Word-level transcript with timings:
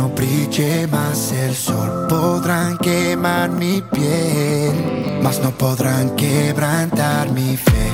No 0.00 0.08
brille 0.08 0.86
más 0.86 1.30
el 1.32 1.54
sol, 1.54 2.06
podrán 2.08 2.78
quemar 2.78 3.50
mi 3.50 3.82
piel, 3.82 5.20
mas 5.22 5.40
no 5.40 5.50
podrán 5.50 6.16
quebrantar 6.16 7.30
mi 7.32 7.54
fe. 7.56 7.86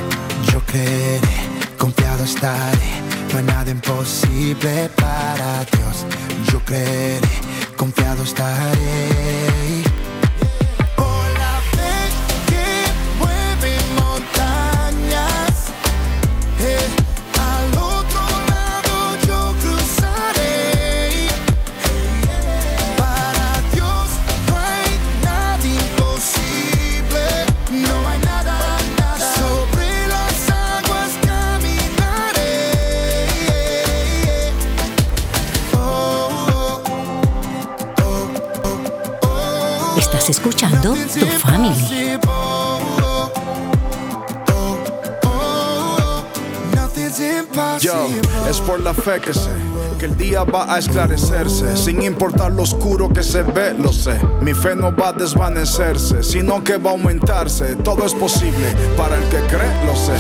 Yo 0.53 0.61
creeré, 0.61 1.37
confiado 1.77 2.23
estaré 2.23 3.07
no 3.33 3.39
hay 3.39 3.45
nada 3.45 3.71
imposible 3.71 4.89
para 4.97 5.65
Dios. 5.65 6.07
Yo 6.51 6.61
creeré, 6.61 7.29
confiado 7.77 8.23
estaré. 8.23 9.86
Escuchando 40.29 40.95
Tu 40.95 41.27
Family. 41.27 42.19
Yo, 47.81 48.09
es 48.49 48.61
por 48.61 48.81
la 48.81 48.93
fe 48.93 49.21
que 49.21 49.33
sé 49.33 49.51
que 49.99 50.07
el 50.07 50.17
día 50.17 50.45
va 50.45 50.75
a 50.75 50.79
esclarecerse, 50.79 51.77
sin 51.77 52.03
importar 52.03 52.53
lo 52.53 52.63
oscuro 52.63 53.09
que 53.09 53.23
se 53.23 53.43
ve, 53.43 53.75
lo 53.75 53.93
sé. 53.93 54.19
Mi 54.43 54.53
fe 54.53 54.75
no 54.77 54.95
va 54.95 55.09
a 55.09 55.13
desvanecerse, 55.13 56.23
sino 56.23 56.63
que 56.63 56.77
va 56.77 56.91
a 56.91 56.93
aumentarse. 56.93 57.77
Todo 57.77 58.05
es 58.05 58.13
posible 58.13 58.75
para 58.97 59.17
el 59.17 59.25
que 59.25 59.39
cree, 59.47 59.87
lo 59.87 59.97
sé. 59.97 60.13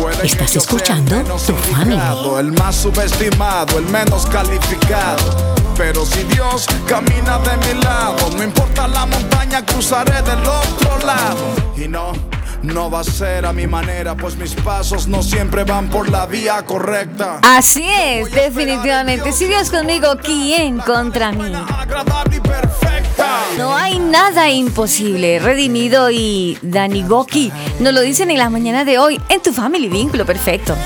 Puede 0.00 0.26
Estás 0.26 0.56
escuchando 0.56 1.22
Tu 1.22 1.54
Family. 1.54 1.98
El 2.38 2.52
más 2.52 2.76
subestimado, 2.76 3.78
el 3.78 3.86
menos 3.86 4.26
calificado 4.26 5.59
pero 5.76 6.04
si 6.04 6.22
Dios 6.24 6.66
camina 6.86 7.38
de 7.38 7.56
mi 7.74 7.82
lado, 7.82 8.30
no 8.36 8.42
importa 8.42 8.86
la 8.88 9.06
montaña, 9.06 9.64
cruzaré 9.64 10.22
del 10.22 10.40
otro 10.40 11.06
lado. 11.06 11.54
Y 11.76 11.88
no, 11.88 12.12
no 12.62 12.90
va 12.90 13.00
a 13.00 13.04
ser 13.04 13.46
a 13.46 13.52
mi 13.52 13.66
manera, 13.66 14.14
pues 14.16 14.36
mis 14.36 14.54
pasos 14.54 15.06
no 15.06 15.22
siempre 15.22 15.64
van 15.64 15.88
por 15.88 16.08
la 16.08 16.26
vía 16.26 16.62
correcta. 16.64 17.40
Así 17.42 17.84
es, 17.88 18.30
definitivamente. 18.30 19.32
Si 19.32 19.46
Dios 19.46 19.70
conmigo, 19.70 20.16
¿quién 20.22 20.78
contra 20.78 21.32
mí? 21.32 21.52
No 23.58 23.76
hay 23.76 23.98
nada 23.98 24.50
imposible. 24.50 25.38
Redimido 25.38 26.10
y 26.10 26.58
Dani 26.62 27.02
Goki 27.02 27.52
nos 27.80 27.92
lo 27.92 28.00
dicen 28.00 28.30
en 28.30 28.38
la 28.38 28.50
mañana 28.50 28.84
de 28.84 28.98
hoy 28.98 29.20
en 29.28 29.42
tu 29.42 29.52
Family 29.52 29.88
Vínculo 29.88 30.24
Perfecto. 30.24 30.76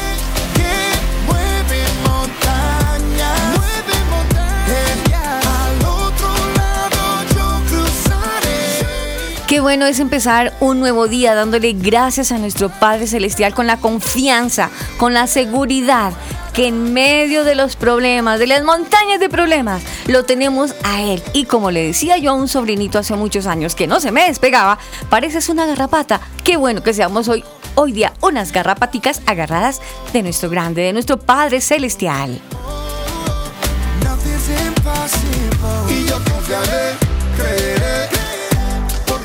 Bueno 9.65 9.87
es 9.87 9.99
empezar 9.99 10.53
un 10.61 10.79
nuevo 10.79 11.09
día 11.09 11.35
dándole 11.35 11.73
gracias 11.73 12.33
a 12.33 12.39
nuestro 12.39 12.69
Padre 12.69 13.07
Celestial 13.07 13.55
con 13.55 13.67
la 13.67 13.79
confianza, 13.79 14.69
con 14.99 15.15
la 15.15 15.27
seguridad 15.27 16.13
que 16.53 16.67
en 16.67 16.93
medio 16.93 17.45
de 17.45 17.55
los 17.55 17.75
problemas, 17.75 18.39
de 18.39 18.47
las 18.47 18.63
montañas 18.63 19.21
de 19.21 19.31
problemas, 19.31 19.83
lo 20.07 20.27
tenemos 20.27 20.75
a 20.85 21.01
Él. 21.01 21.23
Y 21.33 21.47
como 21.47 21.71
le 21.71 21.83
decía 21.83 22.19
yo 22.19 22.33
a 22.33 22.35
un 22.35 22.47
sobrinito 22.47 22.99
hace 22.99 23.17
muchos 23.17 23.47
años 23.47 23.75
que 23.75 23.87
no 23.87 24.01
se 24.01 24.13
me 24.13 24.27
despegaba, 24.27 24.79
pareces 25.09 25.49
una 25.49 25.65
garrapata. 25.65 26.21
Qué 26.45 26.59
bueno 26.59 26.83
que 26.83 26.93
seamos 26.93 27.29
hoy, 27.29 27.43
hoy 27.75 27.93
día 27.93 28.13
unas 28.21 28.53
garrapaticas 28.53 29.23
agarradas 29.25 29.81
de 30.13 30.23
nuestro 30.23 30.51
grande, 30.51 30.83
de 30.83 30.93
nuestro 30.93 31.19
Padre 31.19 31.63
Celestial. 31.63 32.39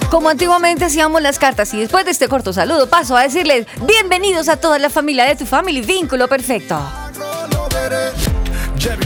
Como 0.09 0.29
antiguamente 0.29 0.85
hacíamos 0.85 1.21
las 1.21 1.37
cartas 1.37 1.73
y 1.73 1.79
después 1.79 2.03
de 2.05 2.11
este 2.11 2.27
corto 2.27 2.51
saludo 2.51 2.89
paso 2.89 3.15
a 3.15 3.23
decirles 3.23 3.67
bienvenidos 3.85 4.49
a 4.49 4.57
toda 4.57 4.79
la 4.79 4.89
familia 4.89 5.25
de 5.25 5.35
tu 5.35 5.45
family 5.45 5.81
Vínculo 5.81 6.27
Perfecto. 6.27 6.79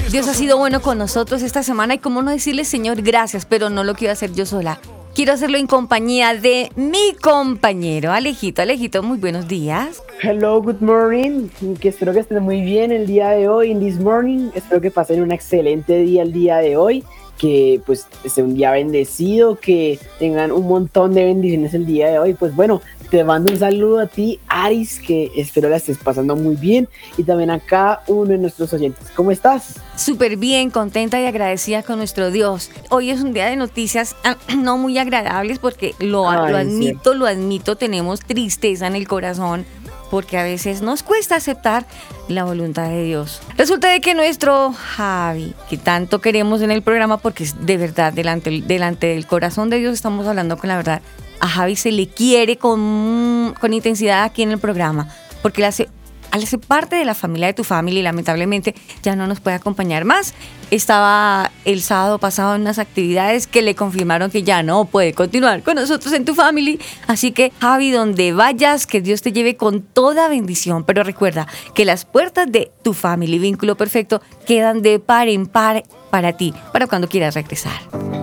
Dios 0.09 0.27
ha 0.27 0.33
sido 0.33 0.57
bueno 0.57 0.81
con 0.81 0.97
nosotros 0.97 1.41
esta 1.41 1.63
semana 1.63 1.95
y 1.95 1.97
como 1.99 2.21
no 2.21 2.31
decirle 2.31 2.63
Señor 2.63 3.01
gracias, 3.01 3.45
pero 3.45 3.69
no 3.69 3.83
lo 3.83 3.95
quiero 3.95 4.13
hacer 4.13 4.33
yo 4.33 4.45
sola. 4.45 4.79
Quiero 5.13 5.33
hacerlo 5.33 5.57
en 5.57 5.67
compañía 5.67 6.33
de 6.33 6.71
mi 6.75 7.13
compañero 7.21 8.11
Alejito. 8.11 8.63
Alejito, 8.63 9.03
muy 9.03 9.19
buenos 9.19 9.47
días. 9.47 10.01
Hello, 10.23 10.59
good 10.59 10.81
morning. 10.81 11.49
Que 11.79 11.89
espero 11.89 12.13
que 12.13 12.19
estén 12.19 12.41
muy 12.41 12.61
bien 12.61 12.91
el 12.91 13.05
día 13.05 13.29
de 13.29 13.47
hoy, 13.47 13.69
in 13.69 13.79
this 13.79 13.99
morning. 13.99 14.49
Espero 14.55 14.81
que 14.81 14.89
pasen 14.89 15.21
un 15.21 15.31
excelente 15.31 15.97
día 15.97 16.23
el 16.23 16.33
día 16.33 16.57
de 16.57 16.77
hoy 16.77 17.03
que 17.37 17.81
pues 17.85 18.07
sea 18.25 18.43
un 18.43 18.55
día 18.55 18.71
bendecido, 18.71 19.55
que 19.59 19.99
tengan 20.19 20.51
un 20.51 20.67
montón 20.67 21.13
de 21.13 21.25
bendiciones 21.25 21.73
el 21.73 21.85
día 21.85 22.09
de 22.09 22.19
hoy. 22.19 22.33
Pues 22.33 22.55
bueno, 22.55 22.81
te 23.09 23.23
mando 23.23 23.51
un 23.51 23.59
saludo 23.59 23.99
a 23.99 24.07
ti, 24.07 24.39
Aris, 24.47 24.99
que 24.99 25.31
espero 25.35 25.69
la 25.69 25.77
estés 25.77 25.97
pasando 25.97 26.35
muy 26.35 26.55
bien. 26.55 26.87
Y 27.17 27.23
también 27.23 27.51
acá 27.51 28.01
uno 28.07 28.25
de 28.25 28.37
nuestros 28.37 28.73
oyentes. 28.73 29.09
¿Cómo 29.15 29.31
estás? 29.31 29.75
Súper 29.95 30.37
bien, 30.37 30.69
contenta 30.71 31.21
y 31.21 31.25
agradecida 31.25 31.83
con 31.83 31.97
nuestro 31.97 32.31
Dios. 32.31 32.71
Hoy 32.89 33.09
es 33.09 33.21
un 33.21 33.33
día 33.33 33.45
de 33.45 33.55
noticias 33.55 34.15
ah, 34.23 34.37
no 34.57 34.77
muy 34.77 34.97
agradables 34.97 35.59
porque 35.59 35.93
lo, 35.99 36.23
lo 36.23 36.57
admito, 36.57 37.13
lo 37.13 37.27
admito, 37.27 37.75
tenemos 37.75 38.21
tristeza 38.21 38.87
en 38.87 38.95
el 38.95 39.07
corazón 39.07 39.65
porque 40.13 40.37
a 40.37 40.43
veces 40.43 40.83
nos 40.83 41.01
cuesta 41.01 41.37
aceptar 41.37 41.87
la 42.27 42.43
voluntad 42.43 42.87
de 42.87 43.03
Dios. 43.03 43.41
Resulta 43.57 43.89
de 43.89 43.99
que 43.99 44.13
nuestro 44.13 44.71
Javi, 44.71 45.55
que 45.71 45.77
tanto 45.79 46.21
queremos 46.21 46.61
en 46.61 46.69
el 46.69 46.83
programa, 46.83 47.17
porque 47.17 47.45
es 47.45 47.65
de 47.65 47.77
verdad, 47.77 48.13
delante, 48.13 49.07
del 49.07 49.25
corazón 49.25 49.71
de 49.71 49.79
Dios 49.79 49.91
estamos 49.95 50.27
hablando 50.27 50.55
con 50.55 50.67
la 50.67 50.77
verdad, 50.77 51.01
a 51.39 51.47
Javi 51.47 51.75
se 51.75 51.91
le 51.91 52.05
quiere 52.05 52.57
con, 52.57 53.55
con 53.59 53.73
intensidad 53.73 54.23
aquí 54.23 54.43
en 54.43 54.51
el 54.51 54.59
programa, 54.59 55.07
porque 55.41 55.61
le 55.61 55.67
hace 55.69 55.89
al 56.33 56.47
ser 56.47 56.59
parte 56.59 56.95
de 56.95 57.05
la 57.05 57.13
familia 57.13 57.47
de 57.47 57.53
tu 57.53 57.63
familia 57.63 57.99
y 57.99 58.03
lamentablemente 58.03 58.73
ya 59.03 59.15
no 59.15 59.27
nos 59.27 59.39
puede 59.39 59.55
acompañar 59.55 60.03
más. 60.03 60.33
Estaba 60.71 61.51
el 61.63 61.83
sábado 61.83 62.17
pasado 62.17 62.55
en 62.55 62.61
unas 62.61 62.79
actividades 62.79 63.45
que 63.45 63.61
le 63.61 63.75
confirmaron 63.75 64.31
que 64.31 64.41
ya 64.41 64.63
no 64.63 64.85
puede 64.85 65.13
continuar 65.13 65.61
con 65.61 65.75
nosotros 65.75 66.11
en 66.11 66.25
tu 66.25 66.33
familia. 66.33 66.77
Así 67.05 67.33
que 67.33 67.51
Javi, 67.61 67.91
donde 67.91 68.33
vayas, 68.33 68.87
que 68.87 68.99
Dios 68.99 69.21
te 69.21 69.31
lleve 69.31 69.57
con 69.57 69.83
toda 69.83 70.27
bendición. 70.27 70.83
Pero 70.85 71.03
recuerda 71.03 71.47
que 71.75 71.85
las 71.85 72.03
puertas 72.03 72.51
de 72.51 72.71
tu 72.81 72.93
familia 72.95 73.35
y 73.35 73.39
vínculo 73.39 73.77
perfecto 73.77 74.19
quedan 74.47 74.81
de 74.81 74.97
par 74.97 75.27
en 75.27 75.45
par 75.45 75.83
para 76.09 76.33
ti, 76.33 76.51
para 76.71 76.87
cuando 76.87 77.07
quieras 77.07 77.35
regresar. 77.35 78.22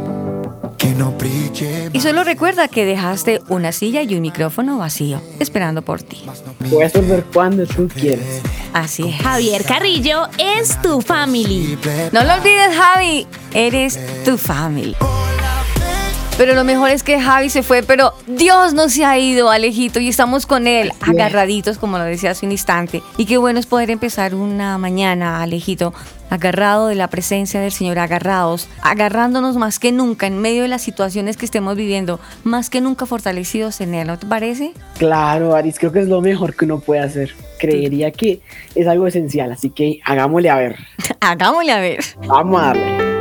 Y 1.93 2.01
solo 2.01 2.25
recuerda 2.25 2.69
que 2.69 2.85
dejaste 2.85 3.43
una 3.49 3.73
silla 3.73 4.03
y 4.03 4.15
un 4.15 4.23
micrófono 4.23 4.79
vacío, 4.79 5.21
esperando 5.39 5.83
por 5.83 6.03
ti. 6.03 6.23
Puedes 6.71 6.93
volver 6.93 7.25
cuando 7.33 7.67
tú 7.67 7.89
quieras. 7.89 8.25
Así 8.73 9.09
es. 9.09 9.21
Javier 9.23 9.65
Carrillo 9.65 10.29
es 10.39 10.81
tu 10.81 11.01
family. 11.01 11.79
No 12.13 12.25
lo 12.25 12.35
olvides, 12.35 12.77
Javi. 12.77 13.27
Eres 13.53 13.99
tu 14.25 14.39
family. 14.39 14.97
Pero 16.41 16.55
lo 16.55 16.65
mejor 16.65 16.89
es 16.89 17.03
que 17.03 17.21
Javi 17.21 17.51
se 17.51 17.63
fue, 17.63 17.83
pero 17.83 18.15
Dios 18.27 18.73
no 18.73 18.89
se 18.89 19.05
ha 19.05 19.19
ido, 19.19 19.51
Alejito, 19.51 20.01
y 20.01 20.09
estamos 20.09 20.47
con 20.47 20.67
él, 20.67 20.91
agarraditos, 21.03 21.77
como 21.77 21.99
lo 21.99 22.05
decía 22.05 22.31
hace 22.31 22.47
un 22.47 22.53
instante. 22.53 23.03
Y 23.19 23.27
qué 23.27 23.37
bueno 23.37 23.61
es 23.61 23.67
poder 23.67 23.91
empezar 23.91 24.35
una 24.35 24.79
mañana, 24.79 25.43
Alejito, 25.43 25.93
agarrado 26.31 26.87
de 26.87 26.95
la 26.95 27.09
presencia 27.09 27.61
del 27.61 27.73
Señor, 27.73 27.99
agarrados, 27.99 28.71
agarrándonos 28.81 29.59
más 29.59 29.79
que 29.79 29.93
nunca 29.93 30.27
en 30.27 30.39
medio 30.39 30.63
de 30.63 30.69
las 30.69 30.81
situaciones 30.81 31.37
que 31.37 31.45
estemos 31.45 31.77
viviendo, 31.77 32.21
más 32.43 32.71
que 32.71 32.81
nunca 32.81 33.05
fortalecidos 33.05 33.83
en 33.83 33.93
Él, 33.93 34.07
¿no 34.07 34.19
te 34.19 34.27
parece? 34.27 34.73
Claro, 34.97 35.55
Aris, 35.55 35.79
creo 35.79 35.93
que 35.93 36.01
es 36.01 36.09
lo 36.09 36.23
mejor 36.23 36.57
que 36.57 36.65
uno 36.65 36.81
puede 36.81 37.03
hacer. 37.03 37.35
creería 37.59 38.13
que 38.13 38.41
es 38.75 38.89
algo 38.89 39.07
esencial, 39.07 39.53
así 39.53 39.69
que 39.69 40.01
hagámosle 40.07 40.49
a 40.49 40.57
ver. 40.57 40.77
hagámosle 41.21 41.73
a 41.73 41.81
ver. 41.81 41.99
Vamos 42.27 42.63
a 42.63 42.67
darle. 42.69 43.20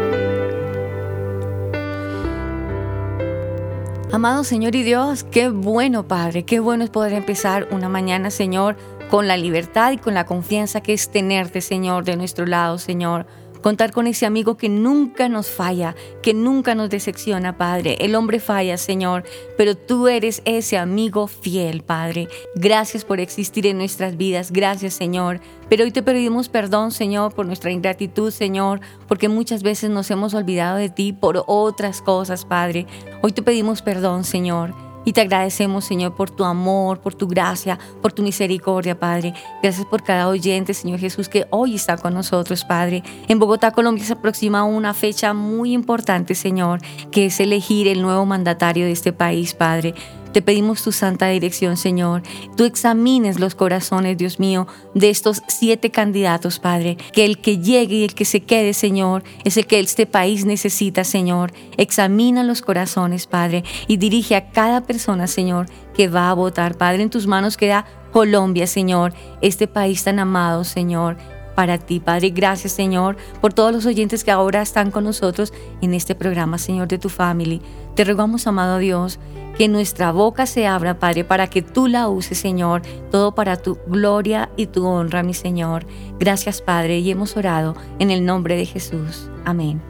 Amado 4.11 4.43
Señor 4.43 4.73
y 4.73 4.81
Dios, 4.81 5.23
qué 5.23 5.49
bueno 5.49 6.07
Padre, 6.07 6.43
qué 6.43 6.59
bueno 6.59 6.83
es 6.83 6.89
poder 6.89 7.13
empezar 7.13 7.67
una 7.69 7.89
mañana, 7.89 8.31
Señor, 8.31 8.75
con 9.11 9.27
la 9.27 9.37
libertad 9.37 9.91
y 9.91 9.97
con 9.97 10.15
la 10.15 10.25
confianza 10.25 10.81
que 10.81 10.93
es 10.93 11.11
tenerte, 11.11 11.61
Señor, 11.61 12.05
de 12.05 12.15
nuestro 12.15 12.47
lado, 12.47 12.79
Señor. 12.79 13.27
Contar 13.61 13.91
con 13.91 14.07
ese 14.07 14.25
amigo 14.25 14.57
que 14.57 14.69
nunca 14.69 15.27
nos 15.29 15.49
falla, 15.49 15.95
que 16.21 16.33
nunca 16.33 16.75
nos 16.75 16.89
decepciona, 16.89 17.57
Padre. 17.57 17.97
El 17.99 18.15
hombre 18.15 18.39
falla, 18.39 18.77
Señor, 18.77 19.23
pero 19.57 19.75
tú 19.75 20.07
eres 20.07 20.41
ese 20.45 20.77
amigo 20.77 21.27
fiel, 21.27 21.83
Padre. 21.83 22.27
Gracias 22.55 23.03
por 23.03 23.19
existir 23.19 23.67
en 23.67 23.77
nuestras 23.77 24.17
vidas. 24.17 24.51
Gracias, 24.51 24.93
Señor. 24.93 25.41
Pero 25.69 25.83
hoy 25.83 25.91
te 25.91 26.01
pedimos 26.03 26.49
perdón, 26.49 26.91
Señor, 26.91 27.33
por 27.33 27.45
nuestra 27.45 27.71
ingratitud, 27.71 28.31
Señor, 28.31 28.81
porque 29.07 29.29
muchas 29.29 29.61
veces 29.61 29.89
nos 29.89 30.09
hemos 30.09 30.33
olvidado 30.33 30.77
de 30.77 30.89
ti 30.89 31.13
por 31.13 31.43
otras 31.45 32.01
cosas, 32.01 32.45
Padre. 32.45 32.87
Hoy 33.21 33.33
te 33.33 33.43
pedimos 33.43 33.81
perdón, 33.81 34.23
Señor. 34.23 34.88
Y 35.05 35.13
te 35.13 35.21
agradecemos, 35.21 35.85
Señor, 35.85 36.15
por 36.15 36.29
tu 36.29 36.43
amor, 36.43 36.99
por 36.99 37.15
tu 37.15 37.27
gracia, 37.27 37.79
por 38.01 38.11
tu 38.11 38.21
misericordia, 38.21 38.99
Padre. 38.99 39.33
Gracias 39.63 39.85
por 39.85 40.03
cada 40.03 40.27
oyente, 40.27 40.73
Señor 40.73 40.99
Jesús, 40.99 41.29
que 41.29 41.47
hoy 41.49 41.75
está 41.75 41.97
con 41.97 42.13
nosotros, 42.13 42.65
Padre. 42.65 43.03
En 43.27 43.39
Bogotá, 43.39 43.71
Colombia, 43.71 44.03
se 44.03 44.13
aproxima 44.13 44.63
una 44.63 44.93
fecha 44.93 45.33
muy 45.33 45.73
importante, 45.73 46.35
Señor, 46.35 46.81
que 47.11 47.27
es 47.27 47.39
elegir 47.39 47.87
el 47.87 48.01
nuevo 48.01 48.25
mandatario 48.25 48.85
de 48.85 48.91
este 48.91 49.13
país, 49.13 49.53
Padre. 49.53 49.93
Te 50.33 50.41
pedimos 50.41 50.83
tu 50.83 50.91
santa 50.91 51.27
dirección, 51.27 51.75
Señor. 51.75 52.21
Tú 52.55 52.65
examines 52.65 53.39
los 53.39 53.55
corazones, 53.55 54.17
Dios 54.17 54.39
mío, 54.39 54.67
de 54.93 55.09
estos 55.09 55.41
siete 55.47 55.89
candidatos, 55.89 56.59
Padre. 56.59 56.97
Que 57.13 57.25
el 57.25 57.39
que 57.39 57.57
llegue 57.57 57.95
y 57.95 58.03
el 58.03 58.13
que 58.13 58.25
se 58.25 58.41
quede, 58.41 58.73
Señor, 58.73 59.23
es 59.43 59.57
el 59.57 59.65
que 59.65 59.79
este 59.79 60.05
país 60.05 60.45
necesita, 60.45 61.03
Señor. 61.03 61.51
Examina 61.77 62.43
los 62.43 62.61
corazones, 62.61 63.25
Padre, 63.25 63.63
y 63.87 63.97
dirige 63.97 64.35
a 64.35 64.51
cada 64.51 64.81
persona, 64.81 65.27
Señor, 65.27 65.65
que 65.95 66.07
va 66.07 66.29
a 66.29 66.33
votar. 66.33 66.77
Padre, 66.77 67.03
en 67.03 67.09
tus 67.09 67.25
manos 67.25 67.57
queda 67.57 67.85
Colombia, 68.11 68.67
Señor, 68.67 69.13
este 69.41 69.67
país 69.67 70.03
tan 70.03 70.19
amado, 70.19 70.63
Señor 70.63 71.17
para 71.59 71.77
ti, 71.77 71.99
Padre. 71.99 72.29
Gracias, 72.29 72.71
Señor, 72.71 73.17
por 73.41 73.51
todos 73.51 73.73
los 73.73 73.85
oyentes 73.85 74.23
que 74.23 74.31
ahora 74.31 74.61
están 74.61 74.91
con 74.91 75.03
nosotros 75.03 75.51
en 75.81 75.93
este 75.93 76.15
programa, 76.15 76.57
Señor, 76.57 76.87
de 76.87 76.97
tu 76.97 77.09
familia. 77.09 77.59
Te 77.95 78.05
rogamos, 78.05 78.47
amado 78.47 78.77
Dios, 78.77 79.19
que 79.59 79.67
nuestra 79.67 80.13
boca 80.13 80.45
se 80.45 80.67
abra, 80.67 80.99
Padre, 80.99 81.25
para 81.25 81.47
que 81.47 81.61
tú 81.61 81.87
la 81.87 82.07
uses, 82.07 82.37
Señor, 82.37 82.81
todo 83.11 83.35
para 83.35 83.57
tu 83.57 83.77
gloria 83.87 84.49
y 84.55 84.67
tu 84.67 84.87
honra, 84.87 85.21
mi 85.21 85.33
Señor. 85.33 85.85
Gracias, 86.17 86.61
Padre, 86.61 86.99
y 86.99 87.11
hemos 87.11 87.35
orado 87.35 87.75
en 87.99 88.09
el 88.09 88.25
nombre 88.25 88.55
de 88.55 88.65
Jesús. 88.65 89.29
Amén. 89.43 89.81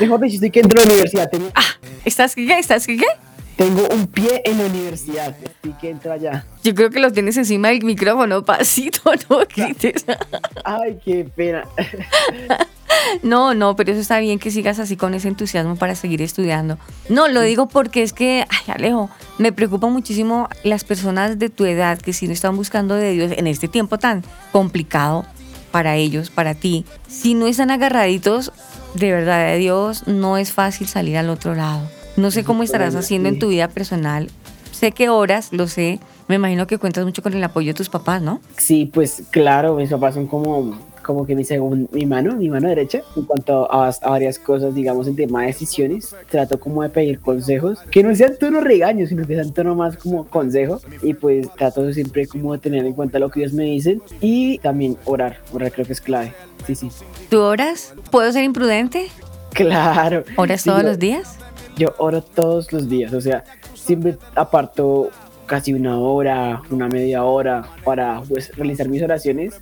Mejor 0.00 0.20
dicho, 0.20 0.34
estoy 0.34 0.50
que 0.50 0.60
entro 0.60 0.80
a 0.80 0.84
la 0.84 0.90
universidad. 0.90 1.28
Tengo... 1.30 1.48
Ah, 1.54 1.62
¿estás 2.04 2.34
qué? 2.34 2.58
¿Estás 2.58 2.86
qué? 2.86 2.98
Tengo 3.58 3.88
un 3.92 4.06
pie 4.06 4.40
en 4.44 4.56
la 4.58 4.66
universidad. 4.66 5.34
Estoy 5.42 5.72
que 5.80 5.90
entro 5.90 6.12
allá. 6.12 6.46
Yo 6.62 6.76
creo 6.76 6.90
que 6.90 7.00
lo 7.00 7.10
tienes 7.10 7.36
encima 7.36 7.70
del 7.70 7.82
micrófono, 7.82 8.44
pasito, 8.46 9.10
no 9.28 9.40
grites. 9.52 10.06
Ay, 10.64 10.98
qué 11.04 11.24
pena. 11.24 11.64
No, 13.22 13.54
no, 13.54 13.76
pero 13.76 13.92
eso 13.92 14.00
está 14.00 14.18
bien 14.18 14.38
que 14.38 14.50
sigas 14.50 14.78
así 14.78 14.96
con 14.96 15.14
ese 15.14 15.28
entusiasmo 15.28 15.76
para 15.76 15.94
seguir 15.94 16.20
estudiando. 16.20 16.78
No, 17.08 17.28
lo 17.28 17.42
digo 17.42 17.68
porque 17.68 18.02
es 18.02 18.12
que, 18.12 18.44
ay, 18.48 18.74
Alejo, 18.74 19.08
me 19.38 19.52
preocupa 19.52 19.86
muchísimo 19.88 20.48
las 20.64 20.84
personas 20.84 21.38
de 21.38 21.48
tu 21.48 21.64
edad 21.64 21.98
que 21.98 22.12
si 22.12 22.26
no 22.26 22.32
están 22.32 22.56
buscando 22.56 22.94
de 22.94 23.12
Dios 23.12 23.32
en 23.36 23.46
este 23.46 23.68
tiempo 23.68 23.98
tan 23.98 24.24
complicado 24.52 25.26
para 25.70 25.96
ellos, 25.96 26.30
para 26.30 26.54
ti, 26.54 26.84
si 27.08 27.34
no 27.34 27.46
están 27.46 27.70
agarraditos 27.70 28.52
de 28.94 29.12
verdad 29.12 29.46
de 29.46 29.58
Dios, 29.58 30.06
no 30.06 30.36
es 30.36 30.52
fácil 30.52 30.88
salir 30.88 31.18
al 31.18 31.30
otro 31.30 31.54
lado. 31.54 31.97
No 32.18 32.32
sé 32.32 32.42
cómo 32.42 32.64
estarás 32.64 32.96
haciendo 32.96 33.28
en 33.28 33.38
tu 33.38 33.48
vida 33.48 33.68
personal. 33.68 34.28
Sé 34.72 34.90
que 34.90 35.08
horas, 35.08 35.52
lo 35.52 35.68
sé. 35.68 36.00
Me 36.26 36.34
imagino 36.34 36.66
que 36.66 36.76
cuentas 36.76 37.04
mucho 37.04 37.22
con 37.22 37.32
el 37.32 37.42
apoyo 37.44 37.68
de 37.68 37.74
tus 37.74 37.88
papás, 37.88 38.20
¿no? 38.20 38.40
Sí, 38.56 38.90
pues 38.92 39.22
claro, 39.30 39.76
mis 39.76 39.88
papás 39.88 40.14
son 40.14 40.26
como 40.26 40.76
como 41.08 41.24
que 41.24 41.34
mi, 41.34 41.42
mi 41.92 42.04
mano, 42.04 42.36
mi 42.36 42.50
mano 42.50 42.68
derecha, 42.68 43.00
en 43.16 43.22
cuanto 43.22 43.72
a, 43.72 43.90
varias 44.02 44.38
cosas, 44.38 44.74
digamos, 44.74 45.06
en 45.06 45.16
tema 45.16 45.40
de 45.40 45.46
decisiones, 45.46 46.14
trato 46.28 46.60
como 46.60 46.82
de 46.82 46.90
pedir 46.90 47.18
consejos, 47.18 47.78
que 47.90 48.02
no 48.02 48.14
sean 48.14 48.36
tono 48.38 48.60
regaños, 48.60 49.08
sino 49.08 49.26
que 49.26 49.34
sean 49.34 49.54
tono 49.54 49.74
más 49.74 49.96
como 49.96 50.26
consejo, 50.26 50.82
y 51.00 51.14
pues 51.14 51.48
trato 51.56 51.90
siempre 51.94 52.26
como 52.26 52.52
de 52.52 52.58
tener 52.58 52.84
en 52.84 52.92
cuenta 52.92 53.18
lo 53.18 53.30
que 53.30 53.40
ellos 53.40 53.54
me 53.54 53.64
dicen, 53.64 54.02
y 54.20 54.58
también 54.58 54.98
orar, 55.06 55.38
orar 55.50 55.72
creo 55.72 55.86
que 55.86 55.94
es 55.94 56.00
clave, 56.02 56.34
sí, 56.66 56.74
sí. 56.74 56.90
¿Tú 57.30 57.40
oras? 57.40 57.94
¿Puedo 58.10 58.30
ser 58.30 58.44
imprudente? 58.44 59.06
Claro. 59.54 60.24
¿Oras 60.36 60.62
todos 60.62 60.82
los 60.82 60.98
días? 60.98 61.38
Yo 61.78 61.94
oro 61.98 62.22
todos 62.22 62.72
los 62.72 62.88
días, 62.88 63.12
o 63.12 63.20
sea, 63.20 63.44
siempre 63.74 64.18
aparto 64.34 65.10
casi 65.48 65.72
una 65.72 65.98
hora, 65.98 66.62
una 66.70 66.86
media 66.88 67.24
hora 67.24 67.64
para 67.82 68.20
pues, 68.28 68.54
realizar 68.56 68.88
mis 68.88 69.02
oraciones 69.02 69.54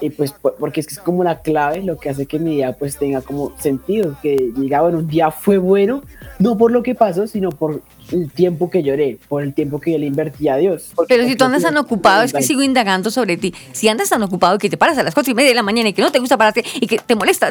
y 0.00 0.10
pues 0.10 0.34
porque 0.58 0.80
es 0.80 0.86
que 0.86 0.94
es 0.94 0.98
como 0.98 1.24
la 1.24 1.40
clave 1.40 1.82
lo 1.82 1.96
que 1.96 2.10
hace 2.10 2.26
que 2.26 2.38
mi 2.38 2.56
día 2.56 2.72
pues 2.72 2.98
tenga 2.98 3.22
como 3.22 3.56
sentido, 3.58 4.16
que 4.20 4.50
diga, 4.54 4.82
bueno, 4.82 4.98
un 4.98 5.06
día 5.06 5.30
fue 5.30 5.56
bueno, 5.56 6.02
no 6.38 6.58
por 6.58 6.72
lo 6.72 6.82
que 6.82 6.94
pasó, 6.94 7.26
sino 7.26 7.50
por 7.50 7.82
el 8.12 8.30
tiempo 8.30 8.68
que 8.70 8.82
lloré, 8.82 9.18
por 9.28 9.42
el 9.42 9.54
tiempo 9.54 9.80
que 9.80 9.92
yo 9.92 9.98
le 9.98 10.06
invertí 10.06 10.48
a 10.48 10.56
Dios. 10.56 10.92
Pero 11.08 11.24
si 11.24 11.36
tú 11.36 11.44
andas 11.44 11.62
tan 11.62 11.76
ocupado, 11.76 12.22
es 12.22 12.32
que 12.32 12.42
sigo 12.42 12.62
indagando 12.62 13.10
sobre 13.10 13.36
ti. 13.36 13.54
Si 13.72 13.88
andas 13.88 14.10
tan 14.10 14.22
ocupado 14.22 14.58
que 14.58 14.68
te 14.68 14.76
paras 14.76 14.98
a 14.98 15.04
las 15.04 15.14
cuatro 15.14 15.30
y 15.30 15.34
media 15.34 15.50
de 15.50 15.54
la 15.54 15.62
mañana 15.62 15.88
y 15.88 15.92
que 15.92 16.02
no 16.02 16.10
te 16.10 16.18
gusta 16.18 16.36
pararte 16.36 16.64
y 16.74 16.86
que 16.86 16.98
te 16.98 17.14
molesta, 17.14 17.50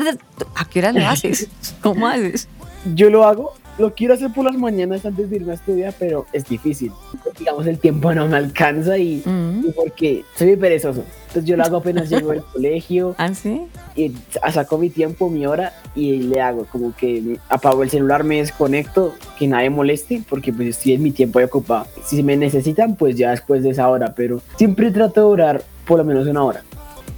¿a 0.56 0.66
qué 0.66 0.80
hora 0.80 0.92
lo 0.92 1.08
haces? 1.08 1.48
¿Cómo 1.82 2.08
haces? 2.08 2.50
Yo 2.94 3.10
lo 3.10 3.26
hago 3.26 3.54
lo 3.80 3.94
quiero 3.94 4.14
hacer 4.14 4.32
por 4.32 4.46
las 4.46 4.58
mañanas 4.58 5.06
antes 5.06 5.30
de 5.30 5.38
irme 5.38 5.54
a 5.54 5.56
estudiar, 5.56 5.94
pero 5.98 6.26
es 6.34 6.46
difícil. 6.46 6.92
Digamos, 7.38 7.66
el 7.66 7.80
tiempo 7.80 8.14
no 8.14 8.28
me 8.28 8.38
alcanza 8.38 8.98
y, 8.98 9.24
mm. 9.26 9.72
porque 9.76 10.26
soy 10.36 10.56
perezoso. 10.58 11.04
Entonces 11.28 11.46
yo 11.46 11.56
lo 11.56 11.64
hago 11.64 11.78
apenas 11.78 12.10
llego 12.12 12.32
al 12.32 12.44
colegio. 12.44 13.16
¿Ah, 13.18 13.34
sí? 13.34 13.68
Y 13.96 14.14
saco 14.52 14.78
mi 14.78 14.90
tiempo, 14.90 15.30
mi 15.30 15.46
hora 15.46 15.74
y 15.96 16.24
le 16.24 16.42
hago 16.42 16.66
como 16.66 16.96
que 16.96 17.38
apago 17.48 17.84
el 17.84 17.90
celular, 17.90 18.24
me 18.24 18.38
desconecto, 18.38 19.14
que 19.38 19.48
nadie 19.48 19.70
moleste, 19.70 20.22
porque 20.30 20.52
pues 20.52 20.70
estoy 20.70 20.94
en 20.94 21.04
mi 21.04 21.12
tiempo 21.12 21.40
de 21.40 21.46
ocupado. 21.46 21.88
Si 22.06 22.22
me 22.22 22.36
necesitan, 22.36 22.96
pues 22.96 23.16
ya 23.16 23.32
después 23.32 23.64
de 23.64 23.70
esa 23.70 23.88
hora, 23.88 24.14
pero 24.14 24.42
siempre 24.58 24.92
trato 24.92 25.22
de 25.22 25.28
orar 25.28 25.64
por 25.86 26.00
lo 26.00 26.04
menos 26.04 26.28
una 26.28 26.44
hora. 26.44 26.64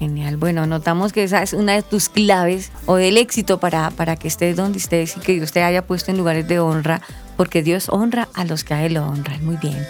Genial. 0.02 0.36
Bueno, 0.36 0.66
notamos 0.66 1.14
que 1.14 1.24
esa 1.24 1.44
es 1.44 1.54
una 1.54 1.74
de 1.74 1.84
tus 1.84 2.10
claves 2.10 2.72
o 2.88 2.96
del 2.96 3.18
éxito 3.18 3.60
para, 3.60 3.92
para 3.92 4.16
que 4.16 4.28
estés 4.28 4.56
donde 4.56 4.80
estés 4.80 5.16
y 5.16 5.20
que 5.20 5.34
Dios 5.34 5.52
te 5.52 5.62
haya 5.62 5.86
puesto 5.86 6.10
en 6.10 6.18
lugares 6.18 6.48
de 6.48 6.60
honra, 6.60 7.04
porque 7.38 7.62
Dios 7.62 7.88
honra 7.88 8.28
a 8.34 8.44
los 8.44 8.64
que 8.64 8.74
a 8.74 8.84
Él 8.84 8.96
lo 8.96 9.06
honran. 9.06 9.46
Muy 9.46 9.58
bien. 9.58 9.88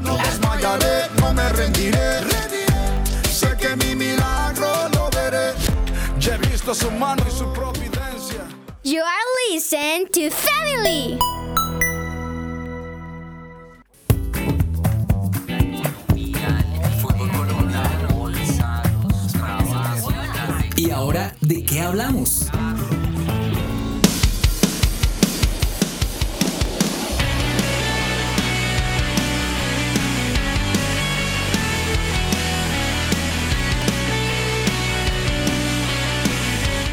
No 0.00 0.16
desmayaré, 0.16 1.10
no 1.20 1.34
me 1.34 1.46
rendiré. 1.50 2.20
Sé 3.30 3.54
que 3.58 3.76
mi 3.84 3.94
milagro 3.94 4.88
lo 4.94 5.10
veré. 5.10 5.52
Ya 6.18 6.36
he 6.36 6.38
visto 6.38 6.74
su 6.74 6.90
mano 6.92 7.22
y 7.28 7.30
su 7.30 7.52
providencia. 7.52 8.46
You 8.82 9.02
are 9.02 9.52
listening 9.52 10.06
to 10.06 10.34
Family. 10.34 11.18
Qué 21.70 21.80
hablamos? 21.80 22.46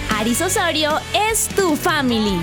Aris 0.10 0.42
Osorio 0.42 1.00
es 1.32 1.48
tu 1.50 1.76
family. 1.76 2.40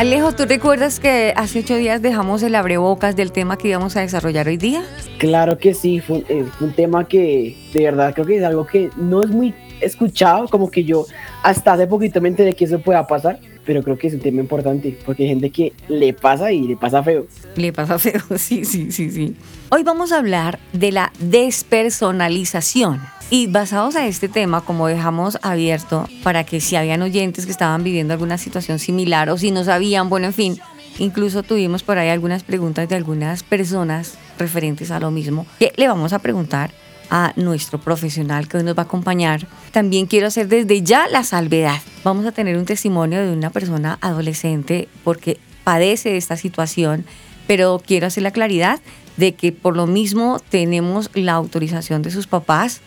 Alejo, 0.00 0.32
¿tú 0.32 0.46
recuerdas 0.46 0.98
que 0.98 1.34
hace 1.36 1.58
ocho 1.58 1.76
días 1.76 2.00
dejamos 2.00 2.42
el 2.42 2.54
abrebocas 2.54 3.16
del 3.16 3.32
tema 3.32 3.58
que 3.58 3.68
íbamos 3.68 3.98
a 3.98 4.00
desarrollar 4.00 4.48
hoy 4.48 4.56
día? 4.56 4.82
Claro 5.18 5.58
que 5.58 5.74
sí, 5.74 6.00
fue, 6.00 6.24
eh, 6.30 6.46
un 6.58 6.72
tema 6.72 7.06
que 7.06 7.54
de 7.74 7.84
verdad 7.84 8.14
creo 8.14 8.24
que 8.26 8.38
es 8.38 8.42
algo 8.42 8.66
que 8.66 8.88
no 8.96 9.22
es 9.22 9.28
muy 9.28 9.54
escuchado, 9.82 10.48
como 10.48 10.70
que 10.70 10.84
yo 10.84 11.04
hasta 11.42 11.74
hace 11.74 11.86
poquito 11.86 12.18
me 12.22 12.30
enteré 12.30 12.54
que 12.54 12.64
eso 12.64 12.80
pueda 12.80 13.06
pasar, 13.06 13.40
pero 13.66 13.82
creo 13.82 13.98
que 13.98 14.06
es 14.06 14.14
un 14.14 14.20
tema 14.20 14.40
importante, 14.40 14.96
porque 15.04 15.24
hay 15.24 15.28
gente 15.28 15.50
que 15.50 15.74
le 15.88 16.14
pasa 16.14 16.50
y 16.50 16.62
le 16.62 16.78
pasa 16.78 17.02
feo. 17.02 17.26
Le 17.56 17.70
pasa 17.70 17.98
feo, 17.98 18.22
sí, 18.38 18.64
sí, 18.64 18.90
sí, 18.90 19.10
sí. 19.10 19.36
Hoy 19.68 19.82
vamos 19.82 20.12
a 20.12 20.18
hablar 20.18 20.60
de 20.72 20.92
la 20.92 21.12
despersonalización. 21.18 23.02
Y 23.32 23.46
basados 23.46 23.94
a 23.94 24.08
este 24.08 24.28
tema, 24.28 24.60
como 24.62 24.88
dejamos 24.88 25.38
abierto 25.42 26.08
para 26.24 26.42
que 26.42 26.60
si 26.60 26.74
habían 26.74 27.00
oyentes 27.00 27.46
que 27.46 27.52
estaban 27.52 27.84
viviendo 27.84 28.12
alguna 28.12 28.38
situación 28.38 28.80
similar 28.80 29.30
o 29.30 29.38
si 29.38 29.52
no 29.52 29.62
sabían, 29.62 30.08
bueno, 30.08 30.26
en 30.26 30.32
fin, 30.32 30.60
incluso 30.98 31.44
tuvimos 31.44 31.84
por 31.84 31.96
ahí 31.96 32.08
algunas 32.08 32.42
preguntas 32.42 32.88
de 32.88 32.96
algunas 32.96 33.44
personas 33.44 34.14
referentes 34.36 34.90
a 34.90 34.98
lo 34.98 35.12
mismo, 35.12 35.46
que 35.60 35.72
le 35.76 35.86
vamos 35.86 36.12
a 36.12 36.18
preguntar 36.18 36.72
a 37.08 37.32
nuestro 37.36 37.80
profesional 37.80 38.48
que 38.48 38.56
hoy 38.56 38.64
nos 38.64 38.76
va 38.76 38.82
a 38.82 38.86
acompañar. 38.86 39.46
También 39.70 40.06
quiero 40.06 40.26
hacer 40.26 40.48
desde 40.48 40.82
ya 40.82 41.06
la 41.06 41.22
salvedad. 41.22 41.80
Vamos 42.02 42.26
a 42.26 42.32
tener 42.32 42.56
un 42.56 42.64
testimonio 42.64 43.20
de 43.20 43.32
una 43.32 43.50
persona 43.50 43.96
adolescente 44.00 44.88
porque 45.04 45.38
padece 45.62 46.10
de 46.10 46.16
esta 46.16 46.36
situación, 46.36 47.04
pero 47.46 47.80
quiero 47.84 48.08
hacer 48.08 48.24
la 48.24 48.32
claridad 48.32 48.80
de 49.16 49.34
que 49.34 49.52
por 49.52 49.76
lo 49.76 49.86
mismo 49.86 50.40
tenemos 50.48 51.10
la 51.14 51.34
autorización 51.34 52.02
de 52.02 52.10
sus 52.10 52.26
papás 52.26 52.80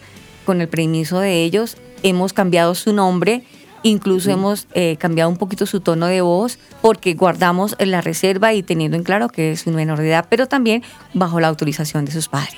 con 0.45 0.61
el 0.61 0.67
permiso 0.67 1.19
de 1.19 1.43
ellos, 1.43 1.77
hemos 2.03 2.33
cambiado 2.33 2.75
su 2.75 2.93
nombre, 2.93 3.43
incluso 3.81 4.31
hemos 4.31 4.67
eh, 4.73 4.97
cambiado 4.97 5.29
un 5.29 5.37
poquito 5.37 5.65
su 5.65 5.81
tono 5.81 6.07
de 6.07 6.21
voz 6.21 6.57
porque 6.81 7.13
guardamos 7.13 7.75
la 7.79 8.01
reserva 8.01 8.53
y 8.53 8.63
teniendo 8.63 8.97
en 8.97 9.03
claro 9.03 9.29
que 9.29 9.51
es 9.51 9.67
un 9.67 9.75
menor 9.75 9.99
de 9.99 10.09
edad, 10.09 10.25
pero 10.29 10.47
también 10.47 10.83
bajo 11.13 11.39
la 11.39 11.47
autorización 11.47 12.05
de 12.05 12.11
sus 12.11 12.27
padres. 12.27 12.55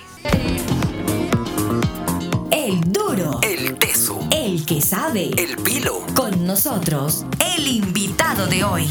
El 2.51 2.81
duro. 2.91 3.39
El 3.43 3.75
teso. 3.75 4.19
El 4.31 4.65
que 4.65 4.81
sabe. 4.81 5.31
El 5.37 5.57
pilo. 5.57 6.05
Con 6.15 6.45
nosotros, 6.45 7.25
el 7.55 7.67
invitado 7.67 8.47
de 8.47 8.63
hoy. 8.63 8.87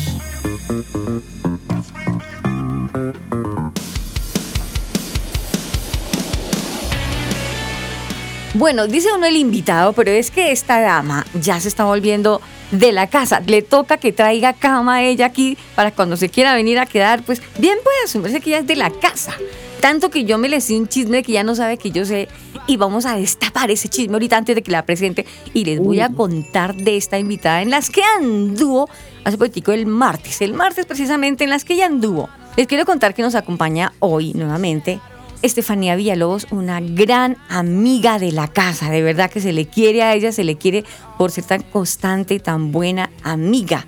Bueno, 8.54 8.86
dice 8.86 9.08
uno 9.12 9.26
el 9.26 9.34
invitado, 9.34 9.94
pero 9.94 10.12
es 10.12 10.30
que 10.30 10.52
esta 10.52 10.80
dama 10.80 11.26
ya 11.40 11.58
se 11.58 11.66
está 11.66 11.86
volviendo 11.86 12.40
de 12.70 12.92
la 12.92 13.08
casa. 13.08 13.40
Le 13.44 13.62
toca 13.62 13.96
que 13.96 14.12
traiga 14.12 14.52
cama 14.52 14.96
a 14.96 15.02
ella 15.02 15.26
aquí 15.26 15.58
para 15.74 15.90
cuando 15.90 16.16
se 16.16 16.28
quiera 16.28 16.54
venir 16.54 16.78
a 16.78 16.86
quedar, 16.86 17.24
pues 17.24 17.42
bien 17.58 17.78
puede 17.82 17.96
asumirse 18.04 18.40
que 18.40 18.50
ella 18.50 18.60
es 18.60 18.66
de 18.68 18.76
la 18.76 18.90
casa. 18.90 19.32
Tanto 19.80 20.08
que 20.08 20.24
yo 20.24 20.38
me 20.38 20.48
le 20.48 20.60
sé 20.60 20.78
un 20.78 20.86
chisme 20.86 21.16
de 21.16 21.22
que 21.24 21.32
ya 21.32 21.42
no 21.42 21.56
sabe 21.56 21.78
que 21.78 21.90
yo 21.90 22.04
sé 22.04 22.28
y 22.68 22.76
vamos 22.76 23.06
a 23.06 23.16
destapar 23.16 23.72
ese 23.72 23.88
chisme 23.88 24.14
ahorita 24.14 24.36
antes 24.36 24.54
de 24.54 24.62
que 24.62 24.70
la 24.70 24.86
presente 24.86 25.26
y 25.52 25.64
les 25.64 25.80
voy 25.80 25.98
a 25.98 26.08
contar 26.08 26.76
de 26.76 26.96
esta 26.96 27.18
invitada 27.18 27.60
en 27.60 27.70
las 27.70 27.90
que 27.90 28.02
anduvo 28.04 28.88
hace 29.24 29.36
poquitico 29.36 29.72
el 29.72 29.86
martes, 29.86 30.40
el 30.42 30.54
martes 30.54 30.86
precisamente 30.86 31.42
en 31.42 31.50
las 31.50 31.64
que 31.64 31.74
ella 31.74 31.86
anduvo. 31.86 32.30
Les 32.56 32.68
quiero 32.68 32.86
contar 32.86 33.14
que 33.14 33.22
nos 33.22 33.34
acompaña 33.34 33.92
hoy 33.98 34.32
nuevamente 34.32 35.00
Estefanía 35.44 35.94
Villalobos, 35.94 36.46
una 36.52 36.80
gran 36.80 37.36
amiga 37.50 38.18
de 38.18 38.32
la 38.32 38.48
casa, 38.48 38.90
de 38.90 39.02
verdad 39.02 39.30
que 39.30 39.42
se 39.42 39.52
le 39.52 39.66
quiere 39.66 40.02
a 40.02 40.14
ella, 40.14 40.32
se 40.32 40.42
le 40.42 40.56
quiere 40.56 40.84
por 41.18 41.30
ser 41.30 41.44
tan 41.44 41.62
constante 41.64 42.32
y 42.32 42.40
tan 42.40 42.72
buena 42.72 43.10
amiga. 43.22 43.84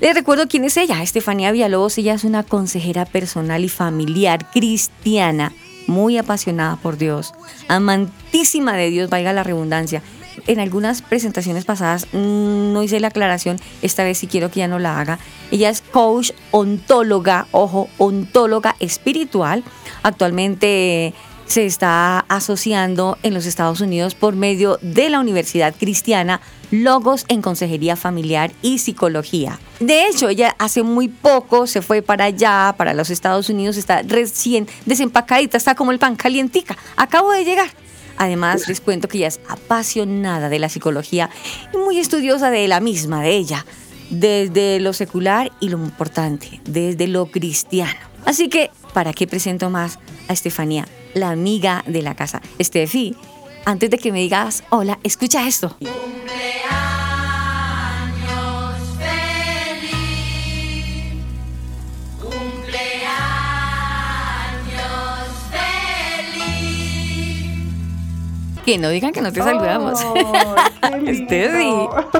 Les 0.00 0.12
recuerdo 0.12 0.48
quién 0.48 0.64
es 0.64 0.76
ella, 0.76 1.00
Estefanía 1.00 1.52
Villalobos, 1.52 1.98
ella 1.98 2.14
es 2.14 2.24
una 2.24 2.42
consejera 2.42 3.04
personal 3.04 3.64
y 3.64 3.68
familiar 3.68 4.50
cristiana, 4.50 5.52
muy 5.86 6.18
apasionada 6.18 6.74
por 6.74 6.98
Dios, 6.98 7.32
amantísima 7.68 8.74
de 8.74 8.90
Dios, 8.90 9.08
valga 9.08 9.32
la 9.32 9.44
redundancia. 9.44 10.02
En 10.46 10.60
algunas 10.60 11.02
presentaciones 11.02 11.64
pasadas 11.64 12.06
mm, 12.12 12.72
no 12.72 12.82
hice 12.82 13.00
la 13.00 13.08
aclaración, 13.08 13.58
esta 13.82 14.04
vez 14.04 14.18
sí 14.18 14.26
quiero 14.26 14.50
que 14.50 14.60
ya 14.60 14.68
no 14.68 14.78
la 14.78 15.00
haga. 15.00 15.18
Ella 15.50 15.70
es 15.70 15.80
coach 15.80 16.32
ontóloga, 16.50 17.46
ojo, 17.52 17.88
ontóloga 17.98 18.76
espiritual. 18.80 19.64
Actualmente 20.02 21.14
se 21.46 21.64
está 21.64 22.20
asociando 22.28 23.16
en 23.22 23.32
los 23.32 23.46
Estados 23.46 23.80
Unidos 23.80 24.14
por 24.14 24.36
medio 24.36 24.78
de 24.82 25.08
la 25.08 25.18
Universidad 25.18 25.74
Cristiana 25.78 26.40
Logos 26.70 27.24
en 27.28 27.40
Consejería 27.40 27.96
Familiar 27.96 28.52
y 28.60 28.78
Psicología. 28.78 29.58
De 29.80 30.06
hecho, 30.06 30.28
ella 30.28 30.54
hace 30.58 30.82
muy 30.82 31.08
poco 31.08 31.66
se 31.66 31.80
fue 31.80 32.02
para 32.02 32.26
allá, 32.26 32.74
para 32.76 32.92
los 32.92 33.08
Estados 33.08 33.48
Unidos, 33.48 33.78
está 33.78 34.02
recién 34.02 34.68
desempacadita, 34.84 35.56
está 35.56 35.74
como 35.74 35.92
el 35.92 35.98
pan 35.98 36.16
calientica. 36.16 36.76
Acabo 36.96 37.32
de 37.32 37.44
llegar. 37.44 37.70
Además, 38.18 38.68
les 38.68 38.80
cuento 38.80 39.08
que 39.08 39.18
ella 39.18 39.28
es 39.28 39.40
apasionada 39.48 40.48
de 40.48 40.58
la 40.58 40.68
psicología 40.68 41.30
y 41.72 41.76
muy 41.76 41.98
estudiosa 41.98 42.50
de 42.50 42.66
la 42.68 42.80
misma, 42.80 43.22
de 43.22 43.36
ella, 43.36 43.64
desde 44.10 44.80
lo 44.80 44.92
secular 44.92 45.52
y 45.60 45.68
lo 45.68 45.78
importante, 45.78 46.60
desde 46.64 47.06
lo 47.06 47.26
cristiano. 47.26 47.98
Así 48.24 48.48
que, 48.48 48.70
¿para 48.92 49.12
qué 49.12 49.26
presento 49.26 49.70
más 49.70 49.98
a 50.28 50.32
Estefanía, 50.32 50.86
la 51.14 51.30
amiga 51.30 51.84
de 51.86 52.02
la 52.02 52.14
casa? 52.14 52.42
Estefi, 52.58 53.16
antes 53.64 53.90
de 53.90 53.98
que 53.98 54.12
me 54.12 54.20
digas 54.20 54.64
hola, 54.70 54.98
escucha 55.02 55.46
esto. 55.46 55.76
Que 68.68 68.76
no 68.76 68.90
digan 68.90 69.12
que 69.12 69.22
no 69.22 69.32
te 69.32 69.40
saludamos. 69.40 69.98
qué, 71.26 71.48
lindo. 71.48 72.10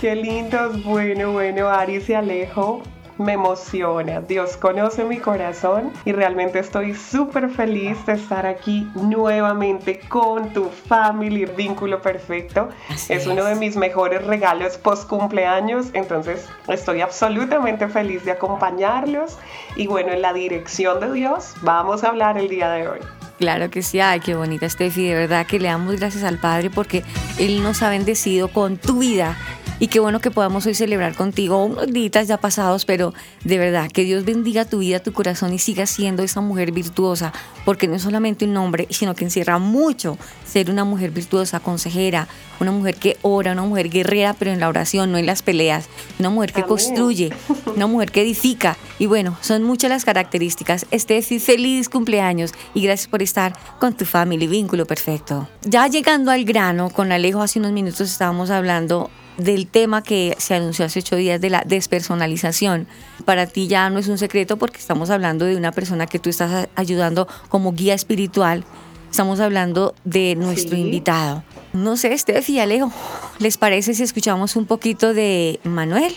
qué 0.00 0.16
lindos. 0.16 0.82
Bueno, 0.82 1.30
bueno, 1.30 1.68
Aris 1.68 2.08
y 2.10 2.14
Alejo 2.14 2.82
me 3.16 3.34
emociona. 3.34 4.22
Dios 4.22 4.56
conoce 4.56 5.04
mi 5.04 5.18
corazón 5.18 5.92
y 6.04 6.10
realmente 6.10 6.58
estoy 6.58 6.94
súper 6.94 7.48
feliz 7.48 8.04
de 8.06 8.14
estar 8.14 8.44
aquí 8.44 8.88
nuevamente 8.96 10.00
con 10.00 10.52
tu 10.52 10.64
family, 10.64 11.44
vínculo 11.44 12.02
perfecto. 12.02 12.70
es, 13.08 13.28
uno 13.28 13.44
de 13.44 13.54
mis 13.54 13.76
mejores 13.76 14.26
regalos 14.26 14.78
post 14.78 15.08
cumpleaños, 15.08 15.90
entonces 15.92 16.48
estoy 16.66 17.02
absolutamente 17.02 17.86
feliz 17.86 18.24
de 18.24 18.32
acompañarlos 18.32 19.38
y 19.76 19.86
bueno, 19.86 20.10
en 20.12 20.22
la 20.22 20.32
dirección 20.32 20.98
de 20.98 21.12
Dios 21.12 21.54
vamos 21.62 22.02
a 22.02 22.08
hablar 22.08 22.36
el 22.36 22.48
día 22.48 22.68
de 22.70 22.88
hoy. 22.88 23.00
Claro 23.44 23.68
que 23.68 23.82
sí, 23.82 24.00
ay, 24.00 24.20
qué 24.20 24.34
bonita 24.34 24.66
Steffi, 24.66 25.06
de 25.06 25.14
verdad 25.14 25.44
que 25.44 25.60
le 25.60 25.68
damos 25.68 25.96
gracias 25.96 26.24
al 26.24 26.38
Padre 26.38 26.70
porque 26.70 27.04
Él 27.38 27.62
nos 27.62 27.82
ha 27.82 27.90
bendecido 27.90 28.48
con 28.48 28.78
tu 28.78 29.00
vida 29.00 29.36
y 29.80 29.88
qué 29.88 30.00
bueno 30.00 30.20
que 30.20 30.30
podamos 30.30 30.66
hoy 30.66 30.74
celebrar 30.74 31.14
contigo 31.14 31.64
unos 31.64 31.92
días 31.92 32.28
ya 32.28 32.38
pasados, 32.38 32.84
pero 32.84 33.12
de 33.42 33.58
verdad 33.58 33.90
que 33.90 34.04
Dios 34.04 34.24
bendiga 34.24 34.64
tu 34.64 34.78
vida, 34.78 35.00
tu 35.00 35.12
corazón 35.12 35.52
y 35.52 35.58
siga 35.58 35.86
siendo 35.86 36.22
esa 36.22 36.40
mujer 36.40 36.72
virtuosa, 36.72 37.32
porque 37.64 37.88
no 37.88 37.96
es 37.96 38.02
solamente 38.02 38.44
un 38.44 38.52
nombre, 38.52 38.86
sino 38.90 39.14
que 39.14 39.24
encierra 39.24 39.58
mucho 39.58 40.16
ser 40.46 40.70
una 40.70 40.84
mujer 40.84 41.10
virtuosa, 41.10 41.60
consejera, 41.60 42.28
una 42.60 42.70
mujer 42.70 42.94
que 42.94 43.16
ora, 43.22 43.52
una 43.52 43.62
mujer 43.62 43.90
guerrera, 43.90 44.34
pero 44.38 44.52
en 44.52 44.60
la 44.60 44.68
oración, 44.68 45.10
no 45.10 45.18
en 45.18 45.26
las 45.26 45.42
peleas, 45.42 45.88
una 46.18 46.30
mujer 46.30 46.52
que 46.52 46.62
construye, 46.62 47.32
una 47.74 47.86
mujer 47.86 48.12
que 48.12 48.22
edifica. 48.22 48.76
Y 48.98 49.06
bueno, 49.06 49.36
son 49.40 49.64
muchas 49.64 49.90
las 49.90 50.04
características. 50.04 50.86
Estefi, 50.92 51.40
feliz 51.40 51.88
cumpleaños 51.88 52.52
y 52.74 52.82
gracias 52.82 53.08
por 53.08 53.22
estar 53.22 53.56
con 53.80 53.94
tu 53.94 54.04
familia, 54.04 54.48
vínculo 54.48 54.86
perfecto. 54.86 55.48
Ya 55.62 55.88
llegando 55.88 56.30
al 56.30 56.44
grano, 56.44 56.90
con 56.90 57.10
Alejo 57.10 57.42
hace 57.42 57.58
unos 57.58 57.72
minutos 57.72 58.02
estábamos 58.02 58.50
hablando 58.50 59.10
del 59.38 59.66
tema 59.66 60.02
que 60.02 60.36
se 60.38 60.54
anunció 60.54 60.84
hace 60.84 61.00
ocho 61.00 61.16
días 61.16 61.40
de 61.40 61.50
la 61.50 61.62
despersonalización. 61.66 62.86
Para 63.24 63.46
ti 63.46 63.68
ya 63.68 63.90
no 63.90 63.98
es 63.98 64.08
un 64.08 64.18
secreto 64.18 64.56
porque 64.56 64.78
estamos 64.78 65.10
hablando 65.10 65.44
de 65.44 65.56
una 65.56 65.72
persona 65.72 66.06
que 66.06 66.18
tú 66.18 66.30
estás 66.30 66.68
ayudando 66.74 67.28
como 67.48 67.72
guía 67.72 67.94
espiritual. 67.94 68.64
Estamos 69.10 69.40
hablando 69.40 69.94
de 70.04 70.34
nuestro 70.34 70.76
invitado. 70.76 71.44
No 71.72 71.96
sé, 71.96 72.16
Steffi 72.16 72.54
y 72.54 72.60
Alejo, 72.60 72.92
¿les 73.38 73.58
parece 73.58 73.94
si 73.94 74.02
escuchamos 74.02 74.56
un 74.56 74.66
poquito 74.66 75.14
de 75.14 75.60
Manuel? 75.64 76.14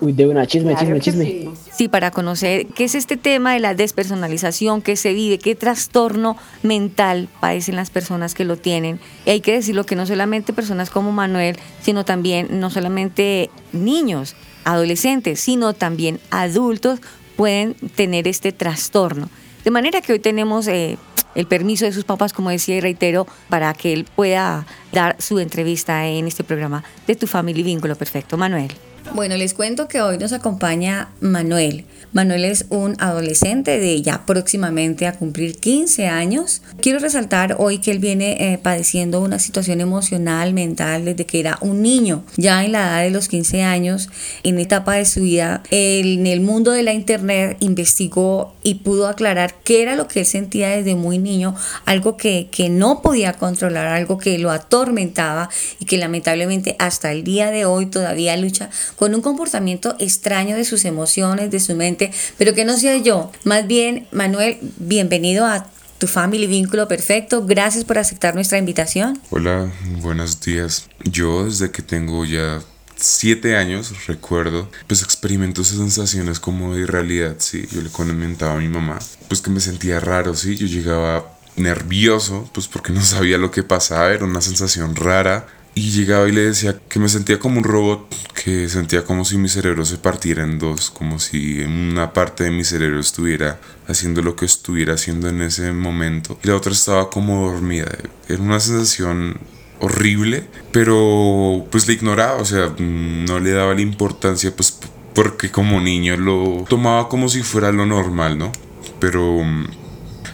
Uy, 0.00 0.12
de 0.12 0.26
una 0.26 0.46
chisme, 0.46 0.74
chisme, 0.76 1.00
chisme. 1.00 1.48
Sí. 1.72 1.88
para 1.88 2.10
conocer 2.10 2.66
qué 2.66 2.84
es 2.84 2.94
este 2.94 3.16
tema 3.16 3.54
de 3.54 3.60
la 3.60 3.74
despersonalización, 3.74 4.82
qué 4.82 4.96
se 4.96 5.12
vive, 5.12 5.38
qué 5.38 5.54
trastorno 5.54 6.36
mental 6.62 7.28
padecen 7.40 7.76
las 7.76 7.90
personas 7.90 8.34
que 8.34 8.44
lo 8.44 8.56
tienen. 8.56 9.00
Y 9.24 9.30
hay 9.30 9.40
que 9.40 9.52
decirlo 9.52 9.84
que 9.84 9.96
no 9.96 10.06
solamente 10.06 10.52
personas 10.52 10.90
como 10.90 11.12
Manuel, 11.12 11.56
sino 11.80 12.04
también 12.04 12.60
no 12.60 12.70
solamente 12.70 13.50
niños, 13.72 14.34
adolescentes, 14.64 15.40
sino 15.40 15.72
también 15.74 16.20
adultos 16.30 17.00
pueden 17.36 17.74
tener 17.74 18.28
este 18.28 18.52
trastorno. 18.52 19.28
De 19.64 19.70
manera 19.70 20.00
que 20.00 20.12
hoy 20.12 20.18
tenemos 20.18 20.66
eh, 20.68 20.98
el 21.34 21.46
permiso 21.46 21.84
de 21.84 21.92
sus 21.92 22.04
papás, 22.04 22.32
como 22.32 22.50
decía 22.50 22.76
y 22.76 22.80
reitero, 22.80 23.26
para 23.48 23.72
que 23.74 23.92
él 23.92 24.06
pueda 24.14 24.66
dar 24.92 25.16
su 25.20 25.38
entrevista 25.38 26.06
en 26.06 26.26
este 26.26 26.44
programa 26.44 26.84
de 27.06 27.16
Tu 27.16 27.26
Family 27.26 27.62
Vínculo 27.62 27.96
Perfecto. 27.96 28.36
Manuel. 28.36 28.72
Bueno, 29.12 29.36
les 29.36 29.54
cuento 29.54 29.86
que 29.86 30.00
hoy 30.00 30.18
nos 30.18 30.32
acompaña 30.32 31.10
Manuel. 31.20 31.84
Manuel 32.14 32.44
es 32.44 32.66
un 32.70 32.94
adolescente 33.00 33.80
de 33.80 34.00
ya 34.00 34.24
próximamente 34.24 35.08
a 35.08 35.14
cumplir 35.14 35.58
15 35.58 36.06
años. 36.06 36.62
Quiero 36.80 37.00
resaltar 37.00 37.56
hoy 37.58 37.78
que 37.78 37.90
él 37.90 37.98
viene 37.98 38.52
eh, 38.52 38.58
padeciendo 38.58 39.20
una 39.20 39.40
situación 39.40 39.80
emocional, 39.80 40.54
mental, 40.54 41.06
desde 41.06 41.26
que 41.26 41.40
era 41.40 41.58
un 41.60 41.82
niño. 41.82 42.24
Ya 42.36 42.64
en 42.64 42.70
la 42.70 42.78
edad 42.86 43.02
de 43.02 43.10
los 43.10 43.26
15 43.26 43.64
años, 43.64 44.10
en 44.44 44.60
etapa 44.60 44.94
de 44.94 45.06
su 45.06 45.22
vida, 45.22 45.64
en 45.72 46.28
el 46.28 46.40
mundo 46.40 46.70
de 46.70 46.84
la 46.84 46.92
internet 46.92 47.56
investigó 47.58 48.54
y 48.62 48.74
pudo 48.74 49.08
aclarar 49.08 49.56
qué 49.64 49.82
era 49.82 49.96
lo 49.96 50.06
que 50.06 50.20
él 50.20 50.26
sentía 50.26 50.68
desde 50.68 50.94
muy 50.94 51.18
niño, 51.18 51.56
algo 51.84 52.16
que, 52.16 52.46
que 52.48 52.68
no 52.68 53.02
podía 53.02 53.32
controlar, 53.32 53.88
algo 53.88 54.18
que 54.18 54.38
lo 54.38 54.52
atormentaba 54.52 55.50
y 55.80 55.84
que 55.86 55.98
lamentablemente 55.98 56.76
hasta 56.78 57.10
el 57.10 57.24
día 57.24 57.50
de 57.50 57.64
hoy 57.64 57.86
todavía 57.86 58.36
lucha 58.36 58.70
con 58.94 59.16
un 59.16 59.20
comportamiento 59.20 59.96
extraño 59.98 60.54
de 60.54 60.64
sus 60.64 60.84
emociones, 60.84 61.50
de 61.50 61.58
su 61.58 61.74
mente, 61.74 62.03
pero 62.38 62.54
que 62.54 62.64
no 62.64 62.76
sea 62.76 62.96
yo. 62.96 63.30
Más 63.44 63.66
bien, 63.66 64.06
Manuel, 64.12 64.58
bienvenido 64.78 65.46
a 65.46 65.66
tu 65.98 66.06
Family 66.06 66.46
Vínculo 66.46 66.88
Perfecto. 66.88 67.46
Gracias 67.46 67.84
por 67.84 67.98
aceptar 67.98 68.34
nuestra 68.34 68.58
invitación. 68.58 69.20
Hola, 69.30 69.72
buenos 70.00 70.40
días. 70.40 70.88
Yo 71.04 71.44
desde 71.44 71.70
que 71.70 71.82
tengo 71.82 72.24
ya 72.24 72.60
siete 72.96 73.56
años, 73.56 74.06
recuerdo, 74.06 74.70
pues 74.86 75.02
experimento 75.02 75.62
esas 75.62 75.78
sensaciones 75.78 76.40
como 76.40 76.74
de 76.74 76.82
irrealidad, 76.82 77.36
sí. 77.38 77.66
Yo 77.70 77.82
le 77.82 77.90
comentaba 77.90 78.54
a 78.54 78.58
mi 78.58 78.68
mamá, 78.68 78.98
pues 79.28 79.40
que 79.40 79.50
me 79.50 79.60
sentía 79.60 80.00
raro, 80.00 80.34
sí. 80.34 80.56
Yo 80.56 80.66
llegaba 80.66 81.38
nervioso, 81.56 82.48
pues 82.52 82.68
porque 82.68 82.92
no 82.92 83.02
sabía 83.02 83.38
lo 83.38 83.50
que 83.50 83.62
pasaba, 83.62 84.12
era 84.12 84.24
una 84.24 84.40
sensación 84.40 84.96
rara 84.96 85.46
y 85.74 85.90
llegaba 85.90 86.28
y 86.28 86.32
le 86.32 86.42
decía 86.42 86.78
que 86.88 86.98
me 87.00 87.08
sentía 87.08 87.38
como 87.38 87.58
un 87.58 87.64
robot, 87.64 88.14
que 88.44 88.68
sentía 88.68 89.04
como 89.04 89.24
si 89.24 89.36
mi 89.38 89.48
cerebro 89.48 89.84
se 89.84 89.98
partiera 89.98 90.44
en 90.44 90.58
dos, 90.58 90.90
como 90.90 91.18
si 91.18 91.60
una 91.62 92.12
parte 92.12 92.44
de 92.44 92.50
mi 92.50 92.64
cerebro 92.64 93.00
estuviera 93.00 93.58
haciendo 93.88 94.22
lo 94.22 94.36
que 94.36 94.44
estuviera 94.44 94.94
haciendo 94.94 95.28
en 95.28 95.42
ese 95.42 95.72
momento 95.72 96.38
y 96.42 96.48
la 96.48 96.56
otra 96.56 96.72
estaba 96.72 97.10
como 97.10 97.50
dormida. 97.50 97.90
Era 98.28 98.42
una 98.42 98.60
sensación 98.60 99.38
horrible, 99.80 100.46
pero 100.72 101.66
pues 101.70 101.88
la 101.88 101.94
ignoraba, 101.94 102.36
o 102.40 102.44
sea, 102.44 102.72
no 102.78 103.40
le 103.40 103.50
daba 103.50 103.74
la 103.74 103.80
importancia 103.80 104.54
pues 104.54 104.78
porque 105.14 105.50
como 105.50 105.80
niño 105.80 106.16
lo 106.16 106.64
tomaba 106.68 107.08
como 107.08 107.28
si 107.28 107.42
fuera 107.42 107.72
lo 107.72 107.86
normal, 107.86 108.38
¿no? 108.38 108.52
Pero 109.00 109.42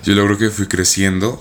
yo 0.04 0.14
logro 0.14 0.38
que 0.38 0.50
fui 0.50 0.66
creciendo 0.66 1.40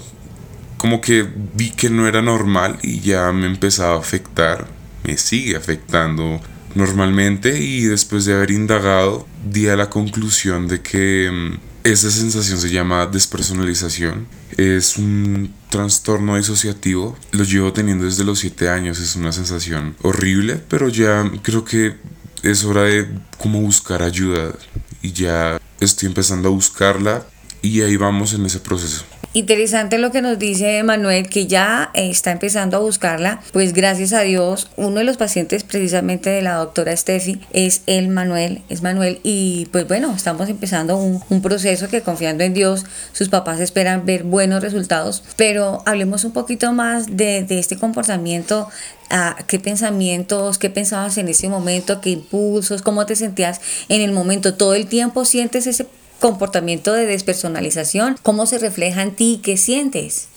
como 0.79 1.01
que 1.01 1.27
vi 1.53 1.71
que 1.71 1.89
no 1.89 2.07
era 2.07 2.21
normal 2.21 2.79
y 2.81 3.01
ya 3.01 3.31
me 3.33 3.47
empezaba 3.47 3.95
a 3.95 3.99
afectar, 3.99 4.65
me 5.03 5.17
sigue 5.17 5.57
afectando 5.57 6.39
normalmente 6.73 7.59
y 7.59 7.81
después 7.81 8.23
de 8.23 8.33
haber 8.33 8.51
indagado 8.51 9.27
di 9.45 9.67
a 9.67 9.75
la 9.75 9.89
conclusión 9.89 10.69
de 10.69 10.81
que 10.81 11.29
mm, 11.29 11.69
esa 11.83 12.09
sensación 12.09 12.59
se 12.59 12.69
llama 12.69 13.07
despersonalización. 13.07 14.27
Es 14.55 14.97
un 14.97 15.53
trastorno 15.69 16.37
disociativo. 16.37 17.17
Lo 17.31 17.43
llevo 17.43 17.73
teniendo 17.73 18.05
desde 18.05 18.23
los 18.23 18.39
7 18.39 18.69
años. 18.69 18.99
Es 18.99 19.17
una 19.17 19.33
sensación 19.33 19.95
horrible, 20.01 20.61
pero 20.69 20.87
ya 20.87 21.29
creo 21.41 21.65
que 21.65 21.95
es 22.43 22.63
hora 22.63 22.83
de 22.83 23.05
como 23.37 23.59
buscar 23.59 24.01
ayuda. 24.01 24.53
Y 25.01 25.11
ya 25.11 25.59
estoy 25.81 26.07
empezando 26.07 26.47
a 26.47 26.51
buscarla 26.51 27.25
y 27.61 27.81
ahí 27.81 27.97
vamos 27.97 28.33
en 28.33 28.45
ese 28.45 28.59
proceso. 28.59 29.03
Interesante 29.33 29.99
lo 29.99 30.11
que 30.11 30.23
nos 30.23 30.39
dice 30.39 30.81
Manuel, 30.81 31.29
que 31.29 31.45
ya 31.45 31.91
está 31.93 32.31
empezando 32.31 32.77
a 32.77 32.79
buscarla, 32.79 33.41
pues 33.53 33.73
gracias 33.73 34.11
a 34.11 34.21
Dios, 34.21 34.71
uno 34.75 34.95
de 34.95 35.03
los 35.03 35.17
pacientes 35.17 35.63
precisamente 35.63 36.31
de 36.31 36.41
la 36.41 36.55
doctora 36.55 36.97
Steffi 36.97 37.39
es 37.53 37.83
el 37.85 38.07
Manuel, 38.07 38.63
es 38.69 38.81
Manuel, 38.81 39.19
y 39.21 39.67
pues 39.71 39.87
bueno, 39.87 40.11
estamos 40.15 40.49
empezando 40.49 40.97
un, 40.97 41.41
proceso 41.43 41.89
que 41.89 42.01
confiando 42.01 42.43
en 42.43 42.55
Dios, 42.55 42.85
sus 43.13 43.29
papás 43.29 43.59
esperan 43.59 44.03
ver 44.03 44.23
buenos 44.23 44.63
resultados, 44.63 45.23
pero 45.35 45.83
hablemos 45.85 46.23
un 46.23 46.31
poquito 46.31 46.73
más 46.73 47.15
de, 47.15 47.45
este 47.49 47.77
comportamiento 47.77 48.67
a 49.11 49.37
qué 49.47 49.59
pensamientos, 49.59 50.57
qué 50.57 50.71
pensabas 50.71 51.19
en 51.19 51.27
ese 51.27 51.49
momento, 51.49 52.01
qué 52.01 52.09
impulsos, 52.09 52.81
cómo 52.81 53.05
te 53.05 53.15
sentías 53.15 53.61
en 53.89 54.01
el 54.01 54.11
momento. 54.11 54.55
Todo 54.55 54.75
el 54.75 54.87
tiempo 54.87 55.25
sientes 55.25 55.65
ese 55.65 55.85
comportamiento 56.19 56.93
de 56.93 57.05
despersonalización, 57.05 58.17
cómo 58.21 58.45
se 58.45 58.59
refleja 58.59 59.01
en 59.01 59.15
ti, 59.15 59.41
qué 59.43 59.57
sientes. 59.57 60.27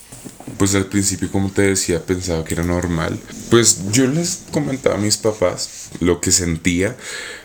Pues 0.57 0.75
al 0.75 0.85
principio, 0.85 1.31
como 1.31 1.51
te 1.51 1.63
decía, 1.63 2.05
pensaba 2.05 2.43
que 2.43 2.53
era 2.53 2.63
normal. 2.63 3.19
Pues 3.49 3.91
yo 3.91 4.07
les 4.07 4.43
comentaba 4.51 4.95
a 4.95 4.99
mis 4.99 5.17
papás 5.17 5.89
lo 5.99 6.21
que 6.21 6.31
sentía, 6.31 6.95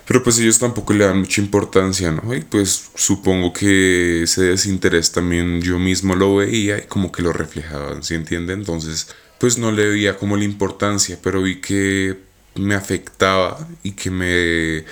pero 0.06 0.22
pues 0.22 0.38
ellos 0.38 0.58
tampoco 0.58 0.92
le 0.92 1.04
dan 1.04 1.20
mucha 1.20 1.40
importancia, 1.40 2.10
¿no? 2.10 2.34
Y 2.34 2.40
pues 2.40 2.90
supongo 2.94 3.52
que 3.52 4.22
ese 4.22 4.42
desinterés 4.42 5.12
también 5.12 5.60
yo 5.60 5.78
mismo 5.78 6.14
lo 6.14 6.36
veía 6.36 6.78
y 6.78 6.86
como 6.86 7.12
que 7.12 7.22
lo 7.22 7.32
reflejaban, 7.32 8.02
¿sí 8.02 8.14
entiende? 8.14 8.52
Entonces, 8.52 9.08
pues 9.38 9.58
no 9.58 9.70
le 9.70 9.88
veía 9.88 10.16
como 10.16 10.36
la 10.36 10.44
importancia, 10.44 11.18
pero 11.22 11.42
vi 11.42 11.60
que 11.60 12.18
me 12.54 12.74
afectaba 12.74 13.68
y 13.82 13.92
que 13.92 14.10
me, 14.10 14.84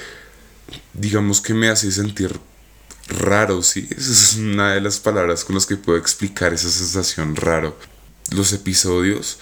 digamos 0.95 1.41
que 1.41 1.55
me 1.55 1.69
hacía 1.69 1.91
sentir 1.91 2.39
raro, 3.09 3.63
sí. 3.63 3.89
Esa 3.91 4.13
es 4.13 4.37
una 4.37 4.75
de 4.75 4.81
las 4.81 4.99
palabras 5.01 5.45
con 5.45 5.55
las 5.55 5.67
que 5.67 5.77
puedo 5.77 5.99
explicar 5.99 6.53
esa 6.53 6.69
sensación 6.69 7.37
raro. 7.37 7.77
Los 8.33 8.53
episodios, 8.53 9.39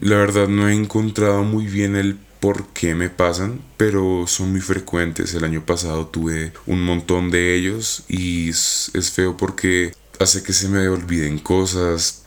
la 0.00 0.16
verdad 0.16 0.48
no 0.48 0.68
he 0.68 0.74
encontrado 0.74 1.42
muy 1.42 1.66
bien 1.66 1.96
el 1.96 2.18
por 2.42 2.66
qué 2.68 2.96
me 2.96 3.08
pasan, 3.08 3.60
pero 3.76 4.24
son 4.26 4.50
muy 4.50 4.60
frecuentes. 4.60 5.32
El 5.32 5.44
año 5.44 5.64
pasado 5.64 6.08
tuve 6.08 6.52
un 6.66 6.82
montón 6.82 7.30
de 7.30 7.54
ellos 7.54 8.02
y 8.08 8.48
es, 8.50 8.90
feo 9.14 9.36
porque 9.36 9.94
hace 10.18 10.42
que 10.42 10.52
se 10.52 10.68
me 10.68 10.88
olviden 10.88 11.38
cosas. 11.38 12.24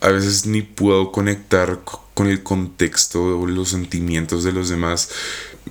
A 0.00 0.10
veces 0.10 0.46
ni 0.46 0.62
puedo 0.62 1.10
conectar 1.10 1.80
con 2.14 2.28
el 2.28 2.44
contexto 2.44 3.40
o 3.40 3.46
los 3.46 3.70
sentimientos 3.70 4.44
de 4.44 4.52
los 4.52 4.68
demás. 4.68 5.10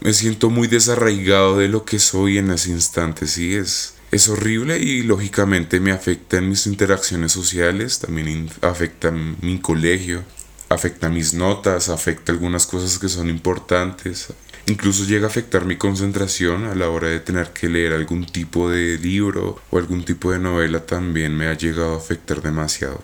Me 0.01 0.11
siento 0.11 0.49
muy 0.49 0.67
desarraigado 0.67 1.57
de 1.57 1.69
lo 1.69 1.85
que 1.85 1.99
soy 1.99 2.37
en 2.37 2.51
ese 2.51 2.71
instante, 2.71 3.27
sí, 3.27 3.55
es, 3.55 3.94
es 4.11 4.29
horrible 4.29 4.79
y 4.79 5.03
lógicamente 5.03 5.79
me 5.79 5.91
afecta 5.91 6.37
en 6.37 6.49
mis 6.49 6.67
interacciones 6.67 7.31
sociales, 7.31 7.99
también 7.99 8.49
afecta 8.61 9.11
mi 9.11 9.59
colegio, 9.59 10.23
afecta 10.69 11.09
mis 11.09 11.33
notas, 11.33 11.89
afecta 11.89 12.31
algunas 12.31 12.65
cosas 12.65 12.97
que 12.99 13.09
son 13.09 13.29
importantes. 13.29 14.27
Incluso 14.67 15.03
llega 15.03 15.27
a 15.27 15.29
afectar 15.29 15.65
mi 15.65 15.75
concentración 15.75 16.65
a 16.65 16.73
la 16.73 16.89
hora 16.89 17.09
de 17.09 17.19
tener 17.19 17.49
que 17.49 17.69
leer 17.69 17.93
algún 17.93 18.25
tipo 18.25 18.69
de 18.69 18.97
libro 18.97 19.59
o 19.69 19.77
algún 19.77 20.03
tipo 20.03 20.31
de 20.31 20.39
novela 20.39 20.79
también 20.85 21.35
me 21.35 21.47
ha 21.47 21.53
llegado 21.53 21.93
a 21.93 21.97
afectar 21.97 22.41
demasiado. 22.41 23.01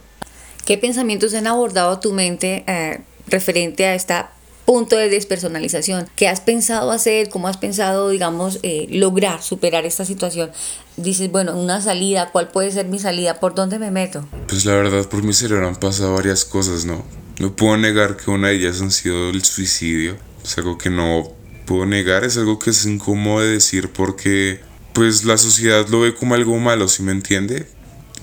¿Qué 0.66 0.78
pensamientos 0.78 1.34
han 1.34 1.48
abordado 1.48 2.00
tu 2.00 2.14
mente 2.14 2.64
eh, 2.68 3.02
referente 3.28 3.86
a 3.86 3.96
esta 3.96 4.32
punto 4.72 4.96
de 4.96 5.10
despersonalización. 5.10 6.08
¿Qué 6.16 6.30
has 6.30 6.40
pensado 6.40 6.92
hacer? 6.92 7.28
¿Cómo 7.28 7.50
has 7.50 7.58
pensado, 7.58 8.08
digamos, 8.08 8.58
eh, 8.64 8.88
lograr 8.90 9.44
superar 9.44 9.86
esta 9.86 10.06
situación? 10.06 10.50
Dices, 10.96 11.30
bueno, 11.30 11.60
una 11.60 11.82
salida, 11.82 12.30
¿cuál 12.32 12.48
puede 12.48 12.72
ser 12.72 12.86
mi 12.86 12.98
salida? 12.98 13.42
¿Por 13.42 13.54
dónde 13.54 13.80
me 13.80 13.92
meto? 13.92 14.26
Pues 14.48 14.64
la 14.64 14.74
verdad, 14.76 15.10
por 15.10 15.24
mi 15.24 15.34
cerebro 15.34 15.68
han 15.68 15.76
pasado 15.76 16.14
varias 16.14 16.46
cosas, 16.46 16.86
¿no? 16.86 17.04
No 17.40 17.54
puedo 17.54 17.76
negar 17.76 18.16
que 18.16 18.32
una 18.32 18.48
de 18.48 18.56
ellas 18.56 18.80
han 18.80 18.92
sido 18.92 19.32
el 19.32 19.44
suicidio. 19.44 20.16
Es 20.42 20.58
algo 20.58 20.78
que 20.78 20.90
no 20.90 21.34
puedo 21.66 21.86
negar, 21.86 22.24
es 22.24 22.38
algo 22.38 22.58
que 22.58 22.70
es 22.70 22.86
incómodo 22.86 23.42
de 23.42 23.52
decir 23.52 23.92
porque 23.92 24.62
pues 24.94 25.26
la 25.26 25.38
sociedad 25.38 25.86
lo 25.90 26.00
ve 26.00 26.16
como 26.16 26.34
algo 26.34 26.58
malo, 26.60 26.88
¿sí 26.88 27.04
me 27.04 27.12
entiende? 27.12 27.68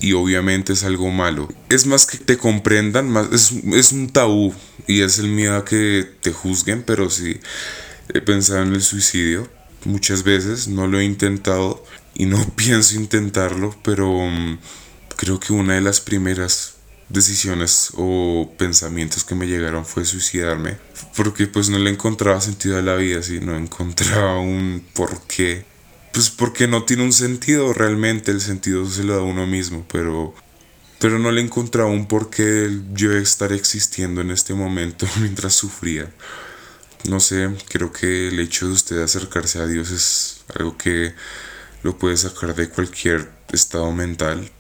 y 0.01 0.13
obviamente 0.13 0.73
es 0.73 0.85
algo 0.85 1.11
malo. 1.11 1.49
Es 1.69 1.85
más 1.85 2.07
que 2.07 2.19
te 2.19 2.39
comprendan, 2.39 3.11
más, 3.11 3.33
es, 3.33 3.53
es 3.75 3.93
un 3.93 4.09
tabú 4.09 4.55
y 4.89 5.03
es 5.03 5.21
el 5.21 5.29
miedo 5.29 5.57
a 5.57 5.65
que 5.65 6.09
te 6.21 6.33
juzguen, 6.33 6.83
pero 6.83 7.09
sí 7.11 7.39
he 8.13 8.21
pensado 8.21 8.63
en 8.63 8.75
el 8.75 8.83
suicidio 8.83 9.49
muchas 9.85 10.25
veces, 10.25 10.67
no 10.67 10.89
lo 10.89 10.99
he 10.99 11.05
intentado 11.05 11.85
y 12.15 12.27
no 12.27 12.45
pienso 12.57 12.97
intentarlo, 12.97 13.77
pero 13.85 14.11
mm, 14.11 14.59
creo 15.17 15.39
que 15.39 15.53
una 15.53 15.75
de 15.75 15.83
las 15.83 16.01
primeras 16.01 16.75
decisiones 17.09 17.93
o 17.95 18.53
pensamientos 18.59 19.23
que 19.23 19.37
me 19.37 19.47
llegaron 19.47 19.87
fue 19.87 20.05
suicidarme 20.05 20.77
porque 21.17 21.47
pues 21.47 21.71
no 21.71 21.79
le 21.79 21.91
encontraba 21.91 22.41
sentido 22.41 22.77
a 22.79 22.83
la 22.83 22.97
vida, 22.97 23.23
si 23.23 23.41
no 23.41 23.57
encontraba 23.57 24.41
un 24.41 24.85
porqué 24.93 25.65
pues 26.13 26.31
porque 26.31 26.67
no 26.67 26.85
tiene 26.85 27.05
un 27.05 27.13
sentido 27.13 27.73
realmente, 27.73 28.31
el 28.31 28.41
sentido 28.41 28.89
se 28.91 29.05
lo 29.05 29.15
da 29.15 29.23
uno 29.23 29.47
mismo, 29.47 29.87
pero, 29.91 30.35
pero 30.99 31.19
no 31.19 31.31
le 31.31 31.41
encontraba 31.41 31.91
un 31.91 32.07
porqué 32.07 32.71
yo 32.93 33.13
estar 33.13 33.53
existiendo 33.53 34.21
en 34.21 34.31
este 34.31 34.55
momento 34.55 35.07
mientras 35.21 35.55
sufría. 35.55 36.13
No 37.05 37.21
sé, 37.21 37.51
creo 37.69 37.93
que 37.93 38.29
el 38.29 38.41
hecho 38.41 38.67
de 38.67 38.73
usted 38.73 39.03
acercarse 39.03 39.61
a 39.61 39.67
Dios 39.67 39.91
es 39.91 40.45
algo 40.55 40.77
que 40.77 41.15
lo 41.83 41.97
puede 41.97 42.17
sacar 42.17 42.55
de 42.55 42.69
cualquier 42.69 43.31
estado 43.53 43.93
mental 43.93 44.51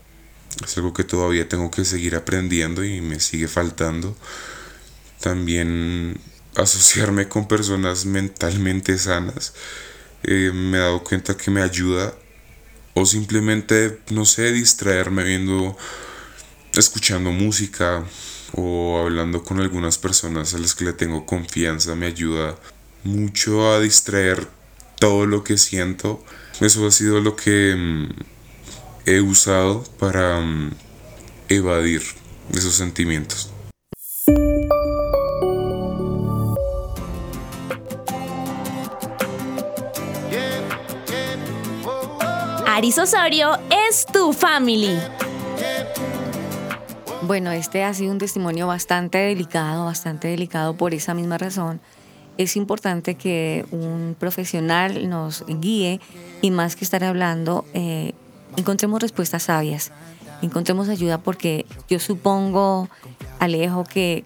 Es 0.64 0.76
algo 0.76 0.92
que 0.92 1.04
todavía 1.04 1.48
tengo 1.48 1.70
que 1.70 1.84
seguir 1.84 2.14
aprendiendo 2.16 2.84
y 2.84 3.00
me 3.00 3.20
sigue 3.20 3.48
faltando. 3.48 4.16
También 5.20 6.20
asociarme 6.56 7.28
con 7.28 7.48
personas 7.48 8.06
mentalmente 8.06 8.98
sanas. 8.98 9.54
Eh, 10.22 10.52
me 10.52 10.78
he 10.78 10.80
dado 10.80 11.04
cuenta 11.04 11.36
que 11.36 11.50
me 11.50 11.62
ayuda. 11.62 12.14
O 12.94 13.06
simplemente, 13.06 14.00
no 14.10 14.24
sé, 14.24 14.52
distraerme 14.52 15.22
viendo, 15.22 15.76
escuchando 16.74 17.32
música 17.32 18.04
o 18.52 18.98
hablando 18.98 19.42
con 19.42 19.60
algunas 19.60 19.98
personas 19.98 20.54
a 20.54 20.58
las 20.58 20.74
que 20.74 20.84
le 20.84 20.92
tengo 20.92 21.26
confianza 21.26 21.94
me 21.94 22.06
ayuda 22.06 22.56
mucho 23.04 23.70
a 23.70 23.80
distraer 23.80 24.48
todo 24.98 25.26
lo 25.26 25.44
que 25.44 25.58
siento. 25.58 26.22
Eso 26.60 26.86
ha 26.86 26.90
sido 26.90 27.20
lo 27.20 27.36
que 27.36 27.74
mm, 27.76 28.08
he 29.06 29.20
usado 29.20 29.84
para 29.98 30.40
mm, 30.40 30.72
evadir 31.48 32.02
esos 32.52 32.74
sentimientos. 32.74 33.50
Aris 42.78 42.98
Osorio 42.98 43.58
es 43.88 44.06
tu 44.06 44.32
family. 44.32 45.00
Bueno, 47.28 47.52
este 47.52 47.84
ha 47.84 47.92
sido 47.92 48.10
un 48.10 48.16
testimonio 48.16 48.66
bastante 48.66 49.18
delicado, 49.18 49.84
bastante 49.84 50.28
delicado 50.28 50.78
por 50.78 50.94
esa 50.94 51.12
misma 51.12 51.36
razón. 51.36 51.78
Es 52.38 52.56
importante 52.56 53.16
que 53.16 53.66
un 53.70 54.16
profesional 54.18 55.10
nos 55.10 55.44
guíe 55.46 56.00
y 56.40 56.50
más 56.50 56.74
que 56.74 56.86
estar 56.86 57.04
hablando, 57.04 57.66
eh, 57.74 58.14
encontremos 58.56 59.02
respuestas 59.02 59.42
sabias, 59.42 59.92
encontremos 60.40 60.88
ayuda 60.88 61.18
porque 61.18 61.66
yo 61.86 61.98
supongo, 61.98 62.88
Alejo, 63.40 63.84
que 63.84 64.24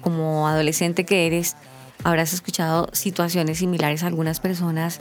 como 0.00 0.48
adolescente 0.48 1.04
que 1.04 1.26
eres, 1.26 1.54
habrás 2.02 2.32
escuchado 2.32 2.88
situaciones 2.94 3.58
similares 3.58 4.04
a 4.04 4.06
algunas 4.06 4.40
personas. 4.40 5.00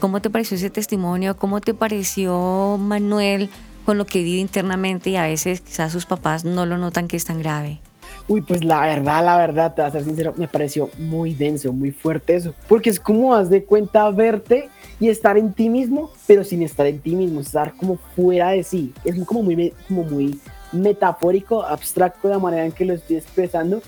¿Cómo 0.00 0.20
te 0.20 0.28
pareció 0.28 0.56
ese 0.56 0.70
testimonio? 0.70 1.36
¿Cómo 1.36 1.60
te 1.60 1.72
pareció 1.72 2.78
Manuel 2.80 3.48
con 3.84 3.98
lo 3.98 4.06
que 4.06 4.22
vive 4.22 4.40
internamente 4.40 5.10
y 5.10 5.16
a 5.16 5.24
veces 5.24 5.60
quizás 5.60 5.92
sus 5.92 6.06
papás 6.06 6.44
no 6.44 6.66
lo 6.66 6.78
notan 6.78 7.08
que 7.08 7.16
es 7.16 7.24
tan 7.24 7.38
grave? 7.38 7.80
Uy, 8.26 8.40
pues 8.40 8.64
la 8.64 8.80
verdad, 8.80 9.22
la 9.22 9.36
verdad, 9.36 9.74
te 9.74 9.82
voy 9.82 9.88
a 9.88 9.92
ser 9.92 10.04
sincero, 10.04 10.32
me 10.36 10.48
pareció 10.48 10.88
muy 10.98 11.34
denso, 11.34 11.72
muy 11.72 11.90
fuerte 11.90 12.36
eso. 12.36 12.54
Porque 12.68 12.88
es 12.88 12.98
como 12.98 13.34
haz 13.34 13.50
de 13.50 13.64
cuenta 13.64 14.10
verte 14.10 14.70
y 14.98 15.08
estar 15.08 15.36
en 15.36 15.52
ti 15.52 15.68
mismo, 15.68 16.10
pero 16.26 16.42
sin 16.42 16.62
estar 16.62 16.86
en 16.86 17.00
ti 17.00 17.14
mismo, 17.14 17.40
estar 17.40 17.74
como 17.74 17.98
fuera 18.16 18.50
de 18.50 18.62
sí. 18.62 18.94
Es 19.04 19.22
como 19.26 19.42
muy, 19.42 19.74
como 19.86 20.04
muy 20.04 20.40
metafórico, 20.72 21.62
abstracto 21.62 22.28
de 22.28 22.34
la 22.34 22.40
manera 22.40 22.64
en 22.64 22.72
que 22.72 22.86
lo 22.86 22.94
estoy 22.94 23.16
expresando, 23.16 23.82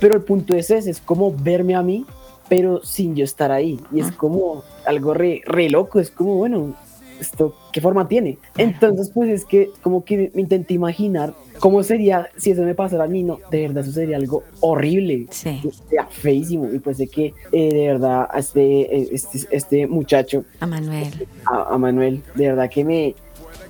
pero 0.00 0.16
el 0.16 0.22
punto 0.22 0.54
es 0.54 0.70
ese, 0.70 0.90
es 0.90 1.00
como 1.00 1.32
verme 1.32 1.76
a 1.76 1.82
mí, 1.82 2.04
pero 2.48 2.84
sin 2.84 3.14
yo 3.14 3.24
estar 3.24 3.52
ahí. 3.52 3.80
Y 3.92 4.00
es 4.00 4.10
como 4.10 4.64
algo 4.84 5.14
re, 5.14 5.42
re 5.46 5.70
loco, 5.70 6.00
es 6.00 6.10
como, 6.10 6.34
bueno, 6.34 6.74
esto, 7.20 7.54
¿qué 7.72 7.80
forma 7.80 8.08
tiene? 8.08 8.38
Entonces, 8.56 9.10
pues 9.10 9.30
es 9.30 9.44
que 9.44 9.70
como 9.82 10.04
que 10.04 10.30
me 10.34 10.40
intenté 10.40 10.74
imaginar 10.74 11.34
cómo 11.58 11.82
sería 11.82 12.28
si 12.36 12.50
eso 12.50 12.62
me 12.62 12.74
pasara 12.74 13.04
a 13.04 13.08
mí, 13.08 13.22
no, 13.22 13.38
de 13.50 13.62
verdad 13.62 13.84
eso 13.84 13.92
sería 13.92 14.16
algo 14.16 14.42
horrible, 14.60 15.26
sí. 15.30 15.60
sería 15.84 16.06
feísimo, 16.06 16.68
y 16.72 16.78
pues 16.78 16.98
de 16.98 17.08
que 17.08 17.34
eh, 17.52 17.74
de 17.74 17.86
verdad 17.86 18.28
este, 18.36 19.14
este, 19.14 19.46
este 19.50 19.86
muchacho, 19.86 20.44
a 20.60 20.66
Manuel, 20.66 21.26
a, 21.50 21.74
a, 21.74 21.78
Manuel, 21.78 22.22
de 22.34 22.48
verdad 22.48 22.70
que 22.70 22.84
me, 22.84 23.14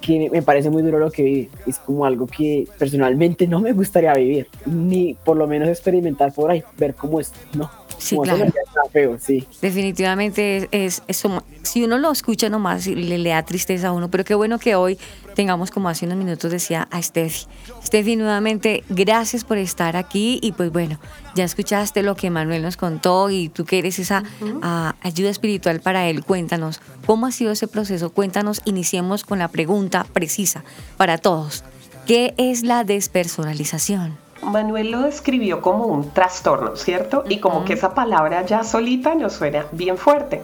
que 0.01 0.31
me 0.31 0.43
parece 0.43 0.71
muy 0.71 0.83
duro 0.83 0.99
lo 0.99 1.11
que 1.11 1.23
vive, 1.23 1.49
es 1.67 1.79
como 1.79 2.05
algo 2.05 2.27
que 2.27 2.67
personalmente 2.79 3.47
no 3.47 3.61
me 3.61 3.73
gustaría 3.73 4.15
vivir, 4.15 4.49
ni 4.67 5.15
por 5.15 5.37
lo 5.37 5.47
menos 5.47 5.69
experimentar 5.69 6.33
por 6.33 6.51
ahí, 6.51 6.63
ver 6.79 6.95
cómo 6.95 7.21
es, 7.21 7.33
no. 7.55 7.71
Sí, 7.99 8.17
claro. 8.23 8.47
Feo, 8.93 9.19
sí. 9.19 9.47
Definitivamente 9.61 10.69
es, 10.71 11.03
es, 11.07 11.23
si 11.63 11.85
uno 11.85 11.99
lo 11.99 12.13
escucha 12.13 12.49
nomás 12.49 12.87
le, 12.87 13.19
le 13.19 13.31
da 13.31 13.43
tristeza 13.43 13.89
a 13.89 13.93
uno, 13.93 14.11
pero 14.11 14.25
qué 14.25 14.35
bueno 14.35 14.59
que 14.59 14.75
hoy 14.75 14.99
tengamos 15.35 15.71
como 15.71 15.89
hace 15.89 16.07
unos 16.07 16.19
minutos 16.19 16.51
decía 16.51 16.89
a 16.91 17.03
Steffi. 17.03 17.47
Steffi, 17.85 18.17
nuevamente, 18.17 18.85
gracias 18.89 19.45
por 19.45 19.59
estar 19.59 19.97
aquí 19.97 20.39
y 20.43 20.53
pues 20.53 20.73
bueno, 20.73 20.99
ya 21.35 21.45
escuchaste 21.45 22.03
lo 22.03 22.17
que 22.17 22.31
Manuel 22.31 22.63
nos 22.63 22.77
contó 22.77 23.31
y 23.31 23.49
tú 23.49 23.65
que 23.65 23.79
eres 23.79 23.99
esa 23.99 24.23
uh 24.41 24.45
-huh. 24.45 24.93
uh, 24.93 24.97
ayuda 25.03 25.31
espiritual 25.31 25.81
para 25.81 26.09
él, 26.09 26.25
cuéntanos, 26.25 26.81
¿cómo 27.07 27.27
ha 27.27 27.33
sido 27.33 27.53
ese 27.53 27.69
proceso? 27.69 28.11
Cuéntanos, 28.11 28.63
iniciemos 28.65 29.25
con 29.25 29.39
la 29.39 29.49
pregunta 29.49 30.07
precisa 30.13 30.65
para 30.97 31.19
todos. 31.19 31.65
¿Qué 32.07 32.35
es 32.39 32.63
la 32.63 32.85
despersonalización? 32.85 34.26
Manuel 34.43 34.91
lo 34.91 35.03
describió 35.03 35.61
como 35.61 35.87
un 35.87 36.11
trastorno, 36.11 36.77
¿cierto? 36.77 37.25
Y 37.29 37.39
como 37.39 37.65
que 37.65 37.75
esa 37.75 37.95
palabra 37.95 38.45
ya 38.45 38.65
solita 38.65 39.15
nos 39.15 39.35
suena 39.35 39.67
bien 39.73 39.99
fuerte. 39.99 40.43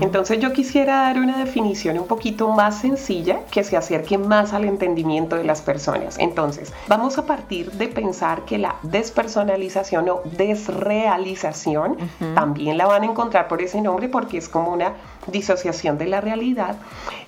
Entonces 0.00 0.40
yo 0.40 0.52
quisiera 0.52 1.02
dar 1.02 1.18
una 1.18 1.38
definición 1.38 1.98
un 1.98 2.06
poquito 2.06 2.48
más 2.48 2.80
sencilla 2.80 3.40
que 3.50 3.64
se 3.64 3.76
acerque 3.76 4.18
más 4.18 4.52
al 4.52 4.64
entendimiento 4.64 5.36
de 5.36 5.44
las 5.44 5.62
personas. 5.62 6.18
Entonces, 6.18 6.72
vamos 6.88 7.18
a 7.18 7.26
partir 7.26 7.72
de 7.72 7.88
pensar 7.88 8.42
que 8.44 8.58
la 8.58 8.76
despersonalización 8.82 10.08
o 10.08 10.20
desrealización, 10.24 11.96
también 12.34 12.78
la 12.78 12.86
van 12.86 13.02
a 13.02 13.06
encontrar 13.06 13.48
por 13.48 13.62
ese 13.62 13.80
nombre 13.80 14.08
porque 14.08 14.38
es 14.38 14.48
como 14.48 14.72
una 14.72 14.94
disociación 15.30 15.98
de 15.98 16.06
la 16.06 16.20
realidad, 16.20 16.76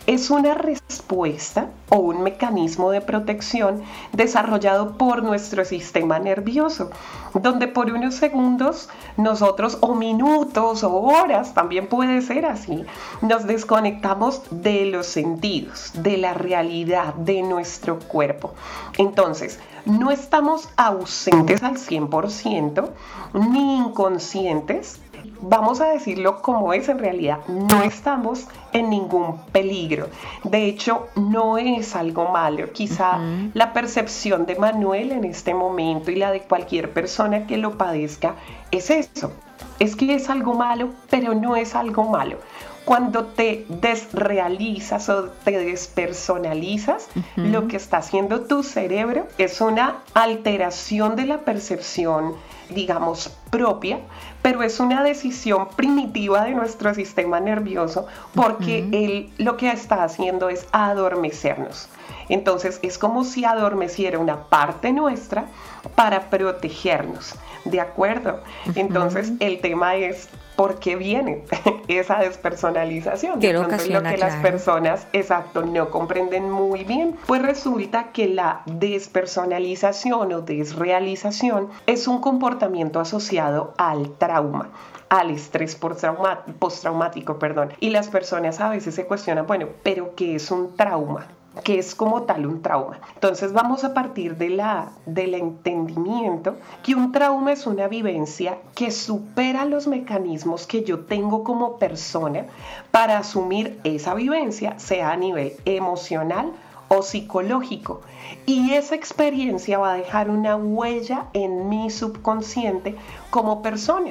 es 0.06 0.30
una 0.30 0.54
respuesta 0.54 1.68
o 1.88 1.96
un 1.96 2.22
mecanismo 2.22 2.90
de 2.90 3.00
protección 3.00 3.82
desarrollado 4.12 4.96
por 4.96 5.22
nuestro 5.22 5.64
sistema 5.64 6.18
nervioso, 6.18 6.90
donde 7.34 7.68
por 7.68 7.90
unos 7.90 8.14
segundos 8.14 8.88
nosotros, 9.16 9.78
o 9.80 9.94
minutos 9.94 10.82
o 10.82 10.92
horas, 10.94 11.54
también 11.54 11.86
puede 11.86 12.22
ser 12.22 12.46
así, 12.46 12.84
nos 13.20 13.46
desconectamos 13.46 14.42
de 14.50 14.86
los 14.86 15.06
sentidos, 15.06 15.92
de 15.94 16.16
la 16.16 16.34
realidad, 16.34 17.14
de 17.14 17.42
nuestro 17.42 17.98
cuerpo. 17.98 18.54
Entonces, 18.98 19.58
no 19.84 20.10
estamos 20.10 20.68
ausentes 20.76 21.62
al 21.62 21.76
100%, 21.76 22.88
ni 23.34 23.78
inconscientes, 23.78 25.00
vamos 25.40 25.80
a 25.80 25.86
decirlo 25.86 26.42
como 26.42 26.72
es 26.72 26.88
en 26.88 26.98
realidad, 26.98 27.38
no 27.48 27.82
estamos 27.82 28.46
en 28.72 28.90
ningún 28.90 29.38
peligro. 29.52 30.08
De 30.44 30.66
hecho, 30.66 31.08
no 31.16 31.58
es 31.58 31.96
algo 31.96 32.28
malo. 32.30 32.72
Quizá 32.72 33.16
uh 33.16 33.20
-huh. 33.20 33.50
la 33.54 33.72
percepción 33.72 34.46
de 34.46 34.56
Manuel 34.56 35.12
en 35.12 35.24
este 35.24 35.54
momento 35.54 36.10
y 36.10 36.16
la 36.16 36.30
de 36.30 36.40
cualquier 36.42 36.92
persona 36.92 37.46
que 37.46 37.56
lo 37.56 37.76
padezca 37.76 38.34
es 38.70 38.90
eso. 38.90 39.32
Es 39.78 39.96
que 39.96 40.14
es 40.14 40.30
algo 40.30 40.54
malo, 40.54 40.90
pero 41.08 41.34
no 41.34 41.56
es 41.56 41.74
algo 41.74 42.04
malo. 42.04 42.36
Cuando 42.84 43.26
te 43.26 43.66
desrealizas 43.68 45.08
o 45.08 45.24
te 45.44 45.52
despersonalizas, 45.58 47.08
uh 47.14 47.20
-huh. 47.20 47.50
lo 47.50 47.68
que 47.68 47.76
está 47.76 47.98
haciendo 47.98 48.42
tu 48.42 48.62
cerebro 48.62 49.26
es 49.38 49.60
una 49.60 49.96
alteración 50.14 51.16
de 51.16 51.26
la 51.26 51.38
percepción 51.38 52.34
digamos, 52.70 53.30
propia, 53.50 54.00
pero 54.42 54.62
es 54.62 54.80
una 54.80 55.02
decisión 55.02 55.68
primitiva 55.76 56.44
de 56.44 56.54
nuestro 56.54 56.94
sistema 56.94 57.40
nervioso 57.40 58.06
porque 58.34 58.82
uh 58.82 58.90
-huh. 58.90 59.04
él 59.04 59.30
lo 59.38 59.56
que 59.56 59.70
está 59.70 60.02
haciendo 60.04 60.48
es 60.48 60.66
adormecernos. 60.72 61.88
Entonces 62.28 62.78
es 62.82 62.96
como 62.96 63.24
si 63.24 63.44
adormeciera 63.44 64.18
una 64.18 64.44
parte 64.44 64.92
nuestra 64.92 65.46
para 65.94 66.30
protegernos, 66.30 67.34
¿de 67.64 67.80
acuerdo? 67.80 68.40
Uh 68.66 68.70
-huh. 68.70 68.72
Entonces 68.76 69.32
el 69.40 69.60
tema 69.60 69.96
es 69.96 70.28
por 70.60 70.78
qué 70.78 70.94
viene 70.94 71.42
esa 71.88 72.18
despersonalización. 72.18 73.40
¿Qué 73.40 73.46
de 73.46 73.54
lo 73.54 73.66
que 73.66 73.76
claro. 73.78 74.18
las 74.18 74.36
personas, 74.42 75.06
exacto, 75.14 75.62
no 75.64 75.88
comprenden 75.88 76.50
muy 76.50 76.84
bien. 76.84 77.16
Pues 77.26 77.40
resulta 77.40 78.12
que 78.12 78.28
la 78.28 78.60
despersonalización 78.66 80.34
o 80.34 80.42
desrealización 80.42 81.70
es 81.86 82.06
un 82.06 82.20
comportamiento 82.20 83.00
asociado 83.00 83.72
al 83.78 84.10
trauma 84.18 84.68
al 85.08 85.30
estrés 85.30 85.76
postraumático, 85.76 87.38
perdón. 87.38 87.72
Y 87.80 87.90
las 87.90 88.08
personas 88.08 88.60
a 88.60 88.68
veces 88.68 88.94
se 88.94 89.06
cuestionan, 89.06 89.46
bueno, 89.46 89.66
pero 89.82 90.14
¿qué 90.14 90.36
es 90.36 90.50
un 90.50 90.76
trauma? 90.76 91.26
Que 91.64 91.78
es 91.78 91.94
como 91.94 92.22
tal 92.22 92.46
un 92.46 92.62
trauma. 92.62 93.00
Entonces 93.14 93.52
vamos 93.52 93.84
a 93.84 93.92
partir 93.92 94.36
de 94.36 94.50
la, 94.50 94.92
del 95.06 95.34
entendimiento 95.34 96.56
que 96.82 96.94
un 96.94 97.12
trauma 97.12 97.52
es 97.52 97.66
una 97.66 97.88
vivencia 97.88 98.58
que 98.74 98.90
supera 98.90 99.64
los 99.64 99.86
mecanismos 99.86 100.66
que 100.66 100.84
yo 100.84 101.00
tengo 101.00 101.44
como 101.44 101.76
persona 101.78 102.46
para 102.90 103.18
asumir 103.18 103.80
esa 103.84 104.14
vivencia, 104.14 104.78
sea 104.78 105.10
a 105.10 105.16
nivel 105.16 105.54
emocional 105.64 106.52
o 106.88 107.02
psicológico. 107.02 108.00
Y 108.46 108.72
esa 108.72 108.94
experiencia 108.94 109.78
va 109.78 109.92
a 109.92 109.96
dejar 109.96 110.28
una 110.28 110.56
huella 110.56 111.26
en 111.34 111.68
mi 111.68 111.88
subconsciente 111.90 112.96
como 113.30 113.62
persona. 113.62 114.10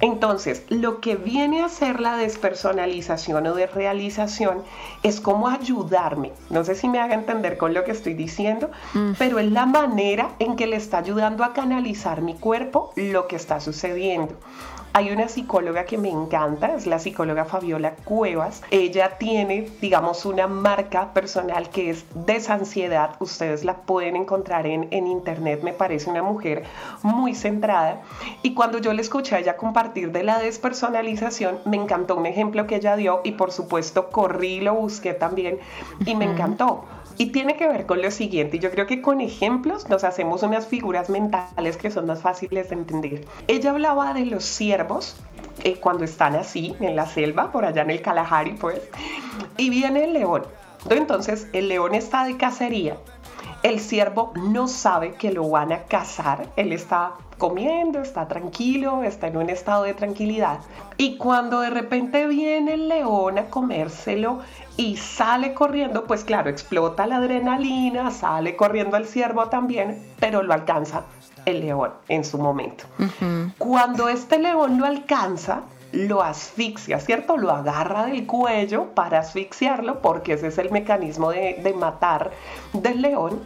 Entonces, 0.00 0.64
lo 0.68 1.00
que 1.00 1.16
viene 1.16 1.62
a 1.62 1.68
ser 1.68 2.00
la 2.00 2.16
despersonalización 2.16 3.46
o 3.46 3.54
desrealización 3.54 4.62
es 5.02 5.20
como 5.20 5.48
ayudarme. 5.48 6.32
No 6.48 6.64
sé 6.64 6.74
si 6.74 6.88
me 6.88 7.00
haga 7.00 7.14
entender 7.14 7.58
con 7.58 7.74
lo 7.74 7.84
que 7.84 7.92
estoy 7.92 8.14
diciendo, 8.14 8.70
mm. 8.94 9.12
pero 9.18 9.38
es 9.38 9.50
la 9.50 9.66
manera 9.66 10.30
en 10.38 10.56
que 10.56 10.66
le 10.66 10.76
está 10.76 10.98
ayudando 10.98 11.44
a 11.44 11.52
canalizar 11.52 12.22
mi 12.22 12.34
cuerpo 12.34 12.92
lo 12.96 13.28
que 13.28 13.36
está 13.36 13.60
sucediendo. 13.60 14.34
Hay 14.92 15.12
una 15.12 15.28
psicóloga 15.28 15.84
que 15.84 15.98
me 15.98 16.10
encanta, 16.10 16.74
es 16.74 16.84
la 16.84 16.98
psicóloga 16.98 17.44
Fabiola 17.44 17.94
Cuevas. 18.04 18.62
Ella 18.72 19.18
tiene, 19.18 19.68
digamos, 19.80 20.24
una 20.24 20.48
marca 20.48 21.12
personal 21.14 21.70
que 21.70 21.90
es 21.90 22.04
desansiedad. 22.26 23.14
Ustedes 23.20 23.64
la 23.64 23.76
pueden 23.76 24.16
encontrar 24.16 24.66
en, 24.66 24.88
en 24.90 25.06
internet. 25.06 25.62
Me 25.62 25.72
parece 25.72 26.10
una 26.10 26.24
mujer 26.24 26.64
muy 27.02 27.36
centrada. 27.36 28.02
Y 28.42 28.54
cuando 28.54 28.78
yo 28.78 28.92
le 28.92 29.02
escuché 29.02 29.36
a 29.36 29.38
ella 29.38 29.56
compartir 29.56 30.10
de 30.10 30.24
la 30.24 30.40
despersonalización, 30.40 31.60
me 31.66 31.76
encantó 31.76 32.16
un 32.16 32.26
ejemplo 32.26 32.66
que 32.66 32.76
ella 32.76 32.96
dio 32.96 33.20
y 33.22 33.32
por 33.32 33.52
supuesto 33.52 34.10
corrí 34.10 34.54
y 34.54 34.60
lo 34.60 34.74
busqué 34.74 35.14
también 35.14 35.60
y 36.04 36.16
me 36.16 36.24
encantó 36.24 36.84
y 37.20 37.26
tiene 37.32 37.54
que 37.54 37.68
ver 37.68 37.84
con 37.84 38.00
lo 38.00 38.10
siguiente, 38.10 38.58
yo 38.58 38.70
creo 38.70 38.86
que 38.86 39.02
con 39.02 39.20
ejemplos 39.20 39.90
nos 39.90 40.04
hacemos 40.04 40.42
unas 40.42 40.66
figuras 40.66 41.10
mentales 41.10 41.76
que 41.76 41.90
son 41.90 42.06
más 42.06 42.22
fáciles 42.22 42.70
de 42.70 42.76
entender. 42.76 43.26
Ella 43.46 43.72
hablaba 43.72 44.14
de 44.14 44.24
los 44.24 44.42
ciervos 44.42 45.16
eh, 45.62 45.76
cuando 45.78 46.04
están 46.04 46.34
así 46.34 46.74
en 46.80 46.96
la 46.96 47.04
selva, 47.04 47.52
por 47.52 47.66
allá 47.66 47.82
en 47.82 47.90
el 47.90 48.00
Kalahari, 48.00 48.52
pues, 48.54 48.80
y 49.58 49.68
viene 49.68 50.04
el 50.04 50.14
león. 50.14 50.44
Entonces 50.88 51.46
el 51.52 51.68
león 51.68 51.94
está 51.94 52.24
de 52.24 52.38
cacería 52.38 52.96
el 53.62 53.80
ciervo 53.80 54.32
no 54.36 54.68
sabe 54.68 55.14
que 55.14 55.32
lo 55.32 55.48
van 55.48 55.72
a 55.72 55.82
cazar, 55.84 56.46
él 56.56 56.72
está 56.72 57.12
comiendo, 57.36 58.00
está 58.00 58.28
tranquilo, 58.28 59.02
está 59.02 59.28
en 59.28 59.36
un 59.38 59.50
estado 59.50 59.84
de 59.84 59.94
tranquilidad. 59.94 60.60
Y 60.96 61.16
cuando 61.16 61.60
de 61.60 61.70
repente 61.70 62.26
viene 62.26 62.74
el 62.74 62.88
león 62.88 63.38
a 63.38 63.46
comérselo 63.46 64.40
y 64.76 64.96
sale 64.96 65.54
corriendo, 65.54 66.04
pues 66.04 66.22
claro, 66.24 66.50
explota 66.50 67.06
la 67.06 67.16
adrenalina, 67.16 68.10
sale 68.10 68.56
corriendo 68.56 68.96
el 68.96 69.06
ciervo 69.06 69.48
también, 69.48 70.02
pero 70.20 70.42
lo 70.42 70.52
alcanza 70.52 71.02
el 71.46 71.60
león 71.60 71.92
en 72.08 72.24
su 72.24 72.38
momento. 72.38 72.84
Cuando 73.58 74.08
este 74.08 74.38
león 74.38 74.78
lo 74.78 74.86
alcanza, 74.86 75.62
lo 75.92 76.22
asfixia, 76.22 77.00
¿cierto? 77.00 77.36
Lo 77.36 77.50
agarra 77.50 78.06
del 78.06 78.26
cuello 78.26 78.94
para 78.94 79.20
asfixiarlo, 79.20 80.00
porque 80.00 80.34
ese 80.34 80.48
es 80.48 80.58
el 80.58 80.70
mecanismo 80.70 81.30
de, 81.30 81.58
de 81.62 81.72
matar 81.72 82.30
del 82.72 83.02
león. 83.02 83.40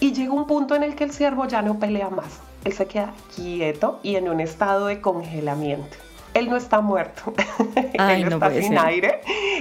Y 0.00 0.12
llega 0.12 0.32
un 0.32 0.46
punto 0.46 0.74
en 0.74 0.82
el 0.82 0.94
que 0.94 1.04
el 1.04 1.12
ciervo 1.12 1.46
ya 1.46 1.62
no 1.62 1.78
pelea 1.78 2.10
más. 2.10 2.40
Él 2.64 2.72
se 2.72 2.86
queda 2.86 3.12
quieto 3.34 4.00
y 4.02 4.16
en 4.16 4.28
un 4.28 4.40
estado 4.40 4.86
de 4.86 5.00
congelamiento. 5.00 5.96
Él 6.34 6.50
no 6.50 6.56
está 6.56 6.80
muerto, 6.80 7.32
él 7.92 8.32
está 8.32 8.50
sin 8.50 8.76
aire, 8.76 9.20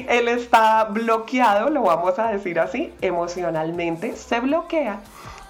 él 0.10 0.28
está 0.28 0.86
bloqueado, 0.86 1.70
lo 1.70 1.84
vamos 1.84 2.18
a 2.18 2.30
decir 2.32 2.60
así, 2.60 2.92
emocionalmente, 3.00 4.16
se 4.16 4.40
bloquea 4.40 5.00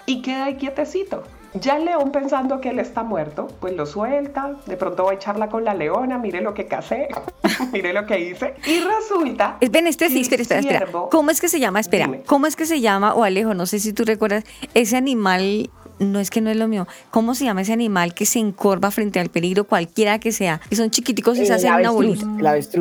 y 0.04 0.20
queda 0.20 0.44
ahí 0.44 0.56
quietecito. 0.56 1.22
Ya 1.60 1.76
el 1.76 1.84
león 1.84 2.10
pensando 2.10 2.60
que 2.60 2.70
él 2.70 2.80
está 2.80 3.04
muerto, 3.04 3.46
pues 3.60 3.74
lo 3.74 3.86
suelta, 3.86 4.56
de 4.66 4.76
pronto 4.76 5.04
va 5.04 5.12
a 5.12 5.14
echarla 5.14 5.48
con 5.48 5.64
la 5.64 5.72
leona, 5.72 6.18
mire 6.18 6.40
lo 6.40 6.52
que 6.52 6.66
casé, 6.66 7.08
mire 7.72 7.92
lo 7.92 8.06
que 8.06 8.18
hice, 8.18 8.54
y 8.66 8.80
resulta... 8.80 9.56
Ven, 9.70 9.86
este 9.86 10.08
sí, 10.08 10.20
espera, 10.20 10.42
espera, 10.42 10.60
espera. 10.60 10.88
¿Cómo 11.10 11.30
es 11.30 11.40
que 11.40 11.48
se 11.48 11.60
llama? 11.60 11.78
Espera, 11.78 12.10
¿cómo 12.26 12.46
es 12.46 12.56
que 12.56 12.66
se 12.66 12.80
llama, 12.80 13.14
o 13.14 13.22
Alejo, 13.22 13.54
no 13.54 13.66
sé 13.66 13.78
si 13.78 13.92
tú 13.92 14.04
recuerdas, 14.04 14.44
ese 14.74 14.96
animal 14.96 15.70
no 15.98 16.20
es 16.20 16.30
que 16.30 16.40
no 16.40 16.50
es 16.50 16.56
lo 16.56 16.68
mío. 16.68 16.86
¿Cómo 17.10 17.34
se 17.34 17.44
llama 17.44 17.62
ese 17.62 17.72
animal 17.72 18.14
que 18.14 18.26
se 18.26 18.38
encorva 18.38 18.90
frente 18.90 19.20
al 19.20 19.28
peligro, 19.28 19.64
cualquiera 19.64 20.18
que 20.18 20.32
sea? 20.32 20.60
Que 20.68 20.76
son 20.76 20.90
chiquiticos 20.90 21.38
y 21.38 21.46
se 21.46 21.52
hacen 21.52 21.72
una 21.74 21.90
bolita. 21.90 22.26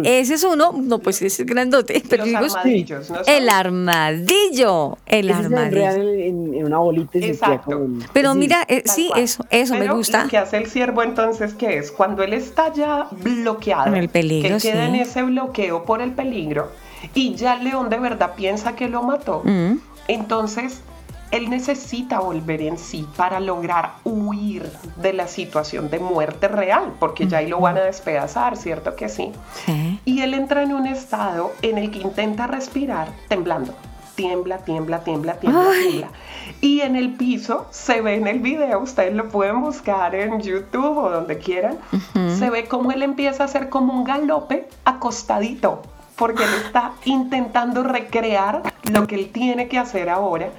Ese 0.03 0.33
es 0.33 0.43
uno, 0.43 0.73
no, 0.73 0.99
pues 0.99 1.21
ese 1.21 1.43
es 1.43 1.47
grandote. 1.47 2.03
Pero 2.09 2.25
Los 2.25 2.55
armadillos, 2.55 3.09
¿no 3.09 3.19
El 3.25 3.49
armadillo. 3.49 4.97
El 5.05 5.31
armadillo. 5.31 5.91
En, 5.91 6.53
en, 6.53 6.65
una 6.65 6.77
bolita 6.77 7.17
Exacto. 7.19 7.87
Pero 8.13 8.35
mira, 8.35 8.65
eh, 8.67 8.83
sí, 8.85 9.09
eso, 9.15 9.45
eso 9.49 9.75
me 9.75 9.87
gusta. 9.89 10.23
Lo 10.23 10.29
que 10.29 10.37
hace 10.37 10.57
el 10.57 10.67
ciervo 10.67 11.03
entonces, 11.03 11.53
¿qué 11.53 11.77
es? 11.77 11.91
Cuando 11.91 12.23
él 12.23 12.33
está 12.33 12.73
ya 12.73 13.07
bloqueado, 13.11 13.87
en 13.87 13.95
el 13.95 14.09
peligro, 14.09 14.57
que 14.57 14.71
queda 14.71 14.85
en 14.85 14.95
ese 14.95 15.23
bloqueo 15.23 15.83
por 15.85 16.01
el 16.01 16.11
peligro, 16.11 16.71
y 17.13 17.35
ya 17.35 17.55
el 17.55 17.65
león 17.65 17.89
de 17.89 17.99
verdad 17.99 18.33
piensa 18.35 18.75
que 18.75 18.87
lo 18.87 19.03
mató, 19.03 19.41
mm. 19.43 19.77
entonces 20.07 20.81
él 21.33 21.49
necesita 21.49 22.19
volver 22.19 22.61
en 22.61 22.77
sí 22.77 23.07
para 23.17 23.39
lograr 23.39 23.93
huir 24.03 24.71
de 24.97 25.13
la 25.13 25.27
situación 25.27 25.89
de 25.89 25.97
muerte 25.97 26.47
real, 26.47 26.93
porque 26.99 27.25
ya 27.25 27.39
ahí 27.39 27.47
lo 27.47 27.59
van 27.59 27.75
a 27.77 27.81
despedazar, 27.81 28.55
¿cierto 28.55 28.95
que 28.95 29.09
sí? 29.09 29.31
Y 30.05 30.21
él 30.21 30.35
entra 30.35 30.61
en 30.61 30.73
un 30.73 30.85
estado 30.85 31.51
en 31.63 31.79
el 31.79 31.89
que 31.89 31.99
intenta 31.99 32.45
respirar 32.45 33.07
temblando. 33.29 33.73
Tiembla, 34.13 34.59
tiembla, 34.59 35.03
tiembla, 35.03 35.39
tiembla, 35.39 35.71
tiembla. 35.71 36.09
Y 36.61 36.81
en 36.81 36.95
el 36.95 37.15
piso 37.15 37.65
se 37.71 38.01
ve 38.01 38.13
en 38.13 38.27
el 38.27 38.37
video, 38.37 38.81
ustedes 38.81 39.15
lo 39.15 39.29
pueden 39.29 39.59
buscar 39.61 40.13
en 40.13 40.39
YouTube 40.39 40.99
o 40.99 41.09
donde 41.09 41.39
quieran, 41.39 41.79
se 42.37 42.51
ve 42.51 42.65
como 42.65 42.91
él 42.91 43.01
empieza 43.01 43.41
a 43.41 43.45
hacer 43.47 43.69
como 43.69 43.91
un 43.91 44.03
galope 44.03 44.67
acostadito 44.85 45.81
porque 46.15 46.43
él 46.43 46.49
está 46.65 46.93
intentando 47.05 47.83
recrear 47.83 48.61
lo 48.91 49.07
que 49.07 49.15
él 49.15 49.31
tiene 49.31 49.67
que 49.67 49.79
hacer 49.79 50.09
ahora 50.09 50.49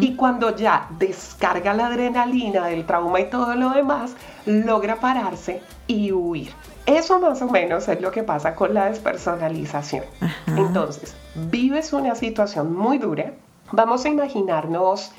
y 0.00 0.16
cuando 0.16 0.54
ya 0.56 0.88
descarga 0.98 1.74
la 1.74 1.88
adrenalina 1.88 2.66
del 2.66 2.86
trauma 2.86 3.20
y 3.20 3.30
todo 3.30 3.54
lo 3.54 3.70
demás, 3.70 4.14
logra 4.46 4.96
pararse 4.96 5.62
y 5.86 6.12
huir. 6.12 6.52
Eso 6.86 7.20
más 7.20 7.42
o 7.42 7.46
menos 7.46 7.88
es 7.88 8.00
lo 8.00 8.10
que 8.10 8.22
pasa 8.22 8.54
con 8.54 8.74
la 8.74 8.86
despersonalización. 8.86 10.04
Entonces, 10.46 11.14
vives 11.34 11.92
una 11.92 12.14
situación 12.14 12.74
muy 12.74 12.98
dura, 12.98 13.32
vamos 13.70 14.04
a 14.04 14.08
imaginarnos 14.08 15.12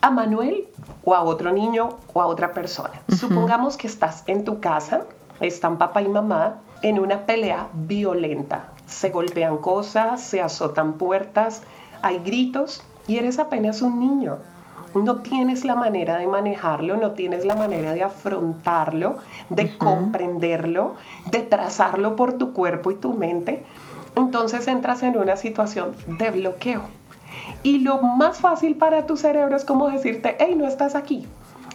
a 0.00 0.10
Manuel 0.10 0.66
o 1.04 1.14
a 1.14 1.22
otro 1.22 1.52
niño 1.52 1.96
o 2.12 2.20
a 2.20 2.26
otra 2.26 2.52
persona. 2.52 3.00
Supongamos 3.08 3.76
que 3.76 3.86
estás 3.86 4.24
en 4.26 4.44
tu 4.44 4.60
casa, 4.60 5.04
están 5.40 5.78
papá 5.78 6.02
y 6.02 6.08
mamá 6.08 6.56
en 6.82 6.98
una 6.98 7.24
pelea 7.24 7.68
violenta 7.72 8.75
se 8.86 9.10
golpean 9.10 9.58
cosas, 9.58 10.20
se 10.20 10.40
azotan 10.40 10.94
puertas, 10.94 11.62
hay 12.02 12.18
gritos 12.20 12.82
y 13.06 13.18
eres 13.18 13.38
apenas 13.38 13.82
un 13.82 14.00
niño. 14.00 14.38
No 14.94 15.16
tienes 15.16 15.64
la 15.64 15.74
manera 15.74 16.16
de 16.16 16.26
manejarlo, 16.26 16.96
no 16.96 17.10
tienes 17.10 17.44
la 17.44 17.54
manera 17.54 17.92
de 17.92 18.02
afrontarlo, 18.02 19.18
de 19.50 19.76
comprenderlo, 19.76 20.94
de 21.30 21.40
trazarlo 21.40 22.16
por 22.16 22.34
tu 22.34 22.52
cuerpo 22.52 22.90
y 22.90 22.94
tu 22.94 23.12
mente. 23.12 23.64
Entonces 24.14 24.66
entras 24.68 25.02
en 25.02 25.18
una 25.18 25.36
situación 25.36 25.94
de 26.06 26.30
bloqueo. 26.30 26.82
Y 27.62 27.80
lo 27.80 28.00
más 28.00 28.38
fácil 28.38 28.76
para 28.76 29.04
tu 29.04 29.16
cerebro 29.18 29.56
es 29.56 29.64
como 29.64 29.90
decirte, 29.90 30.36
hey, 30.38 30.54
no 30.56 30.66
estás 30.66 30.94
aquí. 30.94 31.26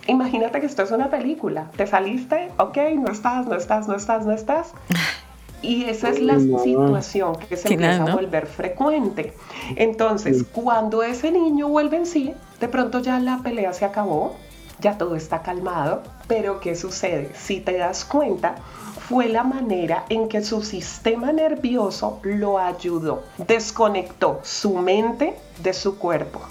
Imagínate 0.08 0.60
que 0.60 0.66
esto 0.66 0.82
es 0.82 0.92
una 0.92 1.10
película. 1.10 1.70
Te 1.76 1.86
saliste, 1.86 2.50
ok, 2.58 2.78
no 2.96 3.12
estás, 3.12 3.46
no 3.46 3.56
estás, 3.56 3.88
no 3.88 3.96
estás, 3.96 4.26
no 4.26 4.32
estás. 4.32 4.74
Y 5.62 5.86
esa 5.86 6.10
es 6.10 6.20
la 6.20 6.40
situación 6.40 7.36
que 7.48 7.56
se 7.56 7.74
empieza 7.74 8.04
a 8.04 8.16
volver 8.16 8.48
frecuente. 8.48 9.34
Entonces, 9.76 10.44
cuando 10.52 11.04
ese 11.04 11.32
niño 11.32 11.68
vuelve 11.68 11.98
en 11.98 12.06
sí, 12.06 12.34
de 12.60 12.68
pronto 12.68 13.00
ya 13.00 13.20
la 13.20 13.40
pelea 13.40 13.74
se 13.74 13.86
acabó, 13.86 14.36
ya 14.80 14.98
todo 14.98 15.16
está 15.16 15.42
calmado, 15.44 16.02
pero 16.28 16.60
¿qué 16.60 16.76
sucede? 16.76 17.32
Si 17.36 17.60
te 17.60 17.78
das 17.78 18.04
cuenta, 18.06 18.56
fue 19.08 19.28
la 19.30 19.44
manera 19.44 20.06
en 20.10 20.28
que 20.28 20.44
su 20.44 20.64
sistema 20.64 21.32
nervioso 21.32 22.20
lo 22.24 22.58
ayudó, 22.58 23.24
desconectó 23.38 24.40
su 24.44 24.78
mente 24.78 25.36
de 25.62 25.74
su 25.74 25.98
cuerpo 25.98 26.42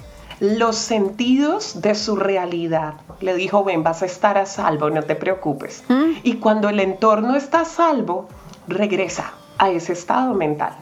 los 0.40 0.76
sentidos 0.76 1.82
de 1.82 1.94
su 1.94 2.16
realidad. 2.16 2.94
Le 3.20 3.34
dijo, 3.34 3.62
ven, 3.62 3.82
vas 3.82 4.02
a 4.02 4.06
estar 4.06 4.38
a 4.38 4.46
salvo, 4.46 4.88
no 4.88 5.02
te 5.02 5.14
preocupes. 5.14 5.84
Mm. 5.88 6.12
Y 6.22 6.34
cuando 6.36 6.70
el 6.70 6.80
entorno 6.80 7.36
está 7.36 7.60
a 7.60 7.64
salvo, 7.66 8.26
regresa 8.70 9.32
a 9.58 9.70
ese 9.70 9.92
estado 9.92 10.34
mental. 10.34 10.72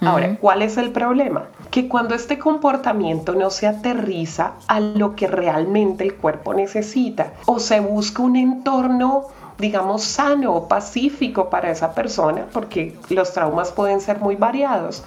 Ahora, 0.00 0.36
¿cuál 0.40 0.62
es 0.62 0.76
el 0.76 0.90
problema? 0.90 1.46
Que 1.70 1.88
cuando 1.88 2.14
este 2.14 2.38
comportamiento 2.38 3.34
no 3.34 3.50
se 3.50 3.66
aterriza 3.66 4.52
a 4.68 4.78
lo 4.80 5.16
que 5.16 5.26
realmente 5.26 6.04
el 6.04 6.14
cuerpo 6.14 6.54
necesita 6.54 7.32
o 7.46 7.58
se 7.58 7.80
busca 7.80 8.22
un 8.22 8.36
entorno 8.36 9.28
digamos, 9.58 10.02
sano 10.02 10.52
o 10.52 10.68
pacífico 10.68 11.48
para 11.48 11.70
esa 11.70 11.94
persona, 11.94 12.46
porque 12.52 12.96
los 13.08 13.32
traumas 13.32 13.70
pueden 13.70 14.00
ser 14.00 14.18
muy 14.18 14.34
variados, 14.34 15.04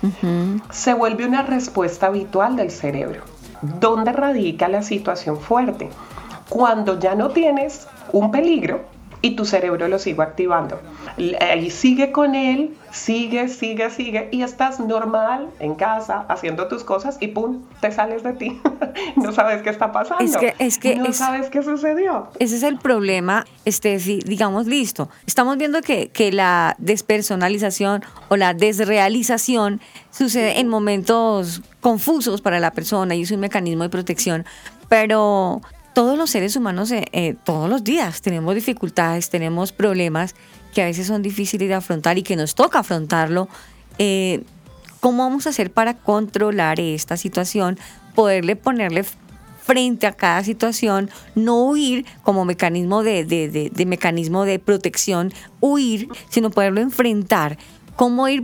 se 0.71 0.93
vuelve 0.93 1.25
una 1.25 1.43
respuesta 1.43 2.07
habitual 2.07 2.55
del 2.55 2.71
cerebro. 2.71 3.23
¿Dónde 3.61 4.13
radica 4.13 4.67
la 4.67 4.83
situación 4.83 5.37
fuerte? 5.37 5.89
Cuando 6.47 6.97
ya 6.97 7.15
no 7.15 7.29
tienes 7.29 7.87
un 8.13 8.31
peligro, 8.31 8.85
y 9.21 9.35
tu 9.35 9.45
cerebro 9.45 9.87
lo 9.87 9.99
sigue 9.99 10.21
activando. 10.21 10.79
Y 11.17 11.71
sigue 11.71 12.11
con 12.11 12.35
él, 12.35 12.75
sigue, 12.91 13.47
sigue, 13.47 13.89
sigue 13.89 14.29
y 14.31 14.43
estás 14.43 14.79
normal 14.79 15.49
en 15.59 15.75
casa 15.75 16.25
haciendo 16.29 16.67
tus 16.67 16.83
cosas 16.83 17.17
y 17.19 17.27
pum, 17.27 17.63
te 17.81 17.91
sales 17.91 18.23
de 18.23 18.33
ti. 18.33 18.61
no 19.15 19.31
sabes 19.31 19.61
qué 19.63 19.69
está 19.69 19.91
pasando. 19.91 20.23
Es 20.23 20.37
que, 20.37 20.53
es 20.59 20.77
que 20.77 20.95
no 20.95 21.11
sabes 21.13 21.49
qué 21.49 21.63
sucedió. 21.63 22.27
Ese 22.39 22.57
es 22.57 22.63
el 22.63 22.77
problema, 22.77 23.45
si 23.65 24.19
digamos, 24.19 24.67
listo. 24.67 25.09
Estamos 25.25 25.57
viendo 25.57 25.81
que, 25.81 26.09
que 26.09 26.31
la 26.31 26.75
despersonalización 26.77 28.03
o 28.29 28.37
la 28.37 28.53
desrealización 28.53 29.81
sucede 30.11 30.59
en 30.59 30.67
momentos 30.67 31.61
confusos 31.81 32.41
para 32.41 32.59
la 32.59 32.71
persona 32.71 33.15
y 33.15 33.21
es 33.23 33.31
un 33.31 33.39
mecanismo 33.39 33.83
de 33.83 33.89
protección, 33.89 34.45
pero 34.89 35.61
todos 35.97 36.15
los 36.15 36.29
seres 36.29 36.55
humanos 36.55 36.91
eh, 36.91 37.05
eh, 37.11 37.33
todos 37.43 37.67
los 37.67 37.83
días 37.83 38.21
tenemos 38.21 38.53
dificultades, 38.53 39.31
tenemos 39.31 39.71
problemas 39.71 40.35
que 40.71 40.83
a 40.83 40.85
veces 40.85 41.07
son 41.07 41.23
difíciles 41.23 41.67
de 41.67 41.73
afrontar 41.73 42.19
y 42.19 42.21
que 42.21 42.35
nos 42.35 42.53
toca 42.53 42.77
afrontarlo. 42.77 43.47
Eh, 43.97 44.43
¿Cómo 44.99 45.23
vamos 45.23 45.47
a 45.47 45.49
hacer 45.49 45.71
para 45.71 45.95
controlar 45.95 46.79
esta 46.79 47.17
situación? 47.17 47.79
Poderle 48.13 48.55
ponerle 48.55 49.05
frente 49.63 50.05
a 50.05 50.11
cada 50.11 50.43
situación, 50.43 51.09
no 51.33 51.63
huir 51.63 52.05
como 52.21 52.45
mecanismo 52.45 53.01
de, 53.01 53.25
de 53.25 53.85
mecanismo 53.87 54.45
de 54.45 54.59
protección, 54.59 55.33
huir, 55.61 56.09
sino 56.29 56.51
poderlo 56.51 56.79
enfrentar. 56.79 57.57
¿Cómo 57.95 58.27
ir 58.27 58.43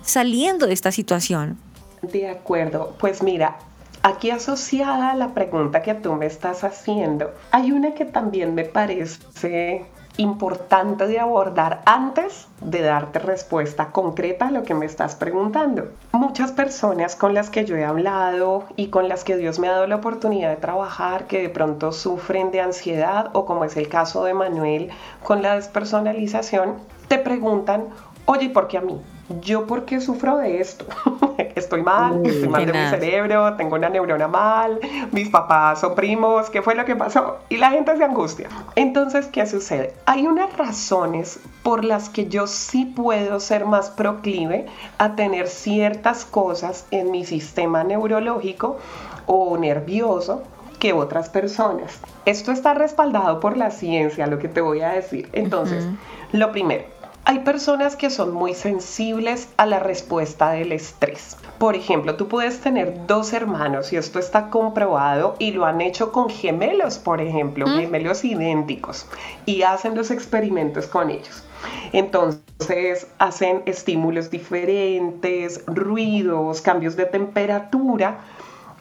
saliendo 0.00 0.66
de 0.66 0.72
esta 0.72 0.90
situación? 0.90 1.58
De 2.00 2.30
acuerdo, 2.30 2.96
pues 2.98 3.22
mira, 3.22 3.58
Aquí 4.06 4.30
asociada 4.30 5.12
a 5.12 5.16
la 5.16 5.32
pregunta 5.32 5.80
que 5.80 5.94
tú 5.94 6.12
me 6.12 6.26
estás 6.26 6.62
haciendo, 6.62 7.32
hay 7.52 7.72
una 7.72 7.94
que 7.94 8.04
también 8.04 8.54
me 8.54 8.66
parece 8.66 9.86
importante 10.18 11.06
de 11.06 11.18
abordar 11.18 11.80
antes 11.86 12.46
de 12.60 12.82
darte 12.82 13.18
respuesta 13.18 13.92
concreta 13.92 14.48
a 14.48 14.50
lo 14.50 14.62
que 14.62 14.74
me 14.74 14.84
estás 14.84 15.14
preguntando. 15.14 15.88
Muchas 16.12 16.52
personas 16.52 17.16
con 17.16 17.32
las 17.32 17.48
que 17.48 17.64
yo 17.64 17.76
he 17.76 17.84
hablado 17.86 18.64
y 18.76 18.88
con 18.88 19.08
las 19.08 19.24
que 19.24 19.38
Dios 19.38 19.58
me 19.58 19.68
ha 19.68 19.72
dado 19.72 19.86
la 19.86 19.96
oportunidad 19.96 20.50
de 20.50 20.56
trabajar 20.56 21.26
que 21.26 21.40
de 21.40 21.48
pronto 21.48 21.90
sufren 21.90 22.50
de 22.50 22.60
ansiedad 22.60 23.30
o 23.32 23.46
como 23.46 23.64
es 23.64 23.74
el 23.78 23.88
caso 23.88 24.24
de 24.24 24.34
Manuel 24.34 24.90
con 25.22 25.40
la 25.40 25.54
despersonalización, 25.54 26.74
te 27.08 27.16
preguntan, 27.16 27.86
oye, 28.26 28.50
¿por 28.50 28.68
qué 28.68 28.76
a 28.76 28.82
mí? 28.82 29.00
¿Yo 29.40 29.66
por 29.66 29.84
qué 29.84 30.00
sufro 30.00 30.38
de 30.38 30.60
esto? 30.60 30.84
estoy 31.54 31.82
mal, 31.82 32.24
estoy 32.24 32.48
mal 32.48 32.66
de 32.66 32.72
mi 32.72 32.88
cerebro, 32.88 33.54
tengo 33.56 33.76
una 33.76 33.88
neurona 33.88 34.28
mal, 34.28 34.78
mis 35.12 35.28
papás 35.28 35.80
son 35.80 35.94
primos, 35.94 36.50
¿qué 36.50 36.62
fue 36.62 36.74
lo 36.74 36.84
que 36.84 36.96
pasó? 36.96 37.38
Y 37.48 37.56
la 37.56 37.70
gente 37.70 37.96
se 37.96 38.04
angustia. 38.04 38.48
Entonces, 38.76 39.26
¿qué 39.26 39.46
sucede? 39.46 39.94
Hay 40.06 40.26
unas 40.26 40.56
razones 40.56 41.40
por 41.62 41.84
las 41.84 42.08
que 42.08 42.28
yo 42.28 42.46
sí 42.46 42.84
puedo 42.84 43.40
ser 43.40 43.64
más 43.64 43.90
proclive 43.90 44.66
a 44.98 45.16
tener 45.16 45.48
ciertas 45.48 46.24
cosas 46.24 46.86
en 46.90 47.10
mi 47.10 47.24
sistema 47.24 47.84
neurológico 47.84 48.78
o 49.26 49.56
nervioso 49.56 50.42
que 50.78 50.92
otras 50.92 51.30
personas. 51.30 51.98
Esto 52.26 52.52
está 52.52 52.74
respaldado 52.74 53.40
por 53.40 53.56
la 53.56 53.70
ciencia, 53.70 54.26
lo 54.26 54.38
que 54.38 54.48
te 54.48 54.60
voy 54.60 54.82
a 54.82 54.90
decir. 54.90 55.30
Entonces, 55.32 55.86
lo 56.32 56.52
primero, 56.52 56.84
hay 57.26 57.38
personas 57.38 57.96
que 57.96 58.10
son 58.10 58.34
muy 58.34 58.54
sensibles 58.54 59.48
a 59.56 59.64
la 59.64 59.78
respuesta 59.80 60.50
del 60.50 60.72
estrés. 60.72 61.36
Por 61.58 61.74
ejemplo, 61.74 62.16
tú 62.16 62.28
puedes 62.28 62.60
tener 62.60 63.06
dos 63.06 63.32
hermanos 63.32 63.92
y 63.92 63.96
esto 63.96 64.18
está 64.18 64.50
comprobado 64.50 65.34
y 65.38 65.52
lo 65.52 65.64
han 65.64 65.80
hecho 65.80 66.12
con 66.12 66.28
gemelos, 66.28 66.98
por 66.98 67.22
ejemplo, 67.22 67.66
mm. 67.66 67.78
gemelos 67.78 68.24
idénticos 68.24 69.06
y 69.46 69.62
hacen 69.62 69.94
los 69.94 70.10
experimentos 70.10 70.86
con 70.86 71.10
ellos. 71.10 71.44
Entonces 71.92 73.06
hacen 73.18 73.62
estímulos 73.64 74.30
diferentes, 74.30 75.64
ruidos, 75.66 76.60
cambios 76.60 76.94
de 76.96 77.06
temperatura 77.06 78.18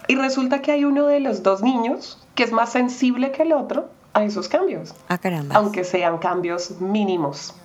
y 0.09 0.15
resulta 0.15 0.61
que 0.61 0.73
hay 0.73 0.83
uno 0.83 1.07
de 1.07 1.21
los 1.21 1.43
dos 1.43 1.61
niños 1.61 2.19
que 2.35 2.43
es 2.43 2.51
más 2.51 2.73
sensible 2.73 3.31
que 3.31 3.43
el 3.43 3.53
otro 3.53 3.89
a 4.13 4.23
esos 4.23 4.47
cambios. 4.47 4.93
Ah, 5.09 5.17
caramba. 5.17 5.55
Aunque 5.55 5.83
sean 5.83 6.17
cambios 6.17 6.79
mínimos. 6.79 7.55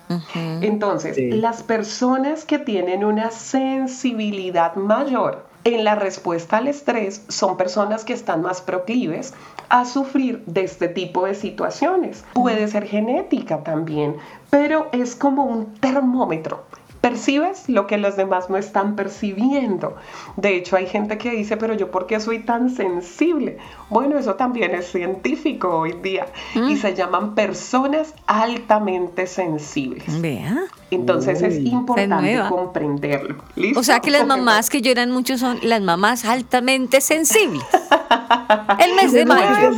Entonces, 0.61 1.17
las 1.35 1.61
personas 1.61 2.43
que 2.43 2.57
tienen 2.57 3.05
una 3.05 3.29
sensibilidad 3.29 4.75
mayor 4.75 5.45
en 5.63 5.83
la 5.83 5.95
respuesta 5.95 6.57
al 6.57 6.67
estrés 6.67 7.23
son 7.27 7.57
personas 7.57 8.05
que 8.05 8.13
están 8.13 8.41
más 8.41 8.61
proclives 8.61 9.33
a 9.69 9.85
sufrir 9.85 10.43
de 10.45 10.63
este 10.63 10.87
tipo 10.87 11.25
de 11.25 11.35
situaciones. 11.35 12.23
Puede 12.33 12.67
ser 12.67 12.87
genética 12.87 13.63
también, 13.63 14.15
pero 14.49 14.87
es 14.91 15.15
como 15.15 15.43
un 15.43 15.75
termómetro 15.75 16.63
percibes 17.09 17.67
lo 17.67 17.87
que 17.87 17.97
los 17.97 18.15
demás 18.15 18.49
no 18.49 18.57
están 18.57 18.95
percibiendo. 18.95 19.95
De 20.35 20.55
hecho, 20.55 20.75
hay 20.75 20.85
gente 20.85 21.17
que 21.17 21.31
dice, 21.31 21.57
pero 21.57 21.73
yo 21.73 21.89
por 21.89 22.05
qué 22.05 22.19
soy 22.19 22.39
tan 22.39 22.69
sensible? 22.69 23.57
Bueno, 23.89 24.17
eso 24.19 24.35
también 24.35 24.75
es 24.75 24.91
científico 24.91 25.69
hoy 25.69 25.93
día 26.03 26.27
y 26.53 26.59
mm. 26.59 26.77
se 26.77 26.93
llaman 26.93 27.33
personas 27.33 28.13
altamente 28.27 29.25
sensibles. 29.25 30.21
Vea. 30.21 30.65
Entonces 30.91 31.41
es 31.41 31.57
importante 31.57 32.41
comprenderlo. 32.49 33.43
O 33.75 33.83
sea 33.83 33.99
que 33.99 34.11
las 34.11 34.25
mamás 34.25 34.69
que 34.69 34.81
lloran 34.81 35.11
mucho 35.11 35.37
son 35.37 35.59
las 35.63 35.81
mamás 35.81 36.25
altamente 36.25 37.01
sensibles. 37.01 37.63
El 38.79 38.95
mes 38.95 39.11
de 39.11 39.25
mayo. 39.25 39.71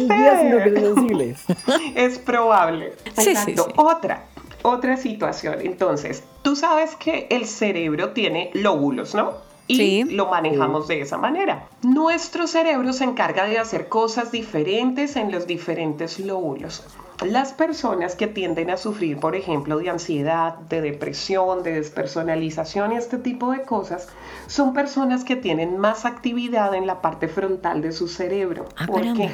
Es 1.95 2.19
probable. 2.19 2.93
Sí, 3.17 3.35
sí, 3.35 3.55
sí. 3.55 3.61
Otra, 3.75 4.25
otra 4.63 4.97
situación. 4.97 5.55
Entonces, 5.61 6.23
tú 6.41 6.55
sabes 6.55 6.95
que 6.95 7.27
el 7.29 7.45
cerebro 7.45 8.11
tiene 8.11 8.51
lóbulos, 8.53 9.15
¿no? 9.15 9.33
Y 9.67 10.03
lo 10.03 10.27
manejamos 10.27 10.87
de 10.87 11.01
esa 11.01 11.17
manera. 11.17 11.67
Nuestro 11.81 12.47
cerebro 12.47 12.91
se 12.91 13.05
encarga 13.05 13.45
de 13.45 13.57
hacer 13.57 13.87
cosas 13.87 14.31
diferentes 14.31 15.15
en 15.15 15.31
los 15.31 15.47
diferentes 15.47 16.19
lóbulos. 16.19 16.83
Las 17.25 17.53
personas 17.53 18.15
que 18.15 18.25
tienden 18.25 18.71
a 18.71 18.77
sufrir, 18.77 19.19
por 19.19 19.35
ejemplo, 19.35 19.77
de 19.77 19.91
ansiedad, 19.91 20.55
de 20.55 20.81
depresión, 20.81 21.61
de 21.61 21.73
despersonalización 21.73 22.93
y 22.93 22.95
este 22.95 23.19
tipo 23.19 23.51
de 23.51 23.61
cosas, 23.61 24.09
son 24.47 24.73
personas 24.73 25.23
que 25.23 25.35
tienen 25.35 25.77
más 25.77 26.05
actividad 26.05 26.73
en 26.73 26.87
la 26.87 26.99
parte 26.99 27.27
frontal 27.27 27.81
de 27.81 27.91
su 27.91 28.07
cerebro. 28.07 28.65
Ah, 28.75 28.87
¿Por 28.87 29.13
qué? 29.13 29.31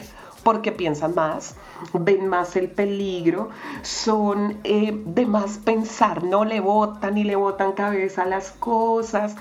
Porque 0.48 0.72
piensan 0.72 1.14
más, 1.14 1.58
ven 1.92 2.30
más 2.30 2.56
el 2.56 2.72
peligro, 2.72 3.50
son 3.82 4.60
eh, 4.64 4.98
de 5.06 5.26
más 5.26 5.58
pensar, 5.58 6.24
no 6.24 6.46
le 6.46 6.62
botan 6.62 7.18
y 7.18 7.26
le 7.26 7.36
botan 7.36 7.74
cabeza 7.74 8.22
a 8.24 8.28
las 8.28 8.54
cosas. 8.54 9.36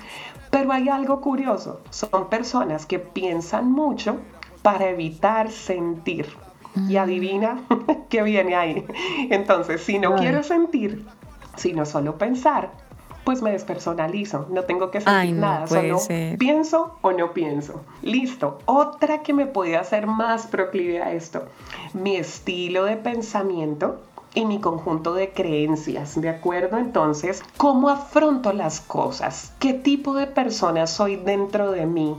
Pero 0.49 0.73
hay 0.73 0.89
algo 0.89 1.21
curioso, 1.21 1.79
son 1.91 2.27
personas 2.27 2.85
que 2.85 2.99
piensan 2.99 3.71
mucho 3.71 4.17
para 4.61 4.89
evitar 4.89 5.49
sentir. 5.49 6.27
Y 6.75 6.95
mm. 6.95 6.97
adivina 6.97 7.61
qué 8.09 8.21
viene 8.23 8.57
ahí. 8.57 8.85
Entonces, 9.29 9.81
si 9.81 9.99
no 9.99 10.13
quiero 10.15 10.43
sentir, 10.43 11.05
sino 11.55 11.85
solo 11.85 12.17
pensar, 12.17 12.73
pues 13.27 13.41
me 13.41 13.51
despersonalizo, 13.51 14.47
no 14.51 14.63
tengo 14.63 14.89
que 14.89 15.01
sentir 15.01 15.35
nada, 15.35 15.67
solo 15.67 15.99
pienso 16.39 16.95
o 17.01 17.11
no 17.11 17.33
pienso. 17.33 17.81
Listo, 18.01 18.59
otra 18.63 19.21
que 19.21 19.33
me 19.33 19.45
puede 19.45 19.75
hacer 19.75 20.07
más 20.07 20.47
proclive 20.47 21.01
a 21.01 21.11
esto, 21.11 21.43
mi 21.93 22.15
estilo 22.15 22.85
de 22.85 22.95
pensamiento 22.95 23.97
y 24.33 24.45
mi 24.45 24.61
conjunto 24.61 25.13
de 25.13 25.33
creencias, 25.33 26.21
¿de 26.21 26.29
acuerdo? 26.29 26.77
Entonces, 26.77 27.43
¿cómo 27.57 27.89
afronto 27.89 28.53
las 28.53 28.79
cosas? 28.79 29.51
¿Qué 29.59 29.73
tipo 29.73 30.13
de 30.13 30.27
persona 30.27 30.87
soy 30.87 31.17
dentro 31.17 31.71
de 31.71 31.85
mí? 31.85 32.15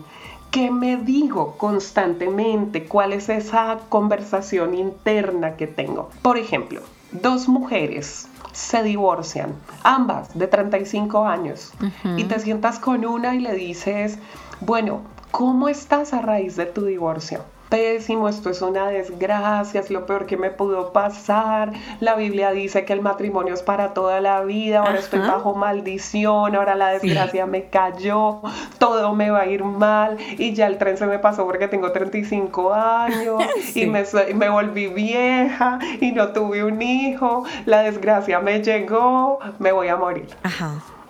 ¿Qué 0.50 0.70
me 0.70 0.98
digo 0.98 1.56
constantemente? 1.56 2.84
¿Cuál 2.84 3.14
es 3.14 3.30
esa 3.30 3.78
conversación 3.88 4.74
interna 4.74 5.56
que 5.56 5.68
tengo? 5.68 6.10
Por 6.20 6.36
ejemplo, 6.36 6.82
dos 7.12 7.48
mujeres 7.48 8.28
se 8.52 8.82
divorcian, 8.82 9.54
ambas 9.82 10.36
de 10.36 10.46
35 10.46 11.26
años, 11.26 11.72
y 12.16 12.24
te 12.24 12.40
sientas 12.40 12.78
con 12.78 13.04
una 13.04 13.34
y 13.34 13.40
le 13.40 13.54
dices, 13.54 14.18
bueno, 14.60 15.02
¿cómo 15.30 15.68
estás 15.68 16.12
a 16.12 16.20
raíz 16.20 16.56
de 16.56 16.66
tu 16.66 16.84
divorcio? 16.84 17.44
Pésimo, 17.68 18.28
esto 18.28 18.50
es 18.50 18.62
una 18.62 18.88
desgracia, 18.88 19.80
es 19.80 19.90
lo 19.90 20.06
peor 20.06 20.26
que 20.26 20.36
me 20.36 20.50
pudo 20.50 20.92
pasar. 20.92 21.72
La 22.00 22.14
Biblia 22.14 22.50
dice 22.52 22.84
que 22.84 22.92
el 22.92 23.00
matrimonio 23.00 23.54
es 23.54 23.62
para 23.62 23.94
toda 23.94 24.20
la 24.20 24.42
vida, 24.42 24.80
ahora 24.80 24.98
estoy 24.98 25.20
bajo 25.20 25.54
maldición, 25.54 26.54
ahora 26.54 26.74
la 26.74 26.90
desgracia 26.90 27.46
me 27.46 27.64
cayó, 27.68 28.40
todo 28.78 29.14
me 29.14 29.30
va 29.30 29.40
a 29.40 29.46
ir 29.46 29.64
mal 29.64 30.16
y 30.38 30.54
ya 30.54 30.66
el 30.66 30.78
tren 30.78 30.96
se 30.96 31.06
me 31.06 31.18
pasó 31.18 31.44
porque 31.46 31.68
tengo 31.68 31.92
35 31.92 32.74
años 32.74 33.42
y 33.74 33.86
me, 33.86 34.04
me 34.34 34.48
volví 34.48 34.88
vieja 34.88 35.78
y 36.00 36.12
no 36.12 36.28
tuve 36.28 36.64
un 36.64 36.80
hijo, 36.82 37.44
la 37.66 37.82
desgracia 37.82 38.40
me 38.40 38.62
llegó, 38.62 39.38
me 39.58 39.72
voy 39.72 39.88
a 39.88 39.96
morir. 39.96 40.28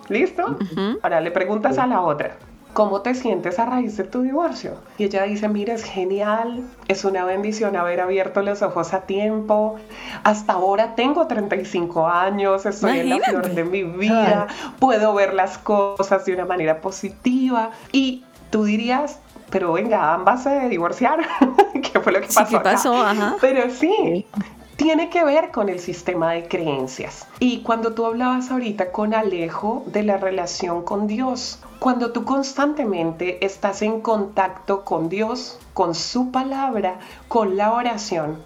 ¿Listo? 0.09 0.57
Ahora 1.03 1.21
le 1.21 1.31
preguntas 1.31 1.77
a 1.77 1.85
la 1.85 2.01
otra. 2.01 2.48
¿Cómo 2.73 3.01
te 3.01 3.15
sientes 3.15 3.59
a 3.59 3.65
raíz 3.65 3.97
de 3.97 4.03
tu 4.03 4.21
divorcio? 4.21 4.75
Y 4.97 5.05
ella 5.05 5.23
dice, 5.23 5.47
mira, 5.49 5.73
es 5.73 5.83
genial, 5.83 6.63
es 6.87 7.05
una 7.05 7.25
bendición 7.25 7.75
haber 7.75 8.01
abierto 8.01 8.41
los 8.41 8.61
ojos 8.61 8.93
a 8.93 9.01
tiempo. 9.01 9.77
Hasta 10.23 10.53
ahora 10.53 10.95
tengo 10.95 11.27
35 11.27 12.07
años, 12.07 12.65
estoy 12.65 12.99
en 12.99 13.09
la 13.09 13.19
flor 13.19 13.49
de 13.49 13.63
mi 13.63 13.83
vida, 13.83 14.47
puedo 14.79 15.13
ver 15.13 15.33
las 15.33 15.57
cosas 15.57 16.25
de 16.25 16.33
una 16.33 16.45
manera 16.45 16.81
positiva. 16.81 17.71
Y 17.91 18.23
tú 18.49 18.63
dirías, 18.63 19.19
pero 19.49 19.73
venga, 19.73 20.13
ambas 20.13 20.43
se 20.43 20.69
divorciaron. 20.69 21.25
¿Qué 21.73 21.99
fue 21.99 22.11
lo 22.11 22.21
que 22.21 22.27
pasó? 22.27 22.45
Sí, 22.45 22.55
¿qué 22.55 22.59
pasó? 22.59 22.95
Ajá. 22.95 23.35
Pero 23.41 23.69
sí, 23.71 24.25
tiene 24.79 25.09
que 25.09 25.25
ver 25.25 25.51
con 25.51 25.67
el 25.67 25.77
sistema 25.79 26.31
de 26.31 26.47
creencias. 26.47 27.27
Y 27.39 27.63
cuando 27.63 27.93
tú 27.93 28.05
hablabas 28.05 28.49
ahorita 28.49 28.93
con 28.93 29.13
Alejo 29.13 29.83
de 29.87 30.03
la 30.03 30.15
relación 30.15 30.83
con 30.83 31.05
Dios, 31.05 31.59
cuando 31.79 32.13
tú 32.13 32.23
constantemente 32.23 33.45
estás 33.45 33.81
en 33.81 33.99
contacto 33.99 34.85
con 34.85 35.09
Dios, 35.09 35.59
con 35.73 35.93
su 35.93 36.31
palabra, 36.31 36.99
con 37.27 37.57
la 37.57 37.73
oración, 37.73 38.41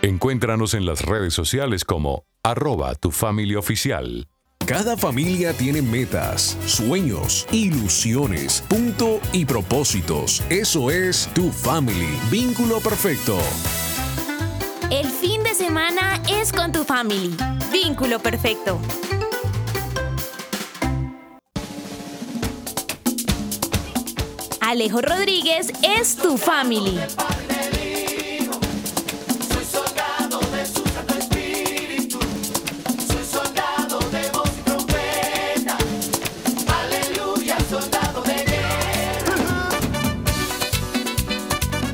Encuéntranos 0.00 0.72
en 0.72 0.86
las 0.86 1.02
redes 1.02 1.34
sociales 1.34 1.84
como 1.84 2.24
arroba 2.42 2.94
tu 2.94 3.10
familia 3.10 3.58
oficial. 3.58 4.28
Cada 4.66 4.96
familia 4.96 5.52
tiene 5.52 5.82
metas, 5.82 6.56
sueños, 6.64 7.46
ilusiones, 7.52 8.64
punto 8.66 9.20
y 9.34 9.44
propósitos. 9.44 10.42
Eso 10.48 10.90
es 10.90 11.28
tu 11.34 11.52
family. 11.52 12.18
Vínculo 12.30 12.80
perfecto. 12.80 13.38
El 14.90 15.06
semana 15.70 16.20
es 16.28 16.52
con 16.52 16.72
tu 16.72 16.82
family. 16.82 17.32
Vínculo 17.70 18.18
perfecto. 18.18 18.80
Alejo 24.60 25.00
Rodríguez 25.00 25.72
es 25.84 26.16
tu 26.16 26.36
family. 26.36 26.98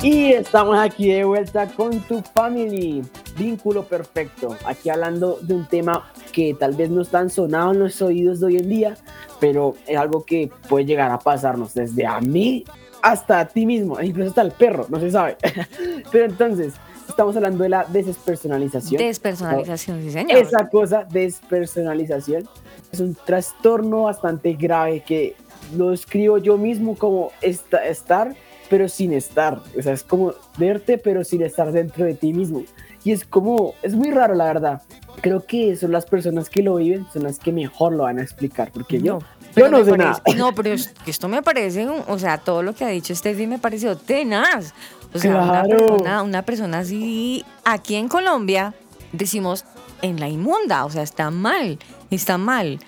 Y 0.02 0.32
estamos 0.32 0.78
aquí 0.78 1.08
de 1.08 1.24
vuelta 1.24 1.66
con 1.66 2.00
tu 2.00 2.22
family, 2.22 3.02
vínculo 3.37 3.84
perfecto. 3.84 4.57
Aquí 4.64 4.89
hablando 4.89 5.39
de 5.41 5.55
un 5.55 5.66
tema 5.66 6.11
que 6.32 6.55
tal 6.55 6.74
vez 6.74 6.91
no 6.91 7.03
está 7.03 7.18
tan 7.18 7.30
sonado 7.30 7.72
en 7.72 7.78
los 7.78 8.03
oídos 8.03 8.41
de 8.41 8.47
hoy 8.47 8.57
en 8.57 8.68
día, 8.68 8.97
pero 9.41 9.74
es 9.87 9.97
algo 9.97 10.24
que 10.24 10.51
puede 10.68 10.84
llegar 10.84 11.11
a 11.11 11.18
pasarnos 11.18 11.74
desde 11.74 12.07
a 12.07 12.20
mí 12.20 12.64
hasta 13.03 13.41
a 13.41 13.47
ti 13.47 13.66
mismo, 13.66 14.01
e 14.01 14.07
incluso 14.07 14.30
hasta 14.30 14.43
el 14.43 14.53
perro, 14.53 14.87
no 14.89 14.99
se 14.99 15.11
sabe. 15.11 15.37
pero 16.11 16.24
entonces, 16.24 16.74
estamos 17.09 17.37
hablando 17.37 17.62
de 17.62 17.68
la 17.68 17.84
despersonalización. 17.84 19.01
Despersonalización, 19.01 20.03
sí, 20.03 20.11
señor. 20.11 20.37
Esa 20.37 20.68
cosa, 20.68 21.07
despersonalización, 21.09 22.49
es 22.91 23.01
un 23.01 23.14
trastorno 23.14 24.03
bastante 24.03 24.55
grave 24.55 25.05
que 25.07 25.37
lo 25.76 25.93
escribo 25.93 26.39
yo 26.39 26.59
mismo 26.59 26.97
como 26.97 27.30
estar 27.41 28.34
pero 28.68 28.89
sin 28.89 29.12
estar. 29.12 29.61
O 29.78 29.82
sea, 29.82 29.93
es 29.93 30.03
como 30.03 30.34
verte, 30.59 30.99
pero 30.99 31.24
sin 31.24 31.43
estar 31.43 31.70
dentro 31.72 32.05
de 32.05 32.14
ti 32.14 32.32
mismo. 32.32 32.62
Y 33.07 33.12
es 33.12 33.24
como, 33.24 33.74
es 33.82 33.94
muy 33.94 34.11
raro, 34.11 34.34
la 34.34 34.46
verdad. 34.46 34.82
Creo 35.20 35.46
que 35.46 35.76
son 35.76 35.92
las 35.92 36.07
personas 36.07 36.50
que 36.50 36.61
lo 36.61 36.74
viven, 36.74 37.07
son 37.12 37.22
las 37.22 37.38
que 37.38 37.52
mejor 37.52 37.92
lo 37.92 38.02
van 38.02 38.18
a 38.18 38.22
explicar, 38.22 38.72
porque 38.72 39.00
yo, 39.00 39.20
yo 39.54 39.68
no 39.68 39.84
sé 39.84 39.96
nada. 39.96 40.20
No, 40.36 40.52
pero 40.57 40.74
esto 40.74 41.28
me 41.28 41.40
parece, 41.40 41.86
o 41.86 42.18
sea, 42.18 42.38
todo 42.38 42.64
lo 42.64 42.74
que 42.74 42.84
ha 42.84 42.88
dicho 42.88 43.14
Steffi 43.14 43.46
me 43.46 43.61
pareció 43.61 43.96
tenaz. 43.96 44.74
O 45.14 45.20
sea, 45.20 45.40
una, 45.40 45.62
persona, 45.62 46.22
una 46.24 46.42
persona 46.42 46.78
así, 46.80 47.44
aquí 47.64 47.94
en 47.94 48.09
Colombia, 48.09 48.74
decimos 49.12 49.64
en 50.02 50.18
la 50.18 50.28
inmunda, 50.28 50.84
o 50.84 50.90
sea, 50.90 51.04
está 51.04 51.30
mal, 51.30 51.78
está 52.11 52.38
mal, 52.38 52.80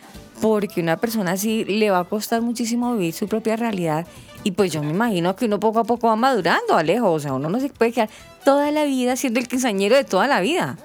porque 0.42 0.80
una 0.80 0.96
persona 0.96 1.30
así 1.30 1.64
le 1.64 1.92
va 1.92 2.00
a 2.00 2.04
costar 2.04 2.42
muchísimo 2.42 2.92
vivir 2.94 3.14
su 3.14 3.28
propia 3.28 3.54
realidad 3.54 4.04
y 4.44 4.52
pues 4.52 4.72
yo 4.72 4.82
me 4.82 4.90
imagino 4.90 5.34
que 5.36 5.46
uno 5.46 5.60
poco 5.60 5.80
a 5.80 5.84
poco 5.84 6.08
va 6.08 6.16
madurando, 6.16 6.76
Alejo. 6.76 7.12
O 7.12 7.20
sea, 7.20 7.34
uno 7.34 7.48
no 7.48 7.60
se 7.60 7.68
puede 7.68 7.92
quedar 7.92 8.08
toda 8.44 8.70
la 8.70 8.84
vida 8.84 9.16
siendo 9.16 9.40
el 9.40 9.48
quinceañero 9.48 9.96
de 9.96 10.04
toda 10.04 10.26
la 10.26 10.40
vida. 10.40 10.78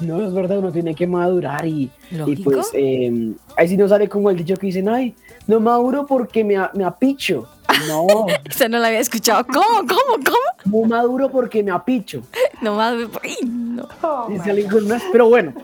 No, 0.00 0.24
es 0.24 0.32
verdad, 0.32 0.58
uno 0.58 0.70
tiene 0.70 0.94
que 0.94 1.06
madurar 1.08 1.66
y, 1.66 1.90
y 2.26 2.36
pues 2.36 2.70
eh, 2.72 3.32
ahí 3.56 3.68
sí 3.68 3.76
no 3.76 3.88
sale 3.88 4.08
como 4.08 4.30
el 4.30 4.36
dicho 4.36 4.56
que 4.56 4.68
dicen, 4.68 4.88
ay, 4.88 5.14
no 5.48 5.58
maduro 5.58 6.06
porque 6.06 6.44
me, 6.44 6.56
me 6.74 6.84
apicho. 6.84 7.48
No. 7.86 8.26
Esa 8.44 8.68
no 8.68 8.78
la 8.78 8.88
había 8.88 9.00
escuchado. 9.00 9.46
¿Cómo? 9.46 9.86
¿Cómo? 9.86 10.24
¿Cómo? 10.24 10.82
No 10.82 10.88
maduro 10.88 11.30
porque 11.30 11.62
me 11.62 11.70
apicho. 11.70 12.22
No 12.60 12.74
maduro. 12.74 13.10
No. 13.46 13.88
Pero 15.12 15.28
bueno, 15.28 15.54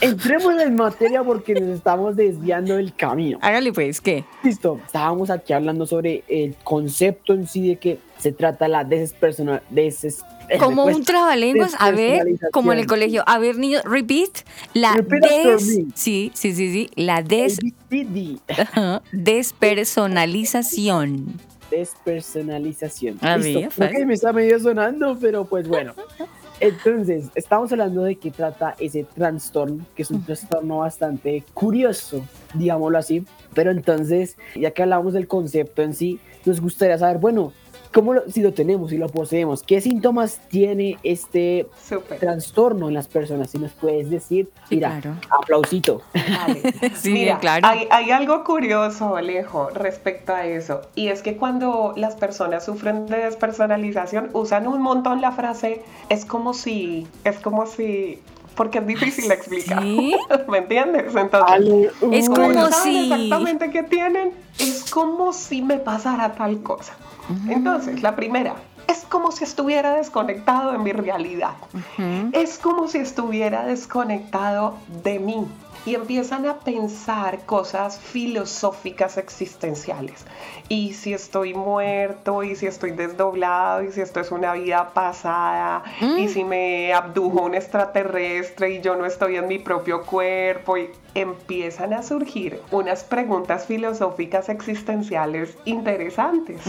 entremos 0.00 0.60
en 0.60 0.74
materia 0.74 1.22
porque 1.22 1.54
nos 1.54 1.76
estamos 1.76 2.16
desviando 2.16 2.76
del 2.76 2.94
camino. 2.94 3.38
Hágale 3.42 3.72
pues, 3.72 4.00
¿qué? 4.00 4.24
Listo. 4.42 4.80
Estábamos 4.86 5.30
aquí 5.30 5.52
hablando 5.52 5.86
sobre 5.86 6.24
el 6.28 6.56
concepto 6.64 7.34
en 7.34 7.46
sí 7.46 7.68
de 7.68 7.76
que 7.76 7.98
se 8.18 8.32
trata 8.32 8.68
la 8.68 8.84
despersonal, 8.84 9.62
des, 9.70 10.22
como 10.58 10.84
un 10.84 11.04
trabalenguas, 11.04 11.74
a 11.78 11.90
ver, 11.90 12.26
como 12.52 12.72
en 12.72 12.80
el 12.80 12.86
colegio, 12.86 13.22
a 13.26 13.38
ver 13.38 13.56
niños, 13.56 13.82
repeat, 13.84 14.30
la 14.74 14.94
des, 14.94 15.64
sí, 15.94 15.94
sí, 15.94 16.30
sí, 16.34 16.54
sí, 16.54 16.90
la 16.96 17.22
des, 17.22 17.58
despersonalización. 19.12 21.40
Despersonalización. 21.70 23.18
A 23.22 23.38
me 23.38 24.14
está 24.14 24.32
medio 24.32 24.58
sonando, 24.58 25.16
pero 25.20 25.44
pues 25.44 25.68
bueno. 25.68 25.94
Entonces, 26.60 27.30
estamos 27.34 27.72
hablando 27.72 28.02
de 28.02 28.16
qué 28.16 28.30
trata 28.30 28.76
ese 28.78 29.04
trastorno, 29.04 29.86
que 29.96 30.02
es 30.02 30.10
un 30.10 30.22
trastorno 30.22 30.78
bastante 30.78 31.42
curioso, 31.54 32.22
digámoslo 32.52 32.98
así. 32.98 33.24
Pero 33.54 33.70
entonces, 33.70 34.36
ya 34.54 34.70
que 34.70 34.82
hablamos 34.82 35.14
del 35.14 35.26
concepto 35.26 35.80
en 35.80 35.94
sí, 35.94 36.20
nos 36.44 36.60
gustaría 36.60 36.98
saber, 36.98 37.16
bueno, 37.16 37.54
cómo 37.92 38.14
si 38.28 38.40
lo 38.40 38.52
tenemos, 38.52 38.90
si 38.90 38.98
lo 38.98 39.08
poseemos, 39.08 39.62
qué 39.62 39.80
síntomas 39.80 40.40
tiene 40.48 40.98
este 41.02 41.68
trastorno 42.18 42.88
en 42.88 42.94
las 42.94 43.08
personas, 43.08 43.50
si 43.50 43.58
nos 43.58 43.72
puedes 43.72 44.10
decir, 44.10 44.50
mira, 44.70 45.00
aplausito. 45.30 46.02
mira, 47.04 47.38
claro. 47.38 47.66
Hay, 47.66 47.88
hay, 47.90 48.10
algo 48.10 48.44
curioso, 48.44 49.16
Alejo, 49.16 49.70
respecto 49.70 50.34
a 50.34 50.46
eso, 50.46 50.82
y 50.94 51.08
es 51.08 51.22
que 51.22 51.36
cuando 51.36 51.92
las 51.96 52.14
personas 52.14 52.64
sufren 52.64 53.06
de 53.06 53.18
despersonalización, 53.18 54.30
usan 54.32 54.66
un 54.66 54.80
montón 54.82 55.20
la 55.20 55.32
frase, 55.32 55.82
es 56.08 56.24
como 56.24 56.54
si, 56.54 57.06
es 57.24 57.38
como 57.38 57.66
si 57.66 58.20
porque 58.54 58.78
es 58.78 58.86
difícil 58.86 59.28
de 59.28 59.34
explicar. 59.34 59.82
¿Me 60.48 60.58
entiendes? 60.58 61.14
Entonces, 61.14 61.92
es 62.12 62.28
como 62.28 62.70
si 62.72 63.10
exactamente 63.10 63.70
qué 63.70 63.82
tienen, 63.84 64.32
es 64.58 64.90
como 64.90 65.32
si 65.32 65.62
me 65.62 65.78
pasara 65.78 66.34
tal 66.34 66.62
cosa. 66.62 66.94
Entonces, 67.48 68.02
la 68.02 68.16
primera, 68.16 68.56
es 68.88 69.04
como 69.08 69.30
si 69.30 69.44
estuviera 69.44 69.94
desconectado 69.94 70.72
de 70.72 70.78
mi 70.78 70.92
realidad. 70.92 71.54
Es 72.32 72.58
como 72.58 72.88
si 72.88 72.98
estuviera 72.98 73.64
desconectado 73.66 74.76
de 75.02 75.18
mí 75.18 75.46
y 75.86 75.94
empiezan 75.94 76.46
a 76.46 76.58
pensar 76.60 77.44
cosas 77.46 77.98
filosóficas 77.98 79.16
existenciales. 79.16 80.24
Y 80.68 80.94
si 80.94 81.14
estoy 81.14 81.54
muerto, 81.54 82.42
y 82.42 82.54
si 82.54 82.66
estoy 82.66 82.92
desdoblado, 82.92 83.82
y 83.82 83.92
si 83.92 84.00
esto 84.00 84.20
es 84.20 84.30
una 84.30 84.52
vida 84.54 84.90
pasada, 84.92 85.82
y 86.00 86.26
mm. 86.26 86.28
si 86.28 86.44
me 86.44 86.92
abdujo 86.92 87.42
un 87.42 87.54
extraterrestre 87.54 88.74
y 88.74 88.80
yo 88.80 88.96
no 88.96 89.06
estoy 89.06 89.36
en 89.36 89.48
mi 89.48 89.58
propio 89.58 90.02
cuerpo, 90.02 90.76
y 90.76 90.90
empiezan 91.14 91.92
a 91.92 92.02
surgir 92.02 92.60
unas 92.70 93.04
preguntas 93.04 93.66
filosóficas 93.66 94.48
existenciales 94.48 95.56
interesantes. 95.64 96.62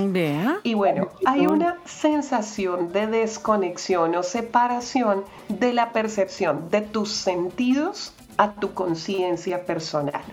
Y 0.64 0.74
bueno, 0.74 1.10
hay 1.26 1.48
una 1.48 1.78
sensación 1.86 2.92
de 2.92 3.08
desconexión 3.08 4.16
o 4.16 4.24
separación 4.24 5.24
de 5.50 5.74
la 5.74 5.92
percepción 5.92 6.70
de 6.70 6.82
tus 6.82 7.12
sentidos 7.12 8.14
a 8.42 8.54
tu 8.54 8.74
conciencia 8.74 9.68
personal. 9.68 10.24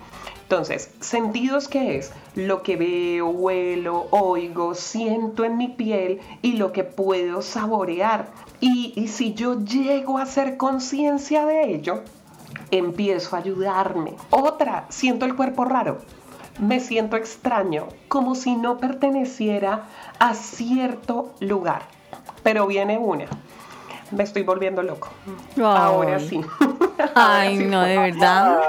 Entonces, 0.41 0.91
sentidos 0.99 1.67
que 1.67 1.97
es 1.97 2.11
lo 2.33 2.63
que 2.63 2.75
veo, 2.75 3.29
huelo, 3.29 4.07
oigo, 4.09 4.73
siento 4.73 5.43
en 5.43 5.57
mi 5.57 5.67
piel 5.67 6.19
y 6.41 6.53
lo 6.53 6.71
que 6.71 6.83
puedo 6.83 7.43
saborear. 7.43 8.29
Y, 8.59 8.93
y 8.95 9.09
si 9.09 9.35
yo 9.35 9.63
llego 9.63 10.17
a 10.17 10.23
hacer 10.23 10.57
conciencia 10.57 11.45
de 11.45 11.71
ello, 11.71 12.01
empiezo 12.71 13.35
a 13.35 13.39
ayudarme. 13.39 14.15
Otra, 14.31 14.87
siento 14.89 15.25
el 15.27 15.35
cuerpo 15.35 15.65
raro. 15.65 15.99
Me 16.59 16.79
siento 16.79 17.15
extraño, 17.15 17.89
como 18.07 18.33
si 18.33 18.55
no 18.55 18.79
perteneciera 18.79 19.85
a 20.17 20.33
cierto 20.33 21.31
lugar. 21.41 21.83
Pero 22.41 22.65
viene 22.65 22.97
una. 22.97 23.25
Me 24.09 24.23
estoy 24.23 24.41
volviendo 24.41 24.81
loco. 24.81 25.09
Ahora 25.61 26.19
sí. 26.19 26.41
Ay, 27.15 27.57
no, 27.57 27.81
de 27.81 27.97
verdad. 27.97 28.59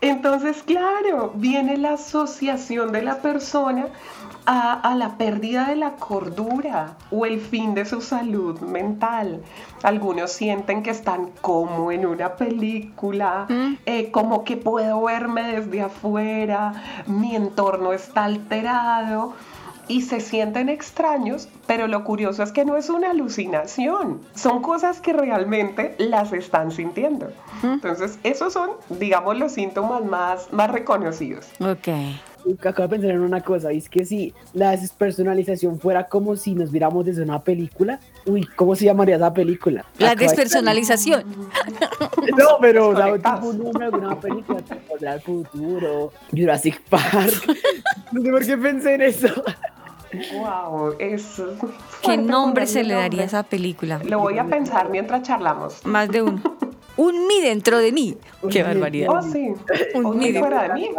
Entonces, 0.00 0.62
claro, 0.62 1.32
viene 1.34 1.76
la 1.76 1.92
asociación 1.94 2.92
de 2.92 3.02
la 3.02 3.16
persona 3.18 3.88
a, 4.46 4.94
la 4.96 5.16
pérdida 5.16 5.66
de 5.68 5.76
la 5.76 5.92
cordura 5.92 6.96
o 7.10 7.24
el 7.24 7.40
fin 7.40 7.74
de 7.74 7.84
su 7.84 8.00
salud 8.00 8.60
mental. 8.60 9.42
Algunos 9.82 10.32
sienten 10.32 10.82
que 10.82 10.90
están 10.90 11.30
como 11.40 11.90
en 11.90 12.06
una 12.06 12.36
película, 12.36 13.46
mm. 13.48 13.78
eh, 13.86 14.10
como 14.10 14.44
que 14.44 14.56
puedo 14.56 15.02
verme 15.02 15.60
desde 15.60 15.82
afuera, 15.82 16.72
mi 17.06 17.34
entorno 17.34 17.92
está 17.92 18.24
alterado 18.24 19.34
y 19.88 20.02
se 20.02 20.20
sienten 20.20 20.68
extraños, 20.68 21.48
pero 21.66 21.86
lo 21.86 22.04
curioso 22.04 22.42
es 22.42 22.52
que 22.52 22.64
no 22.64 22.76
es 22.76 22.90
una 22.90 23.10
alucinación, 23.10 24.20
son 24.34 24.62
cosas 24.62 25.00
que 25.00 25.12
realmente 25.12 25.94
las 25.98 26.32
están 26.32 26.70
sintiendo. 26.70 27.32
Entonces, 27.62 28.18
esos 28.22 28.52
son, 28.52 28.70
digamos, 28.90 29.38
los 29.38 29.52
síntomas 29.52 30.04
más, 30.04 30.52
más 30.52 30.70
reconocidos. 30.70 31.46
Ok. 31.60 31.88
Acabo 32.60 32.82
de 32.82 32.88
pensar 32.88 33.10
en 33.12 33.20
una 33.20 33.40
cosa, 33.40 33.72
y 33.72 33.78
es 33.78 33.88
que 33.88 34.04
si 34.04 34.34
la 34.52 34.72
despersonalización 34.72 35.80
fuera 35.80 36.08
como 36.08 36.36
si 36.36 36.54
nos 36.54 36.70
viéramos 36.70 37.06
desde 37.06 37.22
una 37.22 37.42
película, 37.42 38.00
uy, 38.26 38.46
¿cómo 38.54 38.74
se 38.74 38.84
llamaría 38.84 39.16
esa 39.16 39.32
película? 39.32 39.86
La 39.98 40.14
despersonalización. 40.14 41.24
no, 42.36 42.58
pero 42.60 42.92
la 42.92 43.12
de 43.12 43.88
una 43.96 44.20
película, 44.20 44.60
tipo 44.60 44.96
el 45.00 45.20
futuro, 45.22 46.12
Jurassic 46.30 46.82
Park. 46.82 47.32
no 48.12 48.20
sé 48.20 48.30
por 48.30 48.44
qué 48.44 48.58
pensé 48.58 48.94
en 48.94 49.02
eso. 49.02 49.28
Wow, 50.32 50.96
eso. 50.98 51.56
¿Qué 52.02 52.16
nombre 52.16 52.66
se 52.66 52.84
le 52.84 52.94
daría 52.94 53.22
a 53.22 53.24
esa 53.24 53.42
película? 53.42 54.00
Lo 54.04 54.18
voy 54.18 54.38
a 54.38 54.44
pensar 54.44 54.90
mientras 54.90 55.22
charlamos. 55.22 55.84
Más 55.84 56.08
de 56.08 56.22
uno. 56.22 56.42
Un 56.96 57.26
mí 57.26 57.40
dentro 57.40 57.78
de 57.78 57.90
mí. 57.90 58.16
Qué 58.50 58.62
barbaridad. 58.62 59.08
Oh, 59.10 59.22
sí. 59.22 59.48
Un 59.94 60.16
mí 60.18 60.32
fuera 60.32 60.62
de 60.62 60.74
mí. 60.74 60.90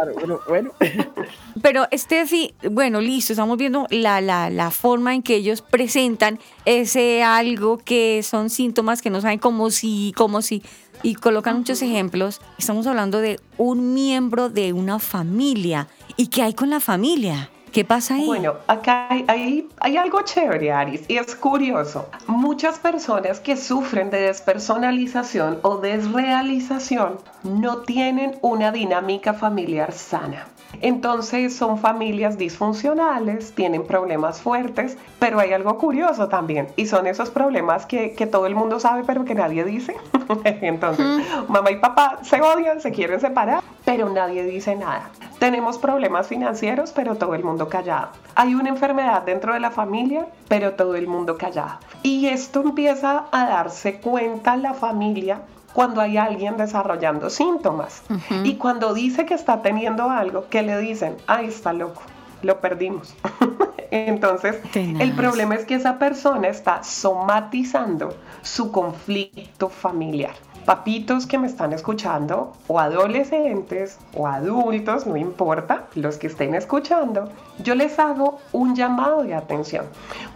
Bueno, 0.46 0.72
Pero, 1.62 1.86
Steffi, 1.92 2.54
bueno, 2.70 3.00
listo, 3.00 3.32
estamos 3.32 3.56
viendo 3.56 3.86
la, 3.90 4.20
la, 4.20 4.50
la, 4.50 4.70
forma 4.70 5.14
en 5.14 5.22
que 5.22 5.36
ellos 5.36 5.62
presentan 5.62 6.38
ese 6.66 7.22
algo 7.22 7.78
que 7.78 8.22
son 8.22 8.50
síntomas 8.50 9.00
que 9.00 9.08
no 9.08 9.22
saben 9.22 9.38
cómo 9.38 9.70
si, 9.70 10.12
cómo 10.16 10.42
si, 10.42 10.62
y 11.02 11.14
colocan 11.14 11.56
muchos 11.56 11.80
ejemplos. 11.80 12.42
Estamos 12.58 12.86
hablando 12.86 13.20
de 13.20 13.40
un 13.56 13.94
miembro 13.94 14.50
de 14.50 14.74
una 14.74 14.98
familia. 14.98 15.88
¿Y 16.18 16.26
qué 16.26 16.42
hay 16.42 16.52
con 16.52 16.68
la 16.68 16.80
familia? 16.80 17.50
¿Qué 17.72 17.84
pasa 17.84 18.14
ahí? 18.14 18.26
Bueno, 18.26 18.54
acá 18.66 19.08
hay, 19.10 19.68
algo 19.98 20.22
chévere, 20.22 20.72
Aris, 20.72 21.02
y 21.08 21.18
es 21.18 21.34
curioso. 21.34 22.08
Muchas 22.26 22.78
personas 22.78 23.40
que 23.40 23.56
sufren 23.56 24.10
de 24.10 24.20
despersonalización 24.22 25.58
o 25.62 25.76
desrealización 25.78 27.18
no 27.42 27.78
tienen 27.78 28.38
una 28.40 28.72
dinámica 28.72 29.34
familiar 29.34 29.92
sana. 29.92 30.46
Entonces 30.80 31.56
son 31.56 31.78
familias 31.78 32.38
disfuncionales, 32.38 33.52
tienen 33.54 33.84
problemas 33.84 34.40
fuertes, 34.40 34.98
pero 35.18 35.40
hay 35.40 35.52
algo 35.52 35.78
curioso 35.78 36.28
también 36.28 36.68
y 36.76 36.86
son 36.86 37.06
esos 37.06 37.30
problemas 37.30 37.86
que, 37.86 38.14
todo 38.30 38.46
el 38.46 38.54
mundo 38.54 38.80
sabe 38.80 39.04
pero 39.06 39.24
que 39.24 39.34
nadie 39.34 39.64
dice. 39.64 39.96
Entonces, 40.44 41.06
mamá 41.48 41.70
y 41.70 41.76
papá 41.76 42.18
se 42.22 42.40
odian, 42.40 42.80
se 42.80 42.90
quieren 42.90 43.20
separar, 43.20 43.62
pero 43.84 44.08
nadie 44.08 44.44
dice 44.44 44.74
nada. 44.74 45.10
Tenemos 45.38 45.78
problemas 45.78 46.26
financieros, 46.26 46.92
pero 46.92 47.16
todo 47.16 47.34
el 47.34 47.44
mundo 47.44 47.68
callado. 47.68 48.08
Hay 48.34 48.54
una 48.54 48.70
enfermedad 48.70 49.22
dentro 49.22 49.54
de 49.54 49.60
la 49.60 49.70
familia, 49.70 50.26
pero 50.48 50.72
todo 50.72 50.96
el 50.96 51.06
mundo 51.06 51.36
callado. 51.36 51.78
Y 52.02 52.26
esto 52.26 52.62
empieza 52.62 53.26
a 53.30 53.46
darse 53.46 54.00
cuenta 54.00 54.56
la 54.56 54.74
familia 54.74 55.42
cuando 55.76 56.00
hay 56.00 56.16
alguien 56.16 56.56
desarrollando 56.56 57.28
síntomas. 57.28 58.02
Y 58.44 58.54
cuando 58.54 58.94
dice 58.94 59.26
que 59.26 59.34
está 59.34 59.60
teniendo 59.60 60.08
algo, 60.08 60.46
que 60.48 60.62
le 60.62 60.78
dicen, 60.78 61.18
ay, 61.26 61.48
está 61.48 61.74
loco, 61.74 62.00
lo 62.40 62.62
perdimos. 62.62 63.14
Entonces, 63.90 64.56
el 64.74 65.12
problema 65.12 65.54
es 65.54 65.66
que 65.66 65.74
esa 65.74 65.98
persona 65.98 66.48
está 66.48 66.82
somatizando 66.82 68.16
su 68.40 68.72
conflicto 68.72 69.68
familiar. 69.68 70.32
Papitos 70.64 71.26
que 71.26 71.36
me 71.36 71.46
están 71.46 71.74
escuchando, 71.74 72.54
o 72.68 72.80
adolescentes, 72.80 73.98
o 74.14 74.26
adultos, 74.26 75.06
no 75.06 75.18
importa, 75.18 75.88
los 75.94 76.16
que 76.16 76.28
estén 76.28 76.54
escuchando, 76.54 77.28
yo 77.62 77.74
les 77.74 77.98
hago 77.98 78.38
un 78.52 78.74
llamado 78.74 79.22
de 79.24 79.34
atención. 79.34 79.84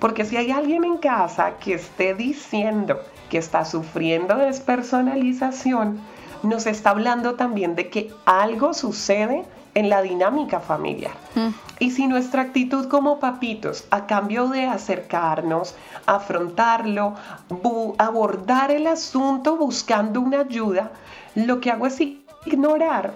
Porque 0.00 0.26
si 0.26 0.36
hay 0.36 0.50
alguien 0.50 0.84
en 0.84 0.98
casa 0.98 1.54
que 1.60 1.72
esté 1.72 2.14
diciendo 2.14 3.00
que 3.30 3.38
está 3.38 3.64
sufriendo 3.64 4.36
despersonalización, 4.36 5.98
nos 6.42 6.66
está 6.66 6.90
hablando 6.90 7.34
también 7.36 7.74
de 7.76 7.88
que 7.88 8.12
algo 8.26 8.74
sucede 8.74 9.44
en 9.74 9.88
la 9.88 10.02
dinámica 10.02 10.60
familiar. 10.60 11.12
Mm. 11.34 11.48
Y 11.78 11.90
si 11.92 12.06
nuestra 12.06 12.42
actitud 12.42 12.88
como 12.88 13.20
papitos, 13.20 13.86
a 13.90 14.06
cambio 14.06 14.48
de 14.48 14.66
acercarnos, 14.66 15.74
afrontarlo, 16.06 17.14
abordar 17.98 18.70
el 18.70 18.86
asunto 18.86 19.56
buscando 19.56 20.20
una 20.20 20.40
ayuda, 20.40 20.90
lo 21.34 21.60
que 21.60 21.70
hago 21.70 21.86
es 21.86 22.00
ignorar 22.44 23.14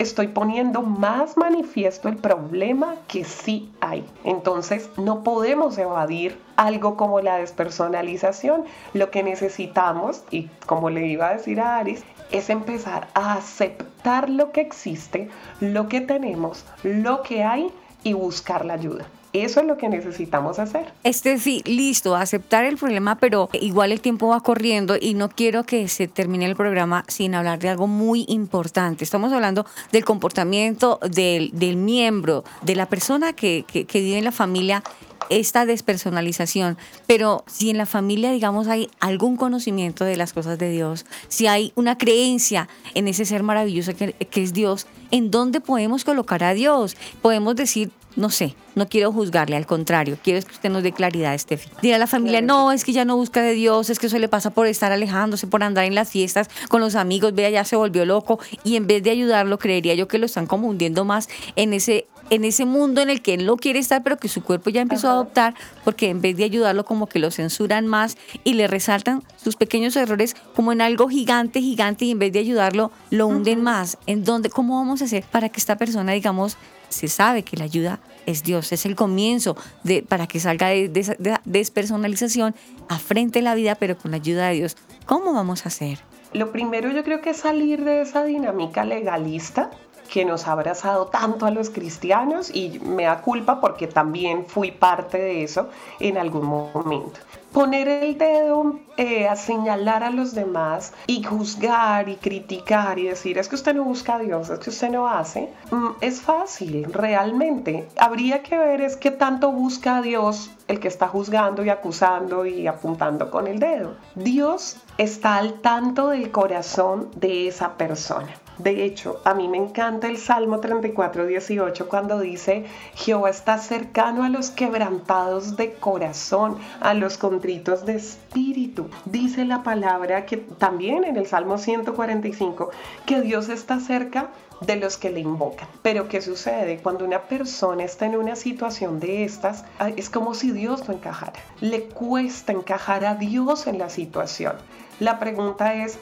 estoy 0.00 0.28
poniendo 0.28 0.80
más 0.80 1.36
manifiesto 1.36 2.08
el 2.08 2.16
problema 2.16 2.94
que 3.06 3.24
sí 3.24 3.70
hay. 3.80 4.02
Entonces 4.24 4.88
no 4.96 5.22
podemos 5.22 5.76
evadir 5.76 6.40
algo 6.56 6.96
como 6.96 7.20
la 7.20 7.36
despersonalización. 7.36 8.64
Lo 8.94 9.10
que 9.10 9.22
necesitamos, 9.22 10.24
y 10.30 10.48
como 10.64 10.88
le 10.88 11.06
iba 11.06 11.28
a 11.28 11.34
decir 11.34 11.60
a 11.60 11.76
Aris, 11.76 12.02
es 12.32 12.48
empezar 12.48 13.08
a 13.12 13.34
aceptar 13.34 14.30
lo 14.30 14.52
que 14.52 14.62
existe, 14.62 15.28
lo 15.60 15.88
que 15.88 16.00
tenemos, 16.00 16.64
lo 16.82 17.22
que 17.22 17.44
hay 17.44 17.70
y 18.02 18.14
buscar 18.14 18.64
la 18.64 18.74
ayuda. 18.74 19.04
Eso 19.32 19.60
es 19.60 19.66
lo 19.66 19.76
que 19.76 19.88
necesitamos 19.88 20.58
hacer. 20.58 20.92
Este 21.04 21.38
sí, 21.38 21.62
listo, 21.64 22.16
aceptar 22.16 22.64
el 22.64 22.76
problema, 22.76 23.16
pero 23.16 23.48
igual 23.52 23.92
el 23.92 24.00
tiempo 24.00 24.28
va 24.28 24.40
corriendo 24.40 24.96
y 25.00 25.14
no 25.14 25.28
quiero 25.28 25.64
que 25.64 25.86
se 25.86 26.08
termine 26.08 26.46
el 26.46 26.56
programa 26.56 27.04
sin 27.06 27.36
hablar 27.36 27.60
de 27.60 27.68
algo 27.68 27.86
muy 27.86 28.24
importante. 28.28 29.04
Estamos 29.04 29.32
hablando 29.32 29.66
del 29.92 30.04
comportamiento 30.04 30.98
del, 31.08 31.76
miembro, 31.76 32.42
de 32.62 32.74
la 32.74 32.86
persona 32.86 33.32
que, 33.32 33.64
vive 33.72 34.18
en 34.18 34.24
la 34.24 34.32
familia 34.32 34.82
esta 35.28 35.64
despersonalización. 35.64 36.76
Pero 37.06 37.44
si 37.46 37.70
en 37.70 37.78
la 37.78 37.86
familia, 37.86 38.32
digamos, 38.32 38.66
hay 38.66 38.90
algún 38.98 39.36
conocimiento 39.36 40.04
de 40.04 40.16
las 40.16 40.32
cosas 40.32 40.58
de 40.58 40.70
Dios, 40.70 41.06
si 41.28 41.46
hay 41.46 41.72
una 41.76 41.96
creencia 41.96 42.68
en 42.94 43.06
ese 43.06 43.24
ser 43.24 43.44
maravilloso 43.44 43.92
que 43.94 44.42
es 44.42 44.52
Dios, 44.52 44.88
¿en 45.12 45.30
dónde 45.30 45.60
podemos 45.60 46.04
colocar 46.04 46.42
a 46.42 46.52
Dios? 46.52 46.96
Podemos 47.22 47.54
decir, 47.54 47.92
no 48.16 48.30
sé, 48.30 48.54
no 48.74 48.88
quiero 48.88 49.12
juzgarle, 49.12 49.56
al 49.56 49.66
contrario, 49.66 50.18
quiero 50.22 50.44
que 50.44 50.52
usted 50.52 50.70
nos 50.70 50.82
dé 50.82 50.92
claridad, 50.92 51.34
Estefi. 51.34 51.70
Dirá 51.82 51.96
a 51.96 51.98
la 51.98 52.06
familia, 52.06 52.40
no, 52.40 52.72
es 52.72 52.84
que 52.84 52.92
ya 52.92 53.04
no 53.04 53.16
busca 53.16 53.42
de 53.42 53.52
Dios, 53.52 53.90
es 53.90 53.98
que 53.98 54.06
eso 54.06 54.18
le 54.18 54.28
pasa 54.28 54.50
por 54.50 54.66
estar 54.66 54.92
alejándose, 54.92 55.46
por 55.46 55.62
andar 55.62 55.84
en 55.84 55.94
las 55.94 56.10
fiestas 56.10 56.48
con 56.68 56.80
los 56.80 56.94
amigos, 56.94 57.34
vea, 57.34 57.50
ya 57.50 57.64
se 57.64 57.76
volvió 57.76 58.04
loco, 58.04 58.38
y 58.64 58.76
en 58.76 58.86
vez 58.86 59.02
de 59.02 59.10
ayudarlo, 59.10 59.58
creería 59.58 59.94
yo 59.94 60.08
que 60.08 60.18
lo 60.18 60.26
están 60.26 60.46
como 60.46 60.68
hundiendo 60.68 61.04
más 61.04 61.28
en 61.56 61.72
ese 61.72 62.06
en 62.30 62.44
ese 62.44 62.64
mundo 62.64 63.00
en 63.00 63.10
el 63.10 63.22
que 63.22 63.34
él 63.34 63.44
no 63.44 63.56
quiere 63.56 63.80
estar, 63.80 64.02
pero 64.02 64.16
que 64.16 64.28
su 64.28 64.42
cuerpo 64.42 64.70
ya 64.70 64.80
empezó 64.80 65.08
a 65.08 65.12
adoptar, 65.12 65.54
porque 65.84 66.08
en 66.08 66.20
vez 66.20 66.36
de 66.36 66.44
ayudarlo 66.44 66.84
como 66.84 67.08
que 67.08 67.18
lo 67.18 67.30
censuran 67.30 67.88
más 67.88 68.16
y 68.44 68.54
le 68.54 68.68
resaltan 68.68 69.24
sus 69.36 69.56
pequeños 69.56 69.96
errores 69.96 70.36
como 70.54 70.72
en 70.72 70.80
algo 70.80 71.08
gigante, 71.08 71.60
gigante, 71.60 72.04
y 72.04 72.12
en 72.12 72.20
vez 72.20 72.32
de 72.32 72.38
ayudarlo, 72.38 72.92
lo 73.10 73.26
hunden 73.26 73.62
más. 73.62 73.98
¿En 74.06 74.24
dónde, 74.24 74.48
cómo 74.48 74.76
vamos 74.76 75.02
a 75.02 75.06
hacer 75.06 75.24
para 75.24 75.48
que 75.48 75.58
esta 75.58 75.76
persona, 75.76 76.12
digamos, 76.12 76.56
se 76.90 77.08
sabe 77.08 77.42
que 77.42 77.56
la 77.56 77.64
ayuda 77.64 78.00
es 78.26 78.42
Dios, 78.42 78.72
es 78.72 78.84
el 78.84 78.94
comienzo 78.94 79.56
de, 79.82 80.02
para 80.02 80.26
que 80.26 80.38
salga 80.38 80.68
de, 80.68 80.88
de, 80.88 81.38
despersonalización, 81.44 82.54
afrente 82.88 83.40
la 83.40 83.54
vida, 83.54 83.74
pero 83.76 83.96
con 83.96 84.10
la 84.10 84.18
ayuda 84.18 84.48
de 84.48 84.56
Dios. 84.56 84.76
¿Cómo 85.06 85.32
vamos 85.32 85.64
a 85.64 85.68
hacer? 85.68 85.98
Lo 86.32 86.52
primero 86.52 86.90
yo 86.92 87.02
creo 87.02 87.22
que 87.22 87.30
es 87.30 87.38
salir 87.38 87.84
de 87.84 88.02
esa 88.02 88.24
dinámica 88.24 88.84
legalista 88.84 89.70
que 90.10 90.24
nos 90.24 90.46
ha 90.46 90.52
abrazado 90.52 91.06
tanto 91.06 91.46
a 91.46 91.50
los 91.50 91.70
cristianos 91.70 92.54
y 92.54 92.80
me 92.80 93.04
da 93.04 93.22
culpa 93.22 93.60
porque 93.60 93.86
también 93.86 94.44
fui 94.46 94.72
parte 94.72 95.18
de 95.18 95.44
eso 95.44 95.70
en 96.00 96.18
algún 96.18 96.46
momento 96.46 97.20
poner 97.52 97.88
el 97.88 98.18
dedo 98.18 98.78
eh, 98.96 99.28
a 99.28 99.36
señalar 99.36 100.04
a 100.04 100.10
los 100.10 100.34
demás 100.34 100.92
y 101.06 101.22
juzgar 101.22 102.08
y 102.08 102.16
criticar 102.16 102.98
y 102.98 103.04
decir 103.08 103.38
es 103.38 103.48
que 103.48 103.54
usted 103.54 103.74
no 103.74 103.84
busca 103.84 104.16
a 104.16 104.18
Dios, 104.18 104.50
es 104.50 104.58
que 104.58 104.70
usted 104.70 104.90
no 104.90 105.08
hace, 105.08 105.52
mm, 105.70 105.88
es 106.00 106.20
fácil, 106.20 106.92
realmente. 106.92 107.88
Habría 107.98 108.42
que 108.42 108.58
ver 108.58 108.80
es 108.80 108.96
qué 108.96 109.10
tanto 109.10 109.52
busca 109.52 109.98
a 109.98 110.02
Dios 110.02 110.50
el 110.68 110.80
que 110.80 110.88
está 110.88 111.08
juzgando 111.08 111.64
y 111.64 111.70
acusando 111.70 112.46
y 112.46 112.66
apuntando 112.66 113.30
con 113.30 113.46
el 113.46 113.58
dedo. 113.58 113.94
Dios 114.14 114.76
está 114.98 115.36
al 115.36 115.54
tanto 115.54 116.08
del 116.08 116.30
corazón 116.30 117.10
de 117.16 117.48
esa 117.48 117.76
persona. 117.76 118.34
De 118.62 118.84
hecho, 118.84 119.22
a 119.24 119.32
mí 119.32 119.48
me 119.48 119.56
encanta 119.56 120.06
el 120.06 120.18
Salmo 120.18 120.60
34, 120.60 121.24
18 121.24 121.88
cuando 121.88 122.20
dice, 122.20 122.66
Jehová 122.94 123.30
está 123.30 123.56
cercano 123.56 124.22
a 124.22 124.28
los 124.28 124.50
quebrantados 124.50 125.56
de 125.56 125.72
corazón, 125.72 126.58
a 126.80 126.92
los 126.92 127.16
contritos 127.16 127.86
de 127.86 127.94
espíritu. 127.94 128.90
Dice 129.06 129.46
la 129.46 129.62
palabra 129.62 130.26
que 130.26 130.36
también 130.36 131.04
en 131.04 131.16
el 131.16 131.26
Salmo 131.26 131.56
145, 131.56 132.68
que 133.06 133.22
Dios 133.22 133.48
está 133.48 133.80
cerca 133.80 134.28
de 134.60 134.76
los 134.76 134.98
que 134.98 135.08
le 135.08 135.20
invocan. 135.20 135.66
Pero 135.80 136.06
¿qué 136.08 136.20
sucede? 136.20 136.80
Cuando 136.82 137.06
una 137.06 137.22
persona 137.22 137.84
está 137.84 138.04
en 138.04 138.16
una 138.16 138.36
situación 138.36 139.00
de 139.00 139.24
estas, 139.24 139.64
es 139.96 140.10
como 140.10 140.34
si 140.34 140.50
Dios 140.50 140.86
no 140.86 140.92
encajara. 140.92 141.32
Le 141.62 141.84
cuesta 141.84 142.52
encajar 142.52 143.06
a 143.06 143.14
Dios 143.14 143.66
en 143.66 143.78
la 143.78 143.88
situación. 143.88 144.56
La 144.98 145.18
pregunta 145.18 145.72
es, 145.72 145.98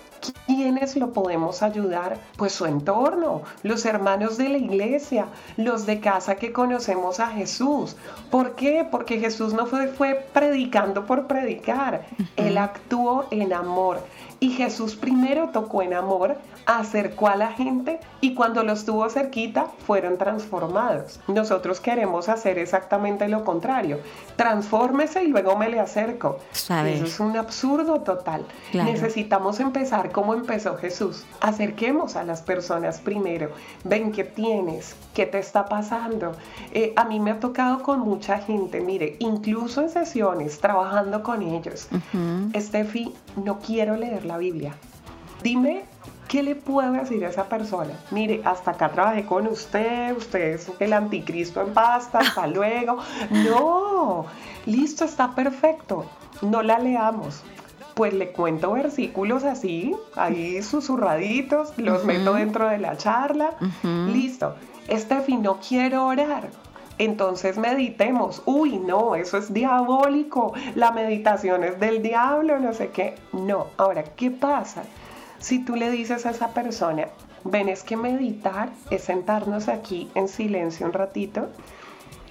¿quiénes 0.47 0.97
lo 0.97 1.12
podemos 1.12 1.62
ayudar? 1.62 2.19
Pues 2.37 2.53
su 2.53 2.66
entorno, 2.66 3.43
los 3.62 3.85
hermanos 3.85 4.37
de 4.37 4.49
la 4.49 4.59
iglesia, 4.59 5.27
los 5.57 5.87
de 5.87 6.01
casa 6.01 6.37
que 6.37 6.53
conocemos 6.53 7.21
a 7.21 7.29
Jesús. 7.29 7.97
¿Por 8.31 8.55
qué? 8.55 8.87
Porque 8.91 9.19
Jesús 9.19 9.55
no 9.55 9.66
fue, 9.66 9.89
fue 9.89 10.27
predicando 10.33 11.07
por 11.07 11.27
predicar, 11.27 12.07
Él 12.37 12.59
actuó 12.59 13.27
en 13.31 13.53
amor. 13.53 14.01
Y 14.41 14.51
Jesús 14.51 14.95
primero 14.95 15.49
tocó 15.49 15.82
en 15.82 15.95
amor, 15.95 16.36
acercó 16.64 17.28
a 17.28 17.36
la 17.36 17.49
gente 17.53 17.99
y 18.20 18.34
cuando 18.34 18.62
los 18.62 18.84
tuvo 18.84 19.09
cerquita 19.09 19.66
fueron 19.86 20.16
transformados. 20.16 21.18
Nosotros 21.26 21.80
queremos 21.80 22.28
hacer 22.28 22.59
exactamente 22.59 23.26
lo 23.28 23.45
contrario. 23.45 23.99
Transfórmese 24.36 25.24
y 25.24 25.28
luego 25.28 25.57
me 25.57 25.68
le 25.68 25.80
acerco. 25.80 26.39
Eso 26.53 27.05
es 27.05 27.20
un 27.20 27.36
absurdo 27.36 28.01
total. 28.03 28.47
Necesitamos 28.72 29.61
empezar 29.61 30.12
como 30.12 30.34
empezó 30.34 30.76
Jesús. 30.76 31.24
Acerquemos 31.41 32.14
a 32.16 32.22
las 32.22 32.43
personas 32.43 32.99
primero. 33.01 33.51
Ven 33.84 34.12
qué 34.12 34.24
tienes, 34.24 34.95
qué 35.14 35.26
te 35.26 35.39
está 35.39 35.66
pasando. 35.66 36.32
Eh, 36.72 36.93
a 36.97 37.05
mí 37.05 37.18
me 37.18 37.32
ha 37.32 37.41
tocado 37.41 37.82
con 37.82 38.01
mucha 38.01 38.39
gente, 38.39 38.80
mire, 38.80 39.16
incluso 39.18 39.80
en 39.80 39.91
sesiones, 39.91 40.61
trabajando 40.61 41.22
con 41.22 41.43
ellos. 41.43 41.89
Estefi, 42.53 43.14
no 43.39 43.59
quiero 43.59 43.97
leer 43.97 44.24
la 44.24 44.39
Biblia. 44.39 44.74
Dime 45.43 45.84
¿qué 46.28 46.43
le 46.43 46.55
puedo 46.55 46.93
decir 46.93 47.24
a 47.24 47.30
esa 47.30 47.49
persona? 47.49 47.95
Mire, 48.11 48.43
hasta 48.45 48.72
acá 48.72 48.91
trabajé 48.91 49.24
con 49.24 49.47
usted, 49.47 50.16
usted 50.16 50.55
es 50.55 50.70
el 50.78 50.93
anticristo 50.93 51.62
en 51.62 51.72
pasta, 51.72 52.18
hasta 52.18 52.47
luego. 52.47 52.99
No, 53.30 54.26
listo, 54.66 55.05
está 55.05 55.34
perfecto. 55.34 56.05
No 56.43 56.62
la 56.62 56.78
leamos. 56.78 57.43
Pues 57.95 58.14
le 58.14 58.30
cuento 58.30 58.74
versículos 58.74 59.43
así, 59.43 59.97
ahí 60.14 60.62
susurraditos, 60.62 61.76
los 61.78 62.05
meto 62.05 62.34
dentro 62.34 62.68
de 62.68 62.78
la 62.78 62.97
charla. 62.97 63.57
Listo. 63.82 64.55
Estefi, 64.86 65.36
no 65.36 65.59
quiero 65.59 66.07
orar. 66.07 66.49
Entonces 66.99 67.59
meditemos. 67.59 68.42
Uy, 68.44 68.78
no, 68.78 69.14
eso 69.14 69.38
es 69.38 69.53
diabólico. 69.53 70.53
La 70.74 70.90
meditación 70.90 71.64
es 71.64 71.78
del 71.78 72.03
diablo, 72.03 72.59
no 72.59 72.72
sé 72.72 72.90
qué. 72.90 73.14
No. 73.32 73.68
Ahora, 73.76 74.03
¿qué 74.03 74.30
pasa? 74.30 74.82
Si 75.38 75.64
tú 75.64 75.76
le 75.76 75.90
dices 75.90 76.26
a 76.26 76.30
esa 76.30 76.49
persona, 76.49 77.09
ven, 77.44 77.68
es 77.68 77.84
que 77.84 77.96
meditar 77.96 78.70
es 78.90 79.05
sentarnos 79.05 79.68
aquí 79.68 80.11
en 80.14 80.28
silencio 80.28 80.86
un 80.86 80.92
ratito, 80.92 81.49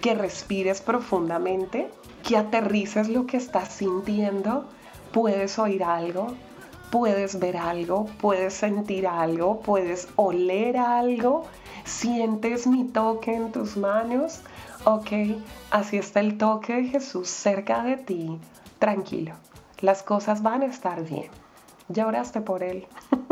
que 0.02 0.14
respires 0.14 0.82
profundamente, 0.82 1.90
que 2.24 2.38
aterrices 2.38 3.08
lo 3.08 3.26
que 3.26 3.38
estás 3.38 3.70
sintiendo, 3.70 4.68
puedes 5.12 5.58
oír 5.58 5.84
algo, 5.84 6.36
puedes 6.92 7.40
ver 7.40 7.58
algo, 7.58 8.06
puedes 8.20 8.54
sentir 8.54 9.08
algo, 9.08 9.62
puedes 9.62 10.08
oler 10.16 10.78
algo, 10.78 11.46
sientes 11.86 12.68
mi 12.68 12.84
toque 12.84 13.34
en 13.34 13.52
tus 13.52 13.78
manos, 13.78 14.42
ok, 14.88 15.12
así 15.72 15.98
está 15.98 16.20
el 16.20 16.38
toque 16.38 16.74
de 16.76 16.84
Jesús 16.86 17.30
cerca 17.30 17.84
de 17.84 17.98
ti, 17.98 18.40
tranquilo, 18.80 19.34
las 19.82 20.04
cosas 20.04 20.42
van 20.42 20.62
a 20.64 20.68
estar 20.68 21.04
bien 21.04 21.30
ya 21.90 22.08
oraste 22.08 22.42
por 22.42 22.64
él. 22.64 22.88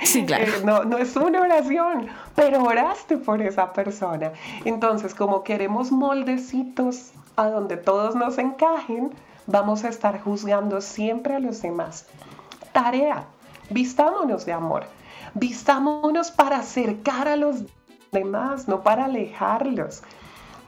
Sí, 0.00 0.24
claro. 0.24 0.44
Eh, 0.44 0.62
no, 0.64 0.84
no 0.84 0.96
es 0.96 1.16
una 1.16 1.40
oración, 1.40 2.06
pero 2.36 2.62
oraste 2.62 3.16
por 3.16 3.42
esa 3.42 3.72
persona. 3.72 4.32
Entonces, 4.64 5.12
como 5.12 5.42
queremos 5.42 5.90
moldecitos 5.90 7.10
a 7.34 7.48
donde 7.48 7.76
todos 7.76 8.14
nos 8.14 8.38
encajen, 8.38 9.10
vamos 9.46 9.82
a 9.82 9.88
estar 9.88 10.20
juzgando 10.20 10.80
siempre 10.80 11.34
a 11.34 11.40
los 11.40 11.60
demás. 11.62 12.06
Tarea, 12.72 13.26
vistámonos 13.70 14.46
de 14.46 14.52
amor, 14.52 14.84
vistámonos 15.34 16.30
para 16.30 16.58
acercar 16.58 17.26
a 17.26 17.34
los 17.34 17.64
demás, 18.12 18.68
no 18.68 18.82
para 18.84 19.06
alejarlos. 19.06 20.02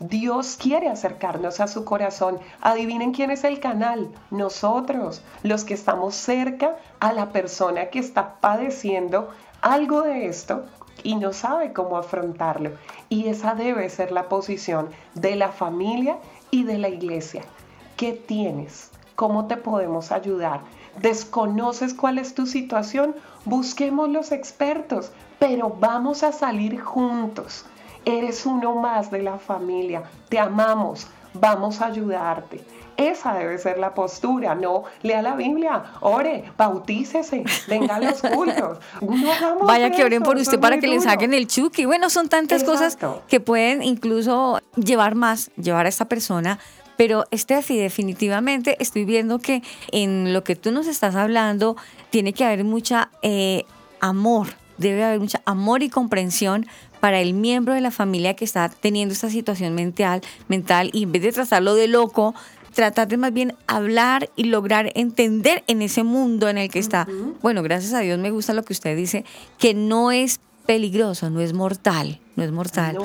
Dios 0.00 0.56
quiere 0.58 0.88
acercarnos 0.88 1.60
a 1.60 1.68
su 1.68 1.84
corazón. 1.84 2.38
Adivinen 2.62 3.12
quién 3.12 3.30
es 3.30 3.44
el 3.44 3.60
canal. 3.60 4.10
Nosotros, 4.30 5.20
los 5.42 5.64
que 5.64 5.74
estamos 5.74 6.14
cerca 6.14 6.76
a 7.00 7.12
la 7.12 7.32
persona 7.32 7.90
que 7.90 7.98
está 7.98 8.40
padeciendo 8.40 9.28
algo 9.60 10.00
de 10.00 10.26
esto 10.26 10.64
y 11.02 11.16
no 11.16 11.34
sabe 11.34 11.74
cómo 11.74 11.98
afrontarlo. 11.98 12.72
Y 13.10 13.28
esa 13.28 13.54
debe 13.54 13.90
ser 13.90 14.10
la 14.10 14.30
posición 14.30 14.88
de 15.14 15.36
la 15.36 15.50
familia 15.50 16.16
y 16.50 16.64
de 16.64 16.78
la 16.78 16.88
iglesia. 16.88 17.42
¿Qué 17.98 18.14
tienes? 18.14 18.90
¿Cómo 19.16 19.48
te 19.48 19.58
podemos 19.58 20.12
ayudar? 20.12 20.62
¿Desconoces 20.98 21.92
cuál 21.92 22.18
es 22.18 22.34
tu 22.34 22.46
situación? 22.46 23.14
Busquemos 23.44 24.08
los 24.08 24.32
expertos, 24.32 25.12
pero 25.38 25.76
vamos 25.78 26.22
a 26.22 26.32
salir 26.32 26.80
juntos. 26.80 27.66
Eres 28.04 28.46
uno 28.46 28.74
más 28.74 29.10
de 29.10 29.22
la 29.22 29.38
familia. 29.38 30.02
Te 30.28 30.38
amamos. 30.38 31.06
Vamos 31.34 31.80
a 31.80 31.86
ayudarte. 31.86 32.60
Esa 32.96 33.32
debe 33.32 33.56
ser 33.56 33.78
la 33.78 33.94
postura, 33.94 34.54
no 34.54 34.84
lea 35.02 35.22
la 35.22 35.34
Biblia, 35.34 35.84
ore, 36.00 36.44
bautícese, 36.58 37.44
venga 37.66 37.96
a 37.96 38.00
los 38.00 38.20
cultos. 38.34 38.78
Vaya 39.62 39.90
que 39.90 40.04
oren 40.04 40.22
por 40.22 40.36
usted 40.36 40.60
para 40.60 40.78
que 40.78 40.86
le 40.86 41.00
saquen 41.00 41.32
el 41.32 41.46
chuki. 41.46 41.86
Bueno, 41.86 42.10
son 42.10 42.28
tantas 42.28 42.62
cosas 42.62 42.98
que 43.26 43.40
pueden 43.40 43.82
incluso 43.82 44.60
llevar 44.76 45.14
más, 45.14 45.50
llevar 45.56 45.86
a 45.86 45.88
esta 45.88 46.06
persona. 46.06 46.58
Pero 46.98 47.24
Steffi, 47.32 47.78
definitivamente 47.78 48.76
estoy 48.78 49.06
viendo 49.06 49.38
que 49.38 49.62
en 49.92 50.34
lo 50.34 50.44
que 50.44 50.54
tú 50.54 50.70
nos 50.70 50.86
estás 50.86 51.14
hablando 51.14 51.76
tiene 52.10 52.34
que 52.34 52.44
haber 52.44 52.64
mucha 52.64 53.08
eh, 53.22 53.64
amor, 54.00 54.48
debe 54.76 55.04
haber 55.04 55.20
mucha 55.20 55.40
amor 55.46 55.82
y 55.82 55.88
comprensión 55.88 56.66
para 57.00 57.20
el 57.20 57.34
miembro 57.34 57.74
de 57.74 57.80
la 57.80 57.90
familia 57.90 58.34
que 58.34 58.44
está 58.44 58.68
teniendo 58.68 59.12
esta 59.12 59.30
situación 59.30 59.74
mental, 59.74 60.20
mental 60.48 60.90
y 60.92 61.04
en 61.04 61.12
vez 61.12 61.22
de 61.22 61.32
tratarlo 61.32 61.74
de 61.74 61.88
loco, 61.88 62.34
tratar 62.74 63.08
de 63.08 63.16
más 63.16 63.32
bien 63.32 63.54
hablar 63.66 64.30
y 64.36 64.44
lograr 64.44 64.92
entender 64.94 65.64
en 65.66 65.82
ese 65.82 66.04
mundo 66.04 66.48
en 66.48 66.58
el 66.58 66.70
que 66.70 66.78
está. 66.78 67.06
Bueno, 67.42 67.62
gracias 67.62 67.94
a 67.94 68.00
Dios 68.00 68.18
me 68.18 68.30
gusta 68.30 68.52
lo 68.52 68.62
que 68.62 68.72
usted 68.72 68.96
dice, 68.96 69.24
que 69.58 69.74
no 69.74 70.12
es 70.12 70.40
peligroso, 70.66 71.30
no 71.30 71.40
es 71.40 71.52
mortal, 71.52 72.20
no 72.36 72.44
es 72.44 72.52
mortal. 72.52 72.96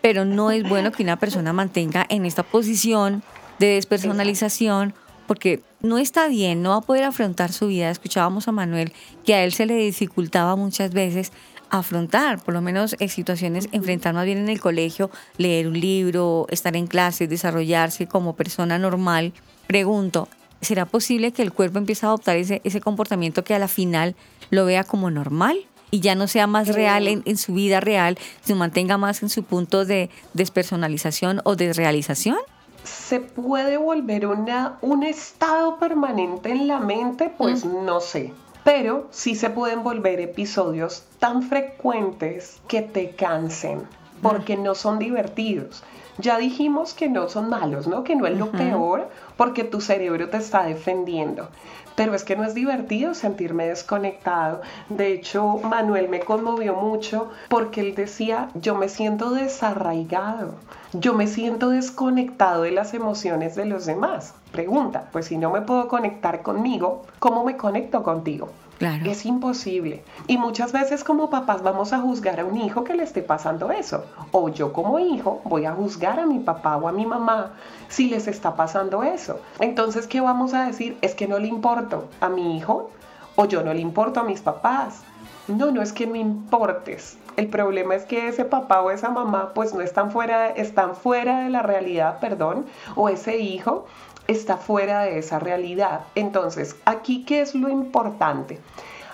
Pero 0.00 0.24
no 0.24 0.50
es 0.50 0.66
bueno 0.68 0.92
que 0.92 1.02
una 1.02 1.18
persona 1.18 1.52
mantenga 1.52 2.06
en 2.08 2.24
esta 2.24 2.42
posición 2.42 3.22
de 3.58 3.66
despersonalización 3.74 4.94
porque 5.26 5.62
no 5.80 5.98
está 5.98 6.28
bien, 6.28 6.62
no 6.62 6.70
va 6.70 6.76
a 6.76 6.80
poder 6.80 7.04
afrontar 7.04 7.52
su 7.52 7.66
vida. 7.66 7.90
Escuchábamos 7.90 8.48
a 8.48 8.52
Manuel 8.52 8.92
que 9.24 9.34
a 9.34 9.44
él 9.44 9.52
se 9.52 9.66
le 9.66 9.74
dificultaba 9.74 10.56
muchas 10.56 10.92
veces 10.92 11.32
afrontar, 11.70 12.42
por 12.42 12.54
lo 12.54 12.60
menos 12.60 12.96
en 12.98 13.08
situaciones, 13.08 13.68
enfrentar 13.72 14.14
más 14.14 14.24
bien 14.24 14.38
en 14.38 14.48
el 14.48 14.60
colegio, 14.60 15.10
leer 15.36 15.66
un 15.68 15.78
libro, 15.78 16.46
estar 16.50 16.76
en 16.76 16.86
clase, 16.86 17.26
desarrollarse 17.26 18.06
como 18.06 18.36
persona 18.36 18.78
normal. 18.78 19.32
Pregunto, 19.66 20.28
¿será 20.60 20.86
posible 20.86 21.32
que 21.32 21.42
el 21.42 21.52
cuerpo 21.52 21.78
empiece 21.78 22.06
a 22.06 22.10
adoptar 22.10 22.36
ese, 22.36 22.60
ese 22.64 22.80
comportamiento 22.80 23.44
que 23.44 23.54
a 23.54 23.58
la 23.58 23.68
final 23.68 24.14
lo 24.50 24.64
vea 24.64 24.84
como 24.84 25.10
normal? 25.10 25.58
y 25.88 26.00
ya 26.00 26.16
no 26.16 26.26
sea 26.26 26.48
más 26.48 26.66
real 26.66 27.06
en, 27.06 27.22
en, 27.26 27.36
su 27.36 27.54
vida 27.54 27.78
real, 27.78 28.18
se 28.42 28.56
mantenga 28.56 28.98
más 28.98 29.22
en 29.22 29.28
su 29.28 29.44
punto 29.44 29.84
de 29.84 30.10
despersonalización 30.34 31.40
o 31.44 31.54
desrealización? 31.54 32.38
¿Se 32.82 33.20
puede 33.20 33.76
volver 33.76 34.26
una, 34.26 34.78
un 34.80 35.04
estado 35.04 35.78
permanente 35.78 36.50
en 36.50 36.66
la 36.66 36.80
mente? 36.80 37.32
Pues 37.38 37.64
no 37.64 38.00
sé 38.00 38.34
pero 38.66 39.06
sí 39.12 39.36
se 39.36 39.48
pueden 39.48 39.84
volver 39.84 40.18
episodios 40.18 41.04
tan 41.20 41.44
frecuentes 41.44 42.60
que 42.66 42.82
te 42.82 43.10
cansen 43.10 43.82
porque 44.20 44.56
no 44.56 44.74
son 44.74 44.98
divertidos. 44.98 45.84
Ya 46.18 46.38
dijimos 46.38 46.94
que 46.94 47.08
no 47.08 47.28
son 47.28 47.50
malos, 47.50 47.86
¿no? 47.86 48.02
Que 48.02 48.16
no 48.16 48.26
es 48.26 48.38
lo 48.38 48.50
peor 48.50 49.08
porque 49.36 49.64
tu 49.64 49.80
cerebro 49.80 50.28
te 50.30 50.38
está 50.38 50.64
defendiendo. 50.64 51.48
Pero 51.94 52.14
es 52.14 52.24
que 52.24 52.36
no 52.36 52.44
es 52.44 52.54
divertido 52.54 53.14
sentirme 53.14 53.66
desconectado. 53.66 54.60
De 54.88 55.12
hecho, 55.12 55.58
Manuel 55.62 56.08
me 56.08 56.20
conmovió 56.20 56.74
mucho 56.74 57.30
porque 57.48 57.80
él 57.80 57.94
decía, 57.94 58.48
yo 58.54 58.74
me 58.74 58.88
siento 58.88 59.30
desarraigado, 59.30 60.54
yo 60.92 61.14
me 61.14 61.26
siento 61.26 61.70
desconectado 61.70 62.62
de 62.62 62.70
las 62.70 62.92
emociones 62.92 63.54
de 63.54 63.64
los 63.64 63.86
demás. 63.86 64.34
Pregunta, 64.52 65.08
pues 65.12 65.26
si 65.26 65.38
no 65.38 65.50
me 65.50 65.62
puedo 65.62 65.88
conectar 65.88 66.42
conmigo, 66.42 67.02
¿cómo 67.18 67.44
me 67.44 67.56
conecto 67.56 68.02
contigo? 68.02 68.50
Claro. 68.78 69.10
Es 69.10 69.24
imposible. 69.24 70.02
Y 70.26 70.36
muchas 70.36 70.72
veces 70.72 71.02
como 71.02 71.30
papás 71.30 71.62
vamos 71.62 71.92
a 71.92 72.00
juzgar 72.00 72.40
a 72.40 72.44
un 72.44 72.58
hijo 72.58 72.84
que 72.84 72.94
le 72.94 73.04
esté 73.04 73.22
pasando 73.22 73.70
eso. 73.70 74.04
O 74.32 74.50
yo 74.50 74.72
como 74.72 74.98
hijo 74.98 75.40
voy 75.44 75.64
a 75.64 75.72
juzgar 75.72 76.20
a 76.20 76.26
mi 76.26 76.40
papá 76.40 76.76
o 76.76 76.88
a 76.88 76.92
mi 76.92 77.06
mamá 77.06 77.52
si 77.88 78.08
les 78.08 78.28
está 78.28 78.54
pasando 78.54 79.02
eso. 79.02 79.40
Entonces, 79.60 80.06
¿qué 80.06 80.20
vamos 80.20 80.52
a 80.52 80.66
decir? 80.66 80.98
Es 81.00 81.14
que 81.14 81.26
no 81.26 81.38
le 81.38 81.48
importo 81.48 82.08
a 82.20 82.28
mi 82.28 82.56
hijo 82.56 82.90
o 83.34 83.46
yo 83.46 83.62
no 83.62 83.72
le 83.72 83.80
importo 83.80 84.20
a 84.20 84.24
mis 84.24 84.40
papás. 84.40 85.02
No, 85.48 85.70
no 85.70 85.80
es 85.80 85.92
que 85.92 86.06
no 86.06 86.16
importes. 86.16 87.16
El 87.36 87.48
problema 87.48 87.94
es 87.94 88.04
que 88.04 88.28
ese 88.28 88.44
papá 88.44 88.80
o 88.80 88.90
esa 88.90 89.10
mamá 89.10 89.52
pues 89.54 89.74
no 89.74 89.80
están 89.80 90.10
fuera, 90.10 90.48
están 90.48 90.96
fuera 90.96 91.40
de 91.44 91.50
la 91.50 91.62
realidad, 91.62 92.18
perdón, 92.18 92.66
o 92.94 93.08
ese 93.08 93.38
hijo 93.38 93.86
está 94.28 94.56
fuera 94.56 95.02
de 95.02 95.18
esa 95.18 95.38
realidad. 95.38 96.00
Entonces, 96.14 96.76
aquí, 96.84 97.24
¿qué 97.24 97.40
es 97.40 97.54
lo 97.54 97.68
importante? 97.68 98.60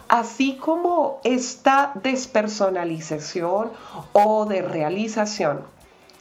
Así 0.09 0.57
como 0.57 1.21
esta 1.25 1.93
despersonalización 2.03 3.71
o 4.13 4.45
de 4.45 4.63
realización 4.63 5.61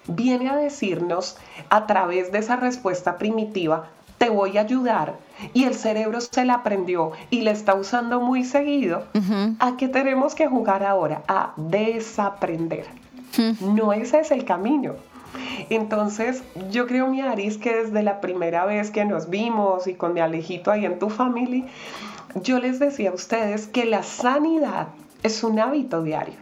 viene 0.07 0.49
a 0.49 0.55
decirnos 0.55 1.37
a 1.69 1.87
través 1.87 2.31
de 2.31 2.39
esa 2.39 2.55
respuesta 2.55 3.17
primitiva, 3.17 3.89
te 4.17 4.29
voy 4.29 4.57
a 4.57 4.61
ayudar, 4.61 5.15
y 5.53 5.63
el 5.63 5.73
cerebro 5.73 6.21
se 6.21 6.45
la 6.45 6.53
aprendió 6.55 7.11
y 7.31 7.41
la 7.41 7.51
está 7.51 7.73
usando 7.73 8.21
muy 8.21 8.43
seguido, 8.43 9.03
¿a 9.59 9.77
qué 9.77 9.87
tenemos 9.87 10.35
que 10.35 10.47
jugar 10.47 10.83
ahora? 10.83 11.23
A 11.27 11.53
desaprender. 11.57 12.85
No 13.61 13.93
ese 13.93 14.19
es 14.19 14.31
el 14.31 14.45
camino. 14.45 14.93
Entonces, 15.69 16.43
yo 16.69 16.87
creo, 16.87 17.07
mi 17.07 17.21
Aris, 17.21 17.57
que 17.57 17.75
desde 17.75 18.03
la 18.03 18.21
primera 18.21 18.65
vez 18.65 18.91
que 18.91 19.05
nos 19.05 19.29
vimos 19.29 19.87
y 19.87 19.93
con 19.93 20.13
mi 20.13 20.19
Alejito 20.19 20.71
ahí 20.71 20.85
en 20.85 20.99
tu 20.99 21.09
familia, 21.09 21.65
yo 22.35 22.59
les 22.59 22.79
decía 22.79 23.11
a 23.11 23.13
ustedes 23.13 23.67
que 23.67 23.85
la 23.85 24.03
sanidad 24.03 24.87
es 25.23 25.43
un 25.43 25.59
hábito 25.59 26.03
diario. 26.03 26.35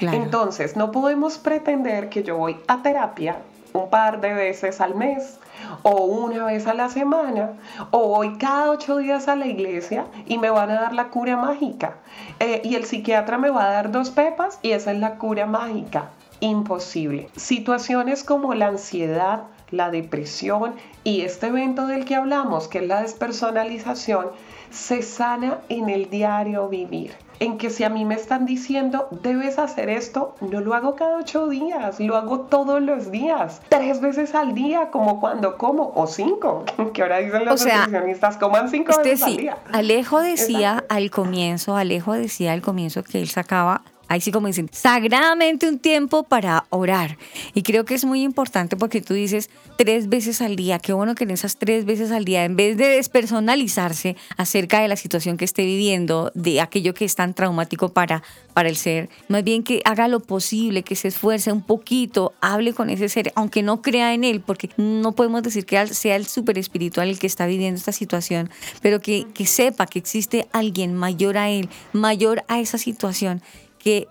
Entonces, 0.00 0.76
no 0.76 0.92
podemos 0.92 1.38
pretender 1.38 2.08
que 2.08 2.22
yo 2.22 2.36
voy 2.36 2.56
a 2.68 2.82
terapia 2.82 3.38
un 3.72 3.90
par 3.90 4.20
de 4.20 4.32
veces 4.32 4.80
al 4.80 4.94
mes 4.94 5.38
o 5.82 6.04
una 6.04 6.46
vez 6.46 6.66
a 6.66 6.74
la 6.74 6.88
semana 6.88 7.52
o 7.90 8.08
voy 8.08 8.38
cada 8.38 8.70
ocho 8.70 8.98
días 8.98 9.28
a 9.28 9.36
la 9.36 9.46
iglesia 9.46 10.06
y 10.26 10.38
me 10.38 10.50
van 10.50 10.70
a 10.70 10.80
dar 10.80 10.94
la 10.94 11.08
cura 11.08 11.36
mágica. 11.36 11.96
Eh, 12.38 12.62
y 12.64 12.76
el 12.76 12.84
psiquiatra 12.84 13.38
me 13.38 13.50
va 13.50 13.64
a 13.64 13.70
dar 13.70 13.90
dos 13.90 14.10
pepas 14.10 14.58
y 14.62 14.70
esa 14.70 14.92
es 14.92 14.98
la 14.98 15.16
cura 15.16 15.46
mágica 15.46 16.10
imposible. 16.40 17.28
Situaciones 17.36 18.24
como 18.24 18.54
la 18.54 18.68
ansiedad, 18.68 19.44
la 19.70 19.90
depresión 19.90 20.74
y 21.04 21.22
este 21.22 21.48
evento 21.48 21.86
del 21.86 22.04
que 22.04 22.14
hablamos, 22.14 22.68
que 22.68 22.78
es 22.78 22.86
la 22.86 23.02
despersonalización, 23.02 24.26
se 24.70 25.02
sana 25.02 25.60
en 25.68 25.88
el 25.88 26.10
diario 26.10 26.68
vivir. 26.68 27.12
En 27.40 27.56
que 27.56 27.70
si 27.70 27.84
a 27.84 27.88
mí 27.88 28.04
me 28.04 28.16
están 28.16 28.46
diciendo, 28.46 29.08
debes 29.22 29.60
hacer 29.60 29.88
esto, 29.88 30.34
no 30.40 30.60
lo 30.60 30.74
hago 30.74 30.96
cada 30.96 31.18
ocho 31.18 31.46
días, 31.48 32.00
lo 32.00 32.16
hago 32.16 32.40
todos 32.40 32.82
los 32.82 33.12
días, 33.12 33.62
tres 33.68 34.00
veces 34.00 34.34
al 34.34 34.54
día, 34.54 34.90
como 34.90 35.20
cuando 35.20 35.56
como, 35.56 35.92
o 35.94 36.08
cinco, 36.08 36.64
que 36.92 37.02
ahora 37.02 37.18
dicen 37.18 37.44
los 37.44 37.64
nutricionistas, 37.64 38.38
coman 38.38 38.68
cinco 38.68 38.92
veces 38.98 39.22
al 39.22 39.36
día. 39.36 39.58
Alejo 39.72 40.20
decía 40.20 40.84
al 40.88 41.10
comienzo, 41.10 41.76
Alejo 41.76 42.12
decía 42.14 42.52
al 42.52 42.60
comienzo 42.60 43.04
que 43.04 43.20
él 43.20 43.28
sacaba 43.28 43.82
ahí 44.08 44.20
sí 44.20 44.32
como 44.32 44.46
dicen, 44.46 44.68
sagradamente 44.72 45.68
un 45.68 45.78
tiempo 45.78 46.24
para 46.24 46.66
orar. 46.70 47.18
Y 47.54 47.62
creo 47.62 47.84
que 47.84 47.94
es 47.94 48.04
muy 48.04 48.22
importante 48.22 48.76
porque 48.76 49.00
tú 49.00 49.14
dices 49.14 49.50
tres 49.76 50.08
veces 50.08 50.42
al 50.42 50.56
día, 50.56 50.78
qué 50.78 50.92
bueno 50.92 51.14
que 51.14 51.24
en 51.24 51.30
esas 51.30 51.56
tres 51.56 51.84
veces 51.84 52.10
al 52.10 52.24
día, 52.24 52.44
en 52.44 52.56
vez 52.56 52.76
de 52.76 52.86
despersonalizarse 52.86 54.16
acerca 54.36 54.80
de 54.80 54.88
la 54.88 54.96
situación 54.96 55.36
que 55.36 55.44
esté 55.44 55.64
viviendo, 55.64 56.32
de 56.34 56.60
aquello 56.60 56.94
que 56.94 57.04
es 57.04 57.14
tan 57.14 57.34
traumático 57.34 57.90
para, 57.90 58.22
para 58.54 58.68
el 58.68 58.76
ser, 58.76 59.08
más 59.28 59.44
bien 59.44 59.62
que 59.62 59.82
haga 59.84 60.08
lo 60.08 60.20
posible, 60.20 60.82
que 60.82 60.96
se 60.96 61.08
esfuerce 61.08 61.52
un 61.52 61.62
poquito, 61.62 62.32
hable 62.40 62.72
con 62.72 62.90
ese 62.90 63.08
ser, 63.08 63.32
aunque 63.34 63.62
no 63.62 63.82
crea 63.82 64.14
en 64.14 64.24
él, 64.24 64.40
porque 64.40 64.70
no 64.76 65.12
podemos 65.12 65.42
decir 65.42 65.66
que 65.66 65.86
sea 65.88 66.16
el 66.16 66.26
super 66.26 66.58
espiritual 66.58 67.08
el 67.08 67.18
que 67.18 67.26
está 67.26 67.46
viviendo 67.46 67.78
esta 67.78 67.92
situación, 67.92 68.50
pero 68.82 69.00
que, 69.00 69.26
que 69.34 69.46
sepa 69.46 69.86
que 69.86 69.98
existe 69.98 70.48
alguien 70.52 70.94
mayor 70.94 71.38
a 71.38 71.50
él, 71.50 71.68
mayor 71.92 72.44
a 72.48 72.60
esa 72.60 72.78
situación 72.78 73.42
que 73.78 74.08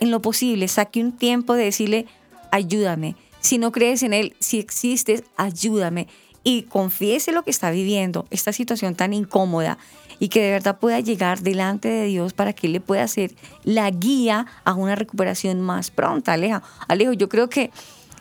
en 0.00 0.10
lo 0.10 0.20
posible 0.20 0.68
saque 0.68 1.02
un 1.02 1.12
tiempo 1.12 1.54
de 1.54 1.64
decirle, 1.64 2.06
ayúdame. 2.50 3.16
Si 3.40 3.58
no 3.58 3.72
crees 3.72 4.02
en 4.02 4.12
Él, 4.12 4.34
si 4.38 4.58
existes, 4.58 5.24
ayúdame. 5.36 6.08
Y 6.42 6.62
confiese 6.62 7.32
lo 7.32 7.42
que 7.42 7.50
está 7.50 7.70
viviendo, 7.70 8.26
esta 8.30 8.52
situación 8.52 8.94
tan 8.94 9.12
incómoda, 9.12 9.78
y 10.18 10.28
que 10.28 10.42
de 10.42 10.50
verdad 10.50 10.78
pueda 10.78 11.00
llegar 11.00 11.40
delante 11.40 11.88
de 11.88 12.04
Dios 12.06 12.34
para 12.34 12.52
que 12.52 12.66
Él 12.66 12.74
le 12.74 12.80
pueda 12.80 13.02
hacer 13.02 13.34
la 13.64 13.90
guía 13.90 14.46
a 14.64 14.74
una 14.74 14.94
recuperación 14.94 15.60
más 15.60 15.90
pronta. 15.90 16.34
Aleja, 16.34 16.62
Alejo, 16.88 17.14
yo 17.14 17.28
creo 17.28 17.48
que 17.48 17.70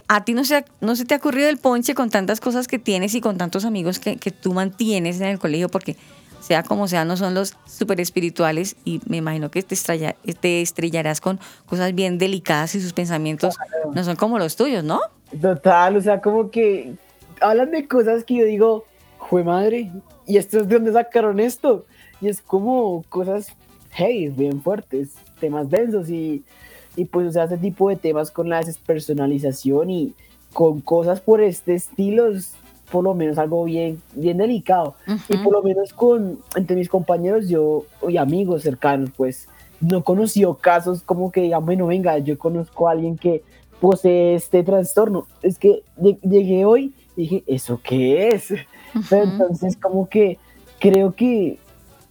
a 0.08 0.24
ti 0.24 0.34
no 0.34 0.44
se, 0.44 0.66
no 0.82 0.96
se 0.96 1.06
te 1.06 1.14
ha 1.14 1.18
ocurrido 1.18 1.50
el 1.50 1.58
ponche 1.58 1.94
con 1.94 2.10
tantas 2.10 2.40
cosas 2.40 2.68
que 2.68 2.80
tienes 2.80 3.14
y 3.16 3.22
con 3.22 3.38
tantos 3.38 3.66
amigos 3.66 4.00
que, 4.00 4.16
que 4.16 4.32
tú 4.32 4.54
mantienes 4.54 5.20
en 5.22 5.28
el 5.28 5.40
colegio, 5.40 5.70
porque 5.70 5.98
sea 6.50 6.64
como 6.64 6.88
sea, 6.88 7.06
no 7.06 7.16
son 7.16 7.36
los 7.36 7.56
súper 7.68 8.02
espirituales 8.02 8.76
y 8.84 9.02
me 9.06 9.18
imagino 9.18 9.52
que 9.52 9.62
te, 9.62 9.76
te 10.34 10.62
estrellarás 10.64 11.22
con 11.22 11.40
cosas 11.68 11.94
bien 11.94 12.18
delicadas 12.18 12.74
y 12.74 12.82
sus 12.82 12.92
pensamientos 12.92 13.56
no 13.94 14.04
son 14.04 14.16
como 14.16 14.40
los 14.40 14.56
tuyos, 14.56 14.84
¿no? 14.84 15.00
Total, 15.40 15.96
o 15.96 16.02
sea, 16.02 16.22
como 16.22 16.50
que 16.50 16.96
hablan 17.40 17.70
de 17.70 17.88
cosas 17.88 18.24
que 18.24 18.34
yo 18.34 18.46
digo, 18.46 18.86
jue 19.20 19.44
madre, 19.44 19.92
¿y 20.26 20.38
esto 20.38 20.58
es 20.58 20.68
de 20.68 20.74
dónde 20.74 20.92
sacaron 20.92 21.40
esto? 21.40 21.86
Y 22.20 22.30
es 22.30 22.42
como 22.42 23.04
cosas, 23.10 23.56
hey, 23.92 24.34
bien 24.36 24.64
fuertes, 24.64 25.10
temas 25.40 25.70
densos 25.70 26.10
y, 26.10 26.44
y 26.96 27.06
pues, 27.06 27.28
o 27.28 27.32
sea, 27.32 27.44
ese 27.44 27.60
tipo 27.60 27.90
de 27.90 27.96
temas 27.96 28.32
con 28.32 28.50
la 28.50 28.62
despersonalización 28.62 29.92
y 29.92 30.16
con 30.52 30.82
cosas 30.82 31.22
por 31.22 31.42
este 31.42 31.76
estilo 31.76 32.32
por 32.92 33.04
lo 33.04 33.14
menos 33.14 33.38
algo 33.38 33.64
bien, 33.64 34.02
bien 34.14 34.38
delicado. 34.38 34.96
Y 35.28 35.38
por 35.38 35.54
lo 35.54 35.62
menos 35.62 35.94
con, 35.94 36.40
entre 36.56 36.76
mis 36.76 36.90
compañeros 36.90 37.48
yo 37.48 37.86
y 38.08 38.18
amigos 38.18 38.64
cercanos, 38.64 39.12
pues 39.16 39.48
no 39.82 40.04
conoció 40.04 40.56
casos 40.56 41.02
como 41.02 41.32
que 41.32 41.42
digan, 41.42 41.66
bueno, 41.66 41.88
venga, 41.88 42.18
yo 42.18 42.38
conozco 42.38 42.88
a 42.88 42.92
alguien 42.92 43.18
que 43.18 43.44
posee 43.80 44.36
este 44.36 44.64
trastorno. 44.64 45.28
Es 45.42 45.58
que 45.58 45.84
llegué 45.98 46.66
hoy 46.66 46.94
y 47.16 47.22
dije, 47.22 47.44
¿eso 47.48 47.80
qué 47.84 48.30
es? 48.30 48.54
Pero 49.10 49.24
entonces 49.24 49.78
como 49.78 50.10
que 50.10 50.38
creo 50.80 51.14
que 51.14 51.60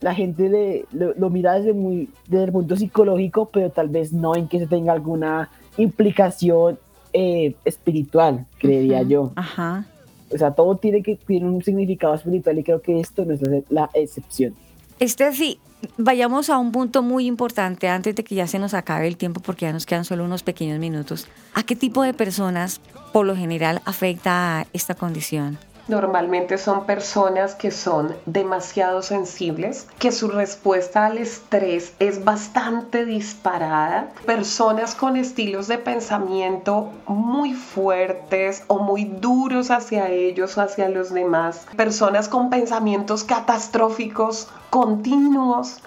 la 0.01 0.14
gente 0.14 0.87
lo, 0.93 1.31
mira 1.31 1.55
desde, 1.55 1.72
muy, 1.72 2.09
desde 2.29 2.45
el 2.45 2.53
punto 2.53 2.76
psicológico, 2.76 3.51
pero 3.53 3.70
tal 3.70 3.89
vez 3.89 4.12
no 4.12 4.37
en 4.37 4.49
que 4.49 4.61
se 4.61 4.66
tenga 4.66 4.93
alguna 4.93 5.51
implicación 5.76 6.79
eh, 7.12 7.55
espiritual, 7.64 8.47
creería 8.59 9.03
yo. 9.03 9.33
Ajá. 9.35 9.87
O 10.33 10.39
sea, 10.39 10.53
todo 10.53 10.76
tiene 10.76 11.03
que 11.03 11.16
tener 11.16 11.45
un 11.45 11.62
significado 11.62 12.14
espiritual 12.14 12.59
y 12.59 12.64
creo 12.64 12.83
que 12.83 13.01
esto 13.01 13.24
no 13.24 13.35
es 13.35 13.41
la 13.70 13.91
excepción. 13.95 14.55
Este 15.01 15.33
sí, 15.33 15.61
vayamos 15.97 16.51
a 16.51 16.59
un 16.59 16.72
punto 16.72 17.03
muy 17.03 17.26
importante 17.26 17.89
antes 17.89 18.14
de 18.16 18.24
que 18.24 18.35
ya 18.35 18.47
se 18.47 18.59
nos 18.59 18.74
acabe 18.74 19.07
el 19.07 19.16
tiempo 19.16 19.41
porque 19.41 19.66
ya 19.66 19.72
nos 19.72 19.87
quedan 19.87 20.05
solo 20.05 20.24
unos 20.24 20.43
pequeños 20.43 20.79
minutos. 20.79 21.29
¿A 21.55 21.62
qué 21.62 21.76
tipo 21.76 22.03
de 22.03 22.14
personas 22.14 22.81
por 23.12 23.26
lo 23.26 23.37
general 23.37 23.81
afecta 23.85 24.66
esta 24.72 24.95
condición? 24.95 25.59
Normalmente 25.89 26.59
son 26.59 26.84
personas 26.84 27.55
que 27.55 27.70
son 27.70 28.14
demasiado 28.26 29.01
sensibles, 29.01 29.86
que 29.99 30.12
su 30.12 30.28
respuesta 30.28 31.07
al 31.07 31.16
estrés 31.16 31.95
es 31.99 32.24
bastante 32.24 33.07
disparada, 33.07 34.11
personas 34.26 34.95
con 34.95 35.16
estilos 35.16 35.66
de 35.66 35.78
pensamiento 35.78 36.91
muy 37.07 37.55
fuertes 37.55 38.64
o 38.66 38.80
muy 38.80 39.05
duros 39.05 39.70
hacia 39.70 40.11
ellos, 40.11 40.59
hacia 40.59 40.91
los 40.91 41.11
demás, 41.11 41.66
personas 41.74 42.28
con 42.28 42.51
pensamientos 42.51 43.24
catastróficos 43.24 44.49
continuos. 44.71 45.81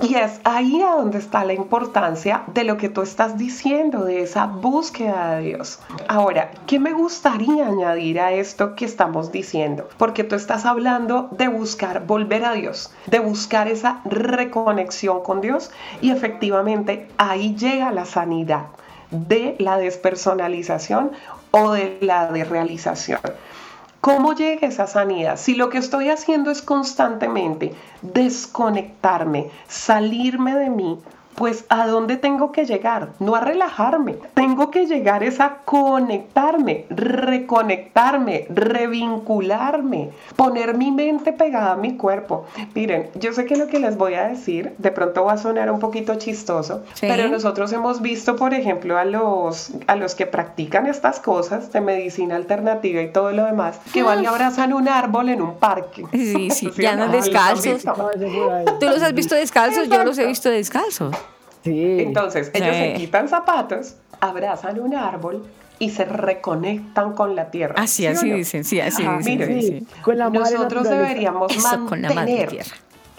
Y 0.00 0.14
es 0.14 0.40
ahí 0.44 0.80
a 0.82 0.94
donde 0.94 1.18
está 1.18 1.44
la 1.44 1.54
importancia 1.54 2.44
de 2.54 2.64
lo 2.64 2.76
que 2.76 2.88
tú 2.88 3.02
estás 3.02 3.36
diciendo, 3.36 4.04
de 4.04 4.22
esa 4.22 4.46
búsqueda 4.46 5.36
de 5.36 5.48
Dios. 5.48 5.80
Ahora, 6.06 6.52
¿qué 6.66 6.78
me 6.78 6.92
gustaría 6.92 7.66
añadir 7.66 8.20
a 8.20 8.32
esto 8.32 8.76
que 8.76 8.84
estamos 8.84 9.32
diciendo? 9.32 9.58
porque 9.98 10.24
tú 10.24 10.36
estás 10.36 10.64
hablando 10.64 11.28
de 11.32 11.48
buscar 11.48 12.06
volver 12.06 12.44
a 12.44 12.52
Dios, 12.52 12.90
de 13.06 13.18
buscar 13.18 13.68
esa 13.68 14.00
reconexión 14.04 15.22
con 15.22 15.40
Dios 15.40 15.70
y 16.00 16.10
efectivamente 16.10 17.08
ahí 17.18 17.54
llega 17.56 17.90
la 17.90 18.04
sanidad 18.04 18.66
de 19.10 19.56
la 19.58 19.78
despersonalización 19.78 21.12
o 21.50 21.72
de 21.72 21.98
la 22.00 22.30
desrealización. 22.30 23.20
¿Cómo 24.00 24.32
llega 24.32 24.68
esa 24.68 24.86
sanidad? 24.86 25.36
Si 25.36 25.56
lo 25.56 25.70
que 25.70 25.78
estoy 25.78 26.08
haciendo 26.08 26.52
es 26.52 26.62
constantemente 26.62 27.74
desconectarme, 28.02 29.50
salirme 29.66 30.54
de 30.54 30.70
mí, 30.70 30.98
pues 31.38 31.64
a 31.68 31.86
dónde 31.86 32.16
tengo 32.16 32.50
que 32.50 32.66
llegar, 32.66 33.10
no 33.20 33.36
a 33.36 33.40
relajarme, 33.40 34.16
tengo 34.34 34.72
que 34.72 34.86
llegar 34.86 35.22
es 35.22 35.38
a 35.38 35.58
conectarme, 35.64 36.86
reconectarme, 36.90 38.48
revincularme, 38.50 40.10
poner 40.34 40.76
mi 40.76 40.90
mente 40.90 41.32
pegada 41.32 41.72
a 41.72 41.76
mi 41.76 41.96
cuerpo. 41.96 42.44
Miren, 42.74 43.08
yo 43.14 43.32
sé 43.32 43.46
que 43.46 43.54
lo 43.54 43.68
que 43.68 43.78
les 43.78 43.96
voy 43.96 44.14
a 44.14 44.26
decir 44.26 44.74
de 44.78 44.90
pronto 44.90 45.26
va 45.26 45.34
a 45.34 45.38
sonar 45.38 45.70
un 45.70 45.78
poquito 45.78 46.16
chistoso, 46.16 46.82
pero 47.00 47.28
nosotros 47.28 47.72
hemos 47.72 48.02
visto, 48.02 48.34
por 48.34 48.52
ejemplo, 48.52 48.98
a 48.98 49.04
los, 49.04 49.70
a 49.86 49.94
los 49.94 50.16
que 50.16 50.26
practican 50.26 50.86
estas 50.88 51.20
cosas 51.20 51.72
de 51.72 51.80
medicina 51.80 52.34
alternativa 52.34 53.00
y 53.00 53.12
todo 53.12 53.30
lo 53.30 53.44
demás, 53.44 53.78
que 53.92 54.02
van 54.02 54.24
y 54.24 54.26
abrazan 54.26 54.72
un 54.72 54.88
árbol 54.88 55.28
en 55.28 55.40
un 55.40 55.54
parque. 55.54 56.04
Sí, 56.10 56.50
sí, 56.50 56.68
ya 56.78 56.96
no 56.96 57.06
descalzos. 57.06 57.84
¿Tú 58.80 58.86
los 58.88 59.02
has 59.04 59.14
visto 59.14 59.36
descalzos? 59.36 59.88
Yo 59.88 60.02
los 60.02 60.18
he 60.18 60.26
visto 60.26 60.50
descalzos. 60.50 61.14
Entonces, 61.64 62.50
ellos 62.54 62.76
se 62.76 62.94
quitan 62.94 63.28
zapatos, 63.28 63.96
abrazan 64.20 64.80
un 64.80 64.94
árbol 64.94 65.44
y 65.78 65.90
se 65.90 66.04
reconectan 66.04 67.12
con 67.12 67.36
la 67.36 67.50
tierra. 67.50 67.74
Así, 67.78 68.06
así 68.06 68.30
dicen, 68.32 68.64
sí, 68.64 68.80
así 68.80 69.04
dicen. 69.20 69.86
nosotros 70.32 70.88
deberíamos 70.88 71.56
mantener 71.62 72.64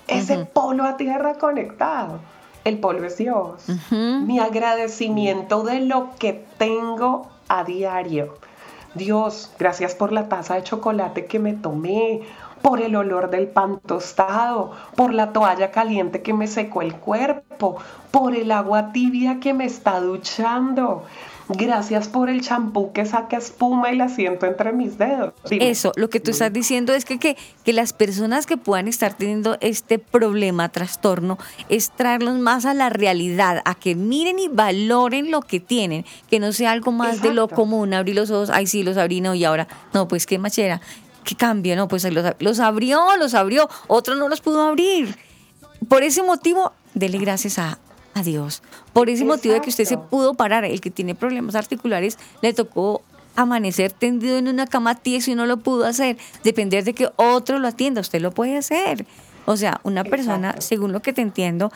ese 0.08 0.46
polo 0.46 0.84
a 0.84 0.98
tierra 0.98 1.36
conectado. 1.36 2.20
El 2.66 2.80
polo 2.80 3.06
es 3.06 3.18
Dios. 3.18 3.64
Mi 3.92 4.40
agradecimiento 4.40 5.64
de 5.64 5.82
lo 5.82 6.10
que 6.20 6.46
tengo 6.58 7.30
a 7.48 7.64
diario. 7.64 8.38
Dios, 8.96 9.52
gracias 9.60 9.94
por 9.96 10.12
la 10.12 10.28
taza 10.28 10.56
de 10.56 10.64
chocolate 10.64 11.26
que 11.26 11.40
me 11.40 11.54
tomé 11.54 12.22
por 12.62 12.82
el 12.82 12.96
olor 12.96 13.30
del 13.30 13.48
pan 13.48 13.80
tostado, 13.80 14.72
por 14.96 15.14
la 15.14 15.34
toalla 15.34 15.72
caliente 15.72 16.22
que 16.22 16.34
me 16.34 16.48
secó 16.48 16.82
el 16.82 16.96
cuerpo, 16.96 17.78
por 18.12 18.36
el 18.36 18.52
agua 18.52 18.92
tibia 18.92 19.40
que 19.40 19.54
me 19.54 19.66
está 19.66 20.00
duchando. 20.00 21.06
Gracias 21.52 22.08
por 22.08 22.30
el 22.30 22.42
champú 22.42 22.92
que 22.94 23.08
saca 23.08 23.38
espuma 23.38 23.92
y 23.92 23.96
la 23.96 24.08
siento 24.08 24.46
entre 24.46 24.72
mis 24.72 25.00
dedos. 25.00 25.34
Eso, 25.50 25.92
lo 25.96 26.08
que 26.08 26.20
tú 26.20 26.30
estás 26.30 26.54
diciendo 26.54 26.94
es 26.94 27.06
que, 27.06 27.18
que, 27.18 27.38
que, 27.64 27.74
las 27.74 27.92
personas 27.92 28.46
que 28.46 28.56
puedan 28.56 28.88
estar 28.88 29.16
teniendo 29.16 29.58
este 29.60 29.98
problema, 29.98 30.70
trastorno, 30.70 31.40
es 31.68 31.90
traerlos 31.90 32.38
más 32.38 32.66
a 32.66 32.76
la 32.76 32.90
realidad, 32.90 33.64
a 33.66 33.74
que 33.74 33.96
miren 33.96 34.38
y 34.38 34.48
valoren 34.48 35.32
lo 35.32 35.42
que 35.42 35.60
tienen, 35.60 36.06
que 36.30 36.40
no 36.40 36.52
sea 36.52 36.72
algo 36.72 36.92
más 36.92 37.24
de 37.24 37.34
lo 37.34 37.48
común, 37.48 37.96
abrir 37.96 38.16
los 38.16 38.30
ojos, 38.30 38.52
ay 38.52 38.68
sí, 38.68 38.84
los 38.84 38.98
abrí, 38.98 39.20
no, 39.20 39.34
y 39.34 39.44
ahora, 39.44 39.68
no, 39.92 40.08
pues 40.08 40.28
qué 40.28 40.38
machera, 40.38 40.82
¿Qué 41.24 41.36
cambio? 41.36 41.76
No, 41.76 41.88
pues 41.88 42.06
los, 42.12 42.60
abrió, 42.60 43.02
los 43.18 43.34
abrió, 43.34 43.70
otro 43.88 44.16
no 44.16 44.30
los 44.30 44.42
pudo 44.42 44.62
abrir. 44.62 45.16
Por 45.88 46.04
ese 46.04 46.24
motivo, 46.24 46.74
dele 46.94 47.18
gracias 47.18 47.60
a, 47.60 47.80
a 48.14 48.24
Dios. 48.24 48.62
Por 48.94 49.10
ese 49.10 49.26
motivo 49.26 49.54
de 49.54 49.62
que 49.62 49.70
usted 49.70 49.86
se 49.86 49.98
pudo 49.98 50.34
parar, 50.34 50.66
el 50.66 50.82
que 50.82 50.92
tiene 50.92 51.16
problemas 51.16 51.56
articulares, 51.56 52.18
le 52.42 52.54
tocó 52.54 53.04
amanecer 53.36 53.92
tendido 53.92 54.38
en 54.38 54.48
una 54.48 54.68
cama 54.68 54.96
tieso 54.96 55.32
y 55.32 55.36
no 55.36 55.46
lo 55.46 55.58
pudo 55.58 55.86
hacer. 55.86 56.18
Depender 56.44 56.84
de 56.84 56.94
que 56.94 57.10
otro 57.16 57.60
lo 57.60 57.68
atienda, 57.68 58.02
usted 58.02 58.22
lo 58.22 58.32
puede 58.32 58.58
hacer. 58.58 59.06
O 59.46 59.58
sea, 59.58 59.80
una 59.84 60.04
persona, 60.04 60.56
según 60.60 60.92
lo 60.92 61.02
que 61.02 61.14
te 61.14 61.22
entiendo, 61.22 61.72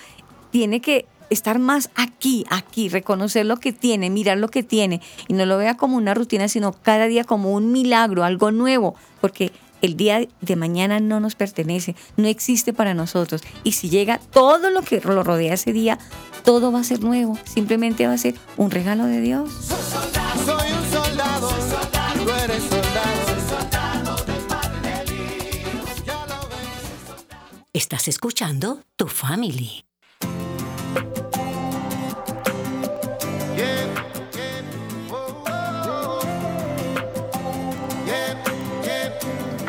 tiene 0.52 0.82
que 0.82 1.06
estar 1.34 1.60
más 1.60 1.90
aquí, 1.96 2.46
aquí, 2.50 2.90
reconocer 2.90 3.46
lo 3.46 3.58
que 3.58 3.74
tiene, 3.74 4.10
mirar 4.10 4.38
lo 4.38 4.48
que 4.48 4.64
tiene 4.64 5.02
y 5.28 5.34
no 5.34 5.46
lo 5.46 5.58
vea 5.58 5.76
como 5.76 5.98
una 5.98 6.14
rutina, 6.14 6.48
sino 6.48 6.72
cada 6.72 7.08
día 7.08 7.24
como 7.24 7.54
un 7.54 7.72
milagro, 7.72 8.24
algo 8.24 8.52
nuevo, 8.52 8.96
porque 9.20 9.52
el 9.82 9.98
día 9.98 10.26
de 10.42 10.56
mañana 10.56 11.00
no 11.00 11.20
nos 11.20 11.36
pertenece, 11.36 11.96
no 12.16 12.28
existe 12.28 12.72
para 12.72 12.94
nosotros. 12.94 13.42
Y 13.64 13.74
si 13.74 13.90
llega 13.90 14.18
todo 14.18 14.70
lo 14.70 14.82
que 14.82 15.02
lo 15.02 15.24
rodea 15.24 15.54
ese 15.56 15.74
día, 15.74 16.00
todo 16.44 16.72
va 16.72 16.80
a 16.80 16.84
ser 16.84 17.02
nuevo, 17.02 17.38
simplemente 17.44 18.08
va 18.08 18.14
a 18.14 18.18
ser 18.18 18.36
un 18.56 18.72
regalo 18.72 19.06
de 19.06 19.22
Dios. 19.22 19.52
Soy 20.46 20.72
un 20.72 20.92
soldado, 20.92 21.50
tú 22.24 22.30
eres 22.44 22.64
soldado, 22.64 23.14
Estás 27.76 28.08
escuchando 28.08 28.84
Tu 28.96 29.08
Family. 29.08 29.84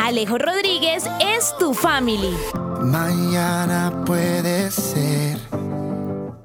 Alejo 0.05 0.37
Rodríguez 0.37 1.09
es 1.19 1.57
tu 1.59 1.73
family. 1.73 2.35
Mañana 2.83 4.05
puede 4.05 4.71
ser. 4.71 5.39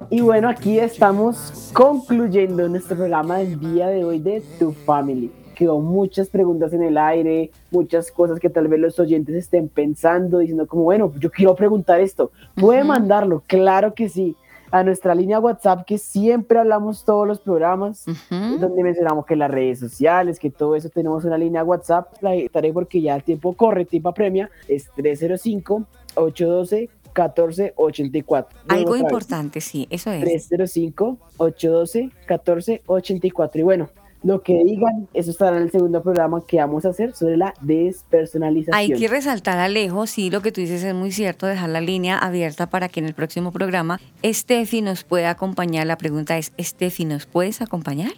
Y 0.10 0.22
bueno, 0.22 0.48
aquí 0.48 0.80
estamos 0.80 1.70
concluyendo 1.74 2.70
nuestro 2.70 2.96
programa 2.96 3.40
del 3.40 3.60
día 3.60 3.88
de 3.88 4.06
hoy 4.06 4.20
de 4.20 4.42
Tu 4.58 4.72
Family. 4.72 5.30
Quedó 5.56 5.80
muchas 5.80 6.30
preguntas 6.30 6.72
en 6.72 6.84
el 6.84 6.98
aire, 6.98 7.52
muchas 7.70 8.10
cosas 8.14 8.40
que 8.40 8.50
tal 8.50 8.70
vez 8.70 8.80
los 8.80 8.98
oyentes 8.98 9.36
estén 9.36 9.68
pensando, 9.68 10.38
diciendo 10.38 10.66
como, 10.66 10.84
bueno, 10.84 11.12
yo 11.20 11.30
quiero 11.30 11.54
preguntar 11.54 12.00
esto. 12.00 12.32
Puede 12.56 12.86
mandarlo, 12.86 13.44
claro 13.46 13.94
que 13.94 14.08
sí 14.08 14.38
a 14.72 14.84
nuestra 14.84 15.16
línea 15.16 15.40
WhatsApp 15.40 15.86
que 15.86 15.98
siempre 15.98 16.60
hablamos 16.60 17.04
todos 17.04 17.28
los 17.28 17.40
programas, 17.40 18.06
donde 18.30 18.84
mencionamos 18.84 19.26
que 19.26 19.36
las 19.36 19.52
redes 19.52 19.80
sociales, 19.80 20.40
que 20.40 20.50
todo 20.50 20.76
eso 20.76 20.90
tenemos 20.90 21.26
una 21.26 21.38
línea 21.38 21.64
WhatsApp, 21.64 22.14
la 22.22 22.36
estaré 22.36 22.72
porque 22.74 23.02
ya 23.02 23.16
el 23.16 23.24
tiempo 23.24 23.54
corre, 23.54 23.86
tiempo 23.86 24.10
apremia, 24.10 24.50
es 24.68 24.90
305 24.96 25.84
812 26.16 26.90
1484. 27.10 28.60
Algo 28.68 28.96
importante, 28.96 29.62
sí, 29.62 29.88
eso 29.90 30.12
es. 30.12 30.22
305 30.22 31.18
812 31.38 32.02
1484 32.28 33.60
y 33.60 33.64
bueno, 33.64 33.90
lo 34.24 34.42
que 34.42 34.64
digan, 34.64 35.08
eso 35.14 35.32
estará 35.32 35.58
en 35.58 35.64
el 35.64 35.72
segundo 35.72 36.02
programa 36.04 36.44
que 36.46 36.58
vamos 36.58 36.86
a 36.86 36.90
hacer 36.90 37.16
sobre 37.16 37.38
la 37.38 37.54
despersonalización. 37.62 38.76
Hay 38.76 38.92
que 38.92 39.08
resaltar, 39.08 39.58
Alejo, 39.60 40.08
sí, 40.08 40.30
lo 40.30 40.42
que 40.42 40.52
tú 40.52 40.62
dices 40.62 40.84
es 40.84 40.94
muy 40.94 41.12
cierto, 41.12 41.46
dejar 41.46 41.70
la 41.70 41.82
línea 41.82 42.18
abierta 42.18 42.70
para 42.70 42.90
que 42.90 43.00
en 43.00 43.06
el 43.06 43.14
próximo 43.14 43.52
programa 43.52 44.00
Estefi 44.22 44.82
nos 44.82 45.04
pueda 45.04 45.30
acompañar. 45.30 45.88
La 45.88 45.98
pregunta 45.98 46.38
es, 46.38 46.52
Estefi, 46.58 47.06
¿nos 47.06 47.26
puedes 47.26 47.62
acompañar? 47.62 48.12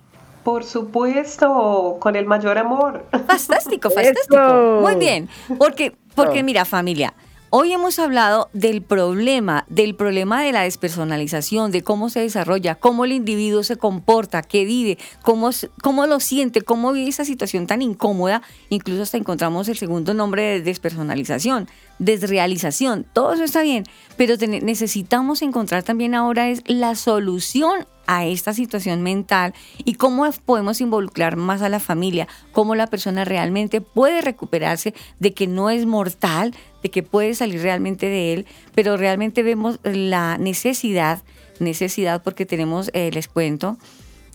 Por 0.43 0.63
supuesto, 0.63 1.97
con 1.99 2.15
el 2.15 2.25
mayor 2.25 2.57
amor. 2.57 3.05
Fantástico, 3.11 3.89
fantástico. 3.91 4.79
Muy 4.81 4.95
bien, 4.95 5.29
porque, 5.59 5.93
porque 6.15 6.41
mira, 6.41 6.65
familia, 6.65 7.13
Hoy 7.53 7.73
hemos 7.73 7.99
hablado 7.99 8.49
del 8.53 8.81
problema, 8.81 9.65
del 9.67 9.93
problema 9.93 10.41
de 10.41 10.53
la 10.53 10.61
despersonalización, 10.61 11.69
de 11.71 11.83
cómo 11.83 12.09
se 12.09 12.21
desarrolla, 12.21 12.75
cómo 12.75 13.03
el 13.03 13.11
individuo 13.11 13.61
se 13.63 13.75
comporta, 13.75 14.41
qué 14.41 14.63
vive, 14.63 14.97
cómo, 15.21 15.49
cómo 15.83 16.07
lo 16.07 16.21
siente, 16.21 16.61
cómo 16.61 16.93
vive 16.93 17.09
esa 17.09 17.25
situación 17.25 17.67
tan 17.67 17.81
incómoda. 17.81 18.41
Incluso 18.69 19.03
hasta 19.03 19.17
encontramos 19.17 19.67
el 19.67 19.75
segundo 19.75 20.13
nombre 20.13 20.43
de 20.43 20.61
despersonalización, 20.61 21.67
desrealización. 21.99 23.05
Todo 23.11 23.33
eso 23.33 23.43
está 23.43 23.63
bien, 23.63 23.83
pero 24.15 24.35
necesitamos 24.37 25.41
encontrar 25.41 25.83
también 25.83 26.15
ahora 26.15 26.47
es 26.47 26.63
la 26.67 26.95
solución 26.95 27.85
a 28.11 28.25
esta 28.25 28.53
situación 28.53 29.01
mental 29.01 29.53
y 29.85 29.93
cómo 29.93 30.29
podemos 30.43 30.81
involucrar 30.81 31.37
más 31.37 31.61
a 31.61 31.69
la 31.69 31.79
familia, 31.79 32.27
cómo 32.51 32.75
la 32.75 32.87
persona 32.87 33.23
realmente 33.23 33.79
puede 33.79 34.19
recuperarse 34.19 34.93
de 35.19 35.33
que 35.33 35.47
no 35.47 35.69
es 35.69 35.85
mortal, 35.85 36.53
de 36.83 36.91
que 36.91 37.03
puede 37.03 37.33
salir 37.35 37.61
realmente 37.61 38.07
de 38.07 38.33
él, 38.33 38.45
pero 38.75 38.97
realmente 38.97 39.43
vemos 39.43 39.79
la 39.83 40.37
necesidad, 40.37 41.23
necesidad 41.61 42.21
porque 42.21 42.45
tenemos, 42.45 42.91
eh, 42.93 43.11
les 43.13 43.29
cuento, 43.29 43.77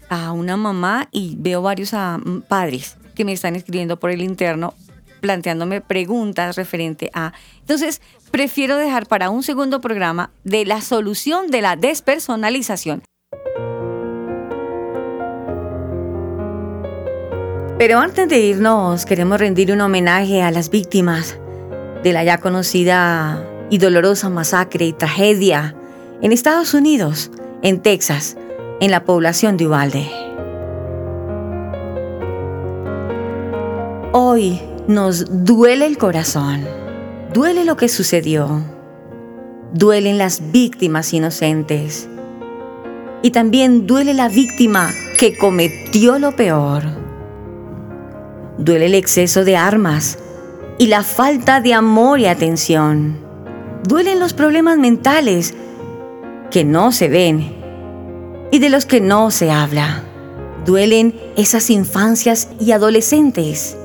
a 0.08 0.32
una 0.32 0.56
mamá 0.56 1.10
y 1.12 1.36
veo 1.38 1.60
varios 1.60 1.92
ah, 1.92 2.18
padres 2.48 2.96
que 3.14 3.26
me 3.26 3.34
están 3.34 3.56
escribiendo 3.56 3.98
por 3.98 4.10
el 4.10 4.22
interno 4.22 4.72
planteándome 5.20 5.82
preguntas 5.82 6.56
referente 6.56 7.10
a... 7.12 7.34
Entonces, 7.60 8.00
prefiero 8.30 8.78
dejar 8.78 9.06
para 9.06 9.28
un 9.28 9.42
segundo 9.42 9.82
programa 9.82 10.30
de 10.44 10.64
la 10.64 10.80
solución 10.80 11.48
de 11.48 11.60
la 11.60 11.76
despersonalización. 11.76 13.02
Pero 17.78 17.98
antes 17.98 18.26
de 18.30 18.38
irnos, 18.38 19.04
queremos 19.04 19.38
rendir 19.38 19.70
un 19.70 19.82
homenaje 19.82 20.40
a 20.42 20.50
las 20.50 20.70
víctimas 20.70 21.36
de 22.02 22.14
la 22.14 22.24
ya 22.24 22.38
conocida 22.38 23.46
y 23.68 23.76
dolorosa 23.76 24.30
masacre 24.30 24.86
y 24.86 24.92
tragedia 24.94 25.76
en 26.22 26.32
Estados 26.32 26.72
Unidos, 26.72 27.30
en 27.60 27.82
Texas, 27.82 28.38
en 28.80 28.90
la 28.90 29.04
población 29.04 29.58
de 29.58 29.66
Uvalde. 29.66 30.08
Hoy 34.12 34.58
nos 34.88 35.44
duele 35.44 35.84
el 35.84 35.98
corazón, 35.98 36.64
duele 37.34 37.66
lo 37.66 37.76
que 37.76 37.90
sucedió, 37.90 38.62
duelen 39.74 40.16
las 40.16 40.50
víctimas 40.50 41.12
inocentes 41.12 42.08
y 43.20 43.32
también 43.32 43.86
duele 43.86 44.14
la 44.14 44.30
víctima 44.30 44.94
que 45.18 45.36
cometió 45.36 46.18
lo 46.18 46.34
peor. 46.34 47.05
Duele 48.58 48.86
el 48.86 48.94
exceso 48.94 49.44
de 49.44 49.56
armas 49.56 50.18
y 50.78 50.86
la 50.86 51.02
falta 51.02 51.60
de 51.60 51.74
amor 51.74 52.20
y 52.20 52.26
atención. 52.26 53.18
Duelen 53.86 54.18
los 54.18 54.32
problemas 54.32 54.78
mentales 54.78 55.54
que 56.50 56.64
no 56.64 56.90
se 56.92 57.08
ven 57.08 57.54
y 58.50 58.58
de 58.58 58.70
los 58.70 58.86
que 58.86 59.00
no 59.00 59.30
se 59.30 59.50
habla. 59.50 60.02
Duelen 60.64 61.14
esas 61.36 61.70
infancias 61.70 62.48
y 62.58 62.72
adolescentes 62.72 63.76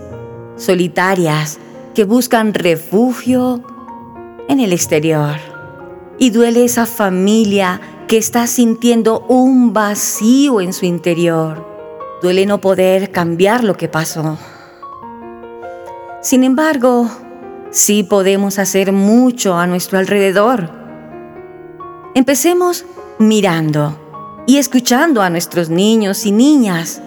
solitarias 0.56 1.60
que 1.94 2.06
buscan 2.06 2.54
refugio 2.54 3.64
en 4.48 4.60
el 4.60 4.74
exterior. 4.74 5.36
Y 6.18 6.30
duele 6.30 6.64
esa 6.64 6.86
familia 6.86 7.82
que 8.08 8.18
está 8.18 8.48
sintiendo 8.48 9.26
un 9.28 9.74
vacío 9.74 10.62
en 10.62 10.74
su 10.74 10.86
interior. 10.86 11.68
Duele 12.22 12.46
no 12.46 12.62
poder 12.62 13.12
cambiar 13.12 13.64
lo 13.64 13.76
que 13.76 13.88
pasó. 13.88 14.38
Sin 16.22 16.44
embargo, 16.44 17.10
sí 17.72 18.04
podemos 18.04 18.60
hacer 18.60 18.92
mucho 18.92 19.56
a 19.56 19.66
nuestro 19.66 19.98
alrededor. 19.98 20.70
Empecemos 22.14 22.86
mirando 23.18 24.44
y 24.46 24.58
escuchando 24.58 25.24
a 25.24 25.32
nuestros 25.32 25.70
niños 25.70 26.28
y 26.28 26.32
niñas. 26.32 27.02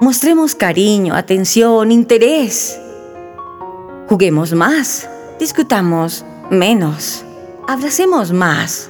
Mostremos 0.00 0.54
cariño, 0.54 1.16
atención, 1.16 1.90
interés. 1.90 2.78
Juguemos 4.08 4.52
más, 4.52 5.10
discutamos 5.40 6.24
menos, 6.48 7.24
abracemos 7.66 8.30
más, 8.30 8.88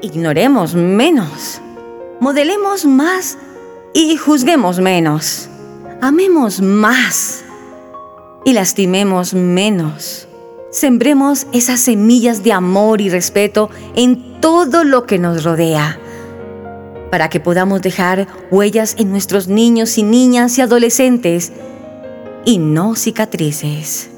ignoremos 0.00 0.76
menos, 0.76 1.60
modelemos 2.20 2.84
más 2.84 3.36
y 3.92 4.16
juzguemos 4.16 4.78
menos, 4.78 5.48
amemos 6.00 6.60
más 6.60 7.42
y 8.44 8.52
lastimemos 8.52 9.34
menos. 9.34 10.28
Sembremos 10.70 11.46
esas 11.52 11.80
semillas 11.80 12.42
de 12.42 12.52
amor 12.52 13.00
y 13.00 13.10
respeto 13.10 13.70
en 13.94 14.40
todo 14.40 14.84
lo 14.84 15.06
que 15.06 15.18
nos 15.18 15.44
rodea 15.44 15.98
para 17.12 17.28
que 17.28 17.40
podamos 17.40 17.82
dejar 17.82 18.26
huellas 18.50 18.96
en 18.98 19.10
nuestros 19.10 19.46
niños 19.46 19.98
y 19.98 20.02
niñas 20.02 20.56
y 20.56 20.62
adolescentes 20.62 21.52
y 22.46 22.56
no 22.56 22.96
cicatrices. 22.96 24.08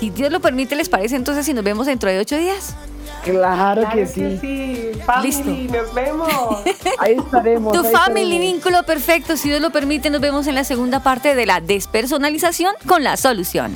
Si 0.00 0.08
Dios 0.08 0.32
lo 0.32 0.40
permite, 0.40 0.76
¿les 0.76 0.88
parece 0.88 1.16
entonces 1.16 1.44
si 1.44 1.52
nos 1.52 1.62
vemos 1.62 1.86
dentro 1.86 2.08
de 2.08 2.20
ocho 2.20 2.38
días? 2.38 2.74
Claro, 3.22 3.88
que, 3.92 4.06
sí. 4.06 4.38
sí. 4.40 4.90
Family, 5.04 5.68
nos 5.68 5.94
vemos. 5.94 6.28
ahí 6.98 7.16
estaremos. 7.16 7.72
Tu 7.72 7.84
family, 7.84 8.38
vínculo 8.38 8.82
perfecto. 8.84 9.36
Si 9.36 9.48
Dios 9.48 9.60
lo 9.60 9.70
permite, 9.70 10.10
nos 10.10 10.20
vemos 10.20 10.46
en 10.46 10.54
la 10.54 10.64
segunda 10.64 11.02
parte 11.02 11.34
de 11.34 11.46
la 11.46 11.60
despersonalización 11.60 12.74
con 12.86 13.04
la 13.04 13.16
solución. 13.16 13.72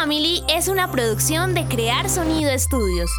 Family 0.00 0.42
es 0.48 0.68
una 0.68 0.90
producción 0.90 1.52
de 1.52 1.66
Crear 1.66 2.08
Sonido 2.08 2.50
Estudios. 2.50 3.10